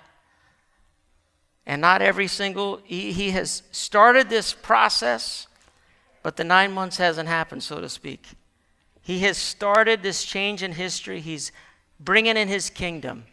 And 1.66 1.82
not 1.82 2.00
every 2.00 2.28
single, 2.28 2.80
he, 2.84 3.12
he 3.12 3.32
has 3.32 3.64
started 3.72 4.30
this 4.30 4.54
process 4.54 5.48
but 6.26 6.34
the 6.34 6.42
nine 6.42 6.72
months 6.72 6.96
hasn't 6.96 7.28
happened, 7.28 7.62
so 7.62 7.80
to 7.80 7.88
speak. 7.88 8.30
He 9.00 9.20
has 9.20 9.38
started 9.38 10.02
this 10.02 10.24
change 10.24 10.60
in 10.60 10.72
history, 10.72 11.20
he's 11.20 11.52
bringing 12.00 12.36
in 12.36 12.48
his 12.48 12.68
kingdom. 12.68 13.26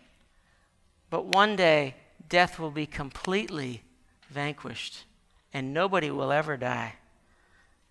But 1.09 1.25
one 1.25 1.55
day, 1.55 1.95
death 2.29 2.59
will 2.59 2.69
be 2.69 2.85
completely 2.85 3.81
vanquished, 4.29 5.05
and 5.51 5.73
nobody 5.73 6.11
will 6.11 6.31
ever 6.31 6.55
die. 6.55 6.97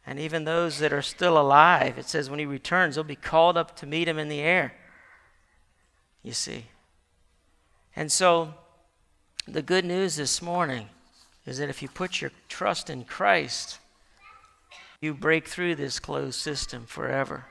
And 0.07 0.21
even 0.21 0.45
those 0.45 0.79
that 0.79 0.93
are 0.93 1.03
still 1.03 1.37
alive, 1.37 1.99
it 1.99 2.07
says 2.07 2.31
when 2.31 2.39
he 2.39 2.47
returns, 2.47 2.95
they'll 2.95 3.03
be 3.03 3.17
called 3.17 3.57
up 3.57 3.75
to 3.79 3.87
meet 3.87 4.07
him 4.07 4.21
in 4.21 4.29
the 4.29 4.39
air. 4.39 4.73
You 6.23 6.33
see. 6.33 6.67
And 7.97 8.13
so, 8.13 8.55
the 9.49 9.63
good 9.63 9.85
news 9.85 10.15
this 10.15 10.41
morning 10.41 10.91
is 11.45 11.59
that 11.59 11.71
if 11.71 11.83
you 11.83 11.89
put 11.89 12.21
your 12.21 12.31
trust 12.49 12.89
in 12.89 13.03
Christ, 13.05 13.81
you 15.03 15.13
break 15.13 15.47
through 15.49 15.75
this 15.75 15.99
closed 15.99 16.39
system 16.39 16.87
forever. 16.87 17.45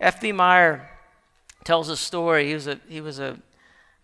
F.B. 0.00 0.30
Meyer 0.30 0.88
tells 1.64 1.88
a 1.88 1.96
story. 1.96 2.46
He 2.46 2.54
was 2.54 2.68
a, 2.68 2.78
he 2.88 3.00
was 3.00 3.18
a 3.18 3.40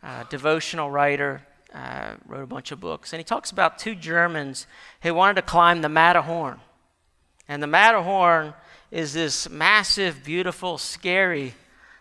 uh, 0.03 0.25
devotional 0.25 0.91
writer, 0.91 1.43
uh, 1.73 2.15
wrote 2.27 2.43
a 2.43 2.47
bunch 2.47 2.73
of 2.73 2.81
books, 2.81 3.13
and 3.13 3.21
he 3.21 3.25
talks 3.25 3.53
about 3.53 3.79
two 3.79 3.95
Germans 3.95 4.67
who 5.03 5.15
wanted 5.15 5.35
to 5.35 5.43
climb 5.43 5.81
the 5.81 5.89
Matterhorn. 5.89 6.59
And 7.47 7.63
the 7.63 7.69
Matterhorn 7.69 8.55
is 8.91 9.13
this 9.13 9.49
massive, 9.49 10.25
beautiful, 10.25 10.77
scary, 10.77 11.55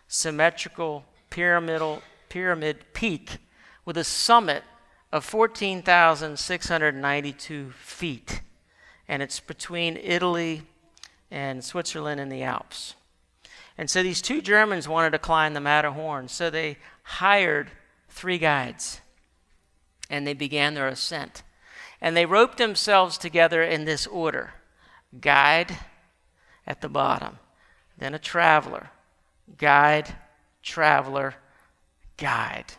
symmetrical, 0.08 1.04
pyramidal, 1.30 2.02
pyramid 2.28 2.92
peak 2.92 3.36
with 3.84 3.96
a 3.96 4.02
summit 4.02 4.64
of 5.12 5.24
14,692 5.24 7.70
feet 7.70 8.40
and 9.10 9.24
it's 9.24 9.40
between 9.40 9.96
Italy 9.96 10.62
and 11.32 11.64
Switzerland 11.64 12.20
and 12.20 12.30
the 12.30 12.44
Alps. 12.44 12.94
And 13.76 13.90
so 13.90 14.04
these 14.04 14.22
two 14.22 14.40
Germans 14.40 14.86
wanted 14.86 15.10
to 15.10 15.18
climb 15.18 15.52
the 15.52 15.60
Matterhorn. 15.60 16.28
So 16.28 16.48
they 16.48 16.76
hired 17.02 17.72
three 18.08 18.38
guides 18.38 19.00
and 20.08 20.24
they 20.24 20.32
began 20.32 20.74
their 20.74 20.86
ascent. 20.86 21.42
And 22.00 22.16
they 22.16 22.24
roped 22.24 22.56
themselves 22.58 23.18
together 23.18 23.64
in 23.64 23.84
this 23.84 24.06
order 24.06 24.54
guide 25.20 25.76
at 26.64 26.80
the 26.80 26.88
bottom, 26.88 27.40
then 27.98 28.14
a 28.14 28.18
traveler, 28.18 28.90
guide, 29.58 30.14
traveler, 30.62 31.34
guide. 32.16 32.74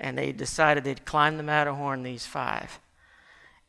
And 0.00 0.18
they 0.18 0.32
decided 0.32 0.82
they'd 0.82 1.04
climb 1.04 1.36
the 1.36 1.44
Matterhorn, 1.44 2.02
these 2.02 2.26
five. 2.26 2.80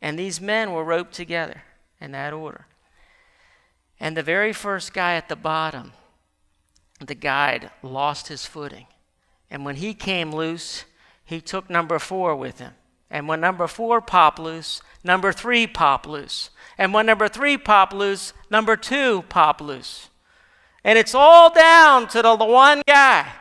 And 0.02 0.18
these 0.18 0.42
men 0.42 0.74
were 0.74 0.84
roped 0.84 1.14
together 1.14 1.62
in 2.00 2.12
that 2.12 2.34
order. 2.34 2.68
And 4.00 4.16
the 4.16 4.24
very 4.24 4.54
first 4.54 4.94
guy 4.94 5.16
at 5.16 5.30
the 5.30 5.36
bottom, 5.36 5.94
the 7.00 7.16
guide, 7.16 7.72
lost 7.82 8.28
his 8.28 8.46
footing. 8.46 8.88
And 9.50 9.64
when 9.64 9.78
he 9.78 9.94
came 9.94 10.32
loose, 10.32 10.86
he 11.24 11.42
took 11.42 11.70
number 11.70 12.00
four 12.00 12.36
with 12.36 12.60
him. 12.60 12.74
And 13.10 13.28
when 13.28 13.40
number 13.40 13.68
four 13.68 14.02
popped 14.02 14.40
loose, 14.40 14.82
number 15.04 15.32
three 15.32 15.68
popped 15.68 16.08
loose. 16.08 16.50
And 16.78 16.94
when 16.94 17.06
number 17.06 17.28
three 17.28 17.58
popped 17.58 17.94
loose, 17.94 18.34
number 18.50 18.76
two 18.76 19.24
popped 19.30 19.62
loose. 19.62 20.10
And 20.84 21.00
it's 21.00 21.16
all 21.16 21.54
down 21.54 22.08
to 22.10 22.22
the 22.22 22.36
one 22.36 22.82
guy. 22.86 23.32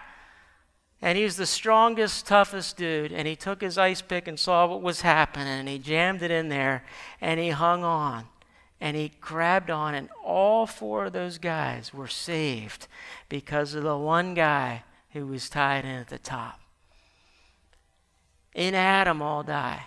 And 1.03 1.19
he's 1.19 1.37
the 1.37 1.47
strongest, 1.47 2.27
toughest 2.27 2.77
dude. 2.77 3.13
And 3.13 3.29
he 3.29 3.37
took 3.37 3.61
his 3.61 3.77
ice 3.77 4.01
pick 4.01 4.27
and 4.27 4.39
saw 4.39 4.67
what 4.67 4.81
was 4.81 5.03
happening. 5.03 5.49
And 5.49 5.69
he 5.69 5.79
jammed 5.79 6.23
it 6.23 6.31
in 6.31 6.49
there. 6.49 6.85
And 7.21 7.39
he 7.39 7.51
hung 7.51 7.85
on. 7.85 8.25
And 8.85 8.99
he 8.99 9.13
grabbed 9.19 9.71
on. 9.71 9.95
And 9.95 10.11
all 10.23 10.67
four 10.67 11.07
of 11.07 11.15
those 11.15 11.39
guys 11.39 11.95
were 11.95 12.07
saved 12.07 12.87
because 13.31 13.73
of 13.73 13.83
the 13.83 13.97
one 13.97 14.35
guy 14.35 14.85
who 15.15 15.27
was 15.27 15.49
tied 15.49 15.87
in 15.87 15.91
at 15.93 16.09
the 16.09 16.19
top. 16.19 16.61
In 18.55 18.75
Adam, 18.75 19.23
all 19.23 19.43
die. 19.43 19.87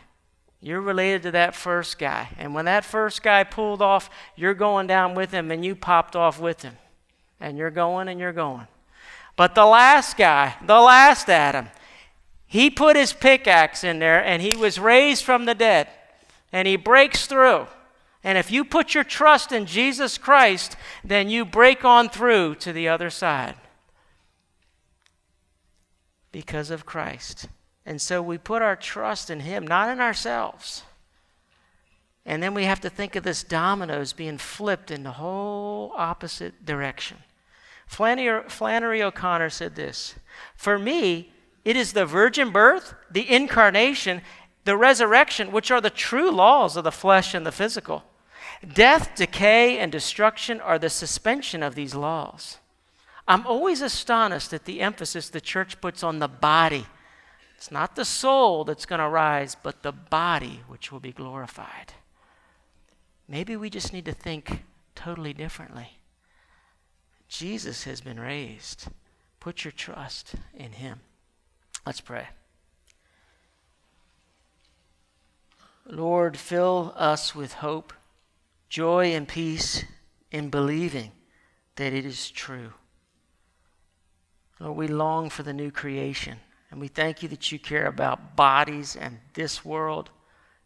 You're 0.62 0.82
related 0.82 1.22
to 1.22 1.32
that 1.32 1.54
first 1.54 2.00
guy. 2.00 2.30
And 2.40 2.56
when 2.56 2.66
that 2.66 2.84
first 2.84 3.22
guy 3.22 3.44
pulled 3.44 3.84
off, 3.84 4.10
you're 4.36 4.56
going 4.56 4.88
down 4.88 5.14
with 5.14 5.30
him 5.30 5.52
and 5.52 5.64
you 5.64 5.76
popped 5.76 6.16
off 6.16 6.40
with 6.40 6.64
him. 6.64 6.74
And 7.40 7.56
you're 7.56 7.70
going 7.70 8.08
and 8.08 8.20
you're 8.20 8.34
going. 8.34 8.66
But 9.36 9.54
the 9.54 9.68
last 9.68 10.18
guy, 10.18 10.56
the 10.66 10.80
last 10.80 11.30
Adam, 11.30 11.68
he 12.48 12.72
put 12.72 12.96
his 12.96 13.14
pickaxe 13.14 13.84
in 13.84 14.00
there 14.00 14.26
and 14.26 14.42
he 14.42 14.56
was 14.56 14.80
raised 14.80 15.24
from 15.24 15.46
the 15.46 15.54
dead. 15.54 15.88
And 16.52 16.68
he 16.68 16.78
breaks 16.78 17.28
through. 17.28 17.68
And 18.24 18.38
if 18.38 18.52
you 18.52 18.66
put 18.66 18.94
your 18.94 19.04
trust 19.04 19.52
in 19.52 19.66
Jesus 19.66 20.18
Christ, 20.18 20.76
then 21.04 21.30
you 21.30 21.46
break 21.46 21.86
on 21.86 22.10
through 22.10 22.56
to 22.56 22.74
the 22.74 22.88
other 22.88 23.10
side 23.10 23.56
because 26.32 26.70
of 26.70 26.86
Christ. 26.86 27.48
And 27.86 28.02
so 28.02 28.22
we 28.22 28.38
put 28.38 28.62
our 28.62 28.76
trust 28.76 29.30
in 29.30 29.42
Him, 29.42 29.66
not 29.66 29.90
in 29.90 30.00
ourselves. 30.00 30.84
And 32.26 32.44
then 32.44 32.54
we 32.54 32.66
have 32.66 32.82
to 32.82 32.90
think 32.90 33.16
of 33.16 33.24
this 33.24 33.44
dominoes 33.44 34.12
being 34.12 34.38
flipped 34.38 34.92
in 34.92 35.04
the 35.04 35.14
whole 35.14 35.94
opposite 35.96 36.66
direction. 36.66 37.18
Flannery, 37.88 38.50
Flannery 38.50 39.02
O'Connor 39.02 39.50
said 39.50 39.76
this 39.76 40.16
For 40.58 40.78
me, 40.78 41.32
it 41.64 41.78
is 41.78 41.94
the 41.94 42.06
virgin 42.06 42.52
birth, 42.52 42.94
the 43.10 43.30
incarnation, 43.32 44.22
the 44.68 44.78
resurrection, 44.78 45.54
which 45.54 45.72
are 45.72 45.80
the 45.80 45.90
true 45.90 46.30
laws 46.30 46.76
of 46.76 46.84
the 46.84 46.92
flesh 46.92 47.34
and 47.34 47.46
the 47.46 47.54
physical. 47.54 48.04
Death, 48.74 49.16
decay, 49.16 49.80
and 49.80 49.90
destruction 49.94 50.60
are 50.60 50.78
the 50.78 50.90
suspension 50.90 51.64
of 51.64 51.74
these 51.74 51.96
laws. 51.96 52.58
I'm 53.30 53.48
always 53.48 53.82
astonished 53.82 54.52
at 54.52 54.66
the 54.66 54.82
emphasis 54.82 55.30
the 55.30 55.40
church 55.40 55.80
puts 55.80 56.04
on 56.04 56.20
the 56.20 56.28
body. 56.28 56.86
It's 57.56 57.72
not 57.72 57.96
the 57.96 58.04
soul 58.04 58.66
that's 58.66 58.86
going 58.86 59.00
to 59.00 59.08
rise, 59.08 59.56
but 59.56 59.84
the 59.84 59.94
body 59.94 60.64
which 60.68 60.92
will 60.92 61.00
be 61.00 61.14
glorified. 61.14 61.94
Maybe 63.26 63.56
we 63.56 63.70
just 63.70 63.94
need 63.94 64.06
to 64.06 64.14
think 64.14 64.64
totally 64.96 65.32
differently. 65.32 65.98
Jesus 67.30 67.86
has 67.86 68.02
been 68.02 68.20
raised. 68.20 68.90
Put 69.40 69.64
your 69.64 69.72
trust 69.72 70.36
in 70.54 70.74
him. 70.74 71.00
Let's 71.86 72.02
pray. 72.02 72.28
Lord, 75.90 76.38
fill 76.38 76.94
us 76.98 77.34
with 77.34 77.54
hope, 77.54 77.94
joy, 78.68 79.14
and 79.14 79.28
peace 79.28 79.86
in 80.32 80.50
believing 80.50 81.12
that 81.78 81.94
it 81.94 82.06
is 82.06 82.30
true. 82.30 82.74
Lord, 84.60 84.78
we 84.78 84.88
long 84.88 85.30
for 85.30 85.44
the 85.44 85.54
new 85.54 85.72
creation. 85.72 86.40
And 86.70 86.82
we 86.82 86.90
thank 86.90 87.24
you 87.24 87.30
that 87.30 87.52
you 87.52 87.60
care 87.60 87.86
about 87.86 88.36
bodies 88.36 88.98
and 88.98 89.20
this 89.34 89.64
world. 89.64 90.10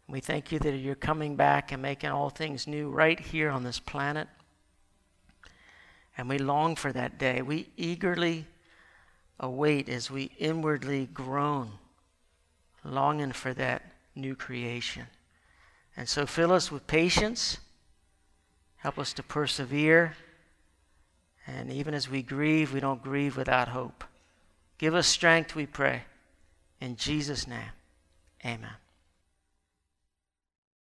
We 0.08 0.18
thank 0.18 0.50
you 0.50 0.58
that 0.58 0.76
you're 0.76 0.96
coming 0.96 1.36
back 1.36 1.70
and 1.70 1.80
making 1.80 2.10
all 2.10 2.30
things 2.30 2.66
new 2.66 2.90
right 2.90 3.20
here 3.20 3.50
on 3.50 3.62
this 3.62 3.78
planet. 3.78 4.26
And 6.18 6.28
we 6.28 6.38
long 6.38 6.74
for 6.74 6.92
that 6.92 7.18
day. 7.18 7.40
We 7.42 7.68
eagerly 7.76 8.46
await 9.38 9.88
as 9.88 10.10
we 10.10 10.32
inwardly 10.38 11.06
groan, 11.06 11.72
longing 12.84 13.32
for 13.32 13.54
that 13.54 13.91
new 14.14 14.34
creation. 14.34 15.06
And 15.96 16.08
so 16.08 16.26
fill 16.26 16.52
us 16.52 16.70
with 16.70 16.86
patience. 16.86 17.58
Help 18.76 18.98
us 18.98 19.12
to 19.14 19.22
persevere. 19.22 20.14
And 21.46 21.70
even 21.72 21.94
as 21.94 22.08
we 22.08 22.22
grieve, 22.22 22.72
we 22.72 22.80
don't 22.80 23.02
grieve 23.02 23.36
without 23.36 23.68
hope. 23.68 24.04
Give 24.78 24.94
us 24.94 25.06
strength, 25.06 25.54
we 25.54 25.66
pray. 25.66 26.02
In 26.80 26.96
Jesus' 26.96 27.46
name, 27.46 27.70
amen. 28.44 28.81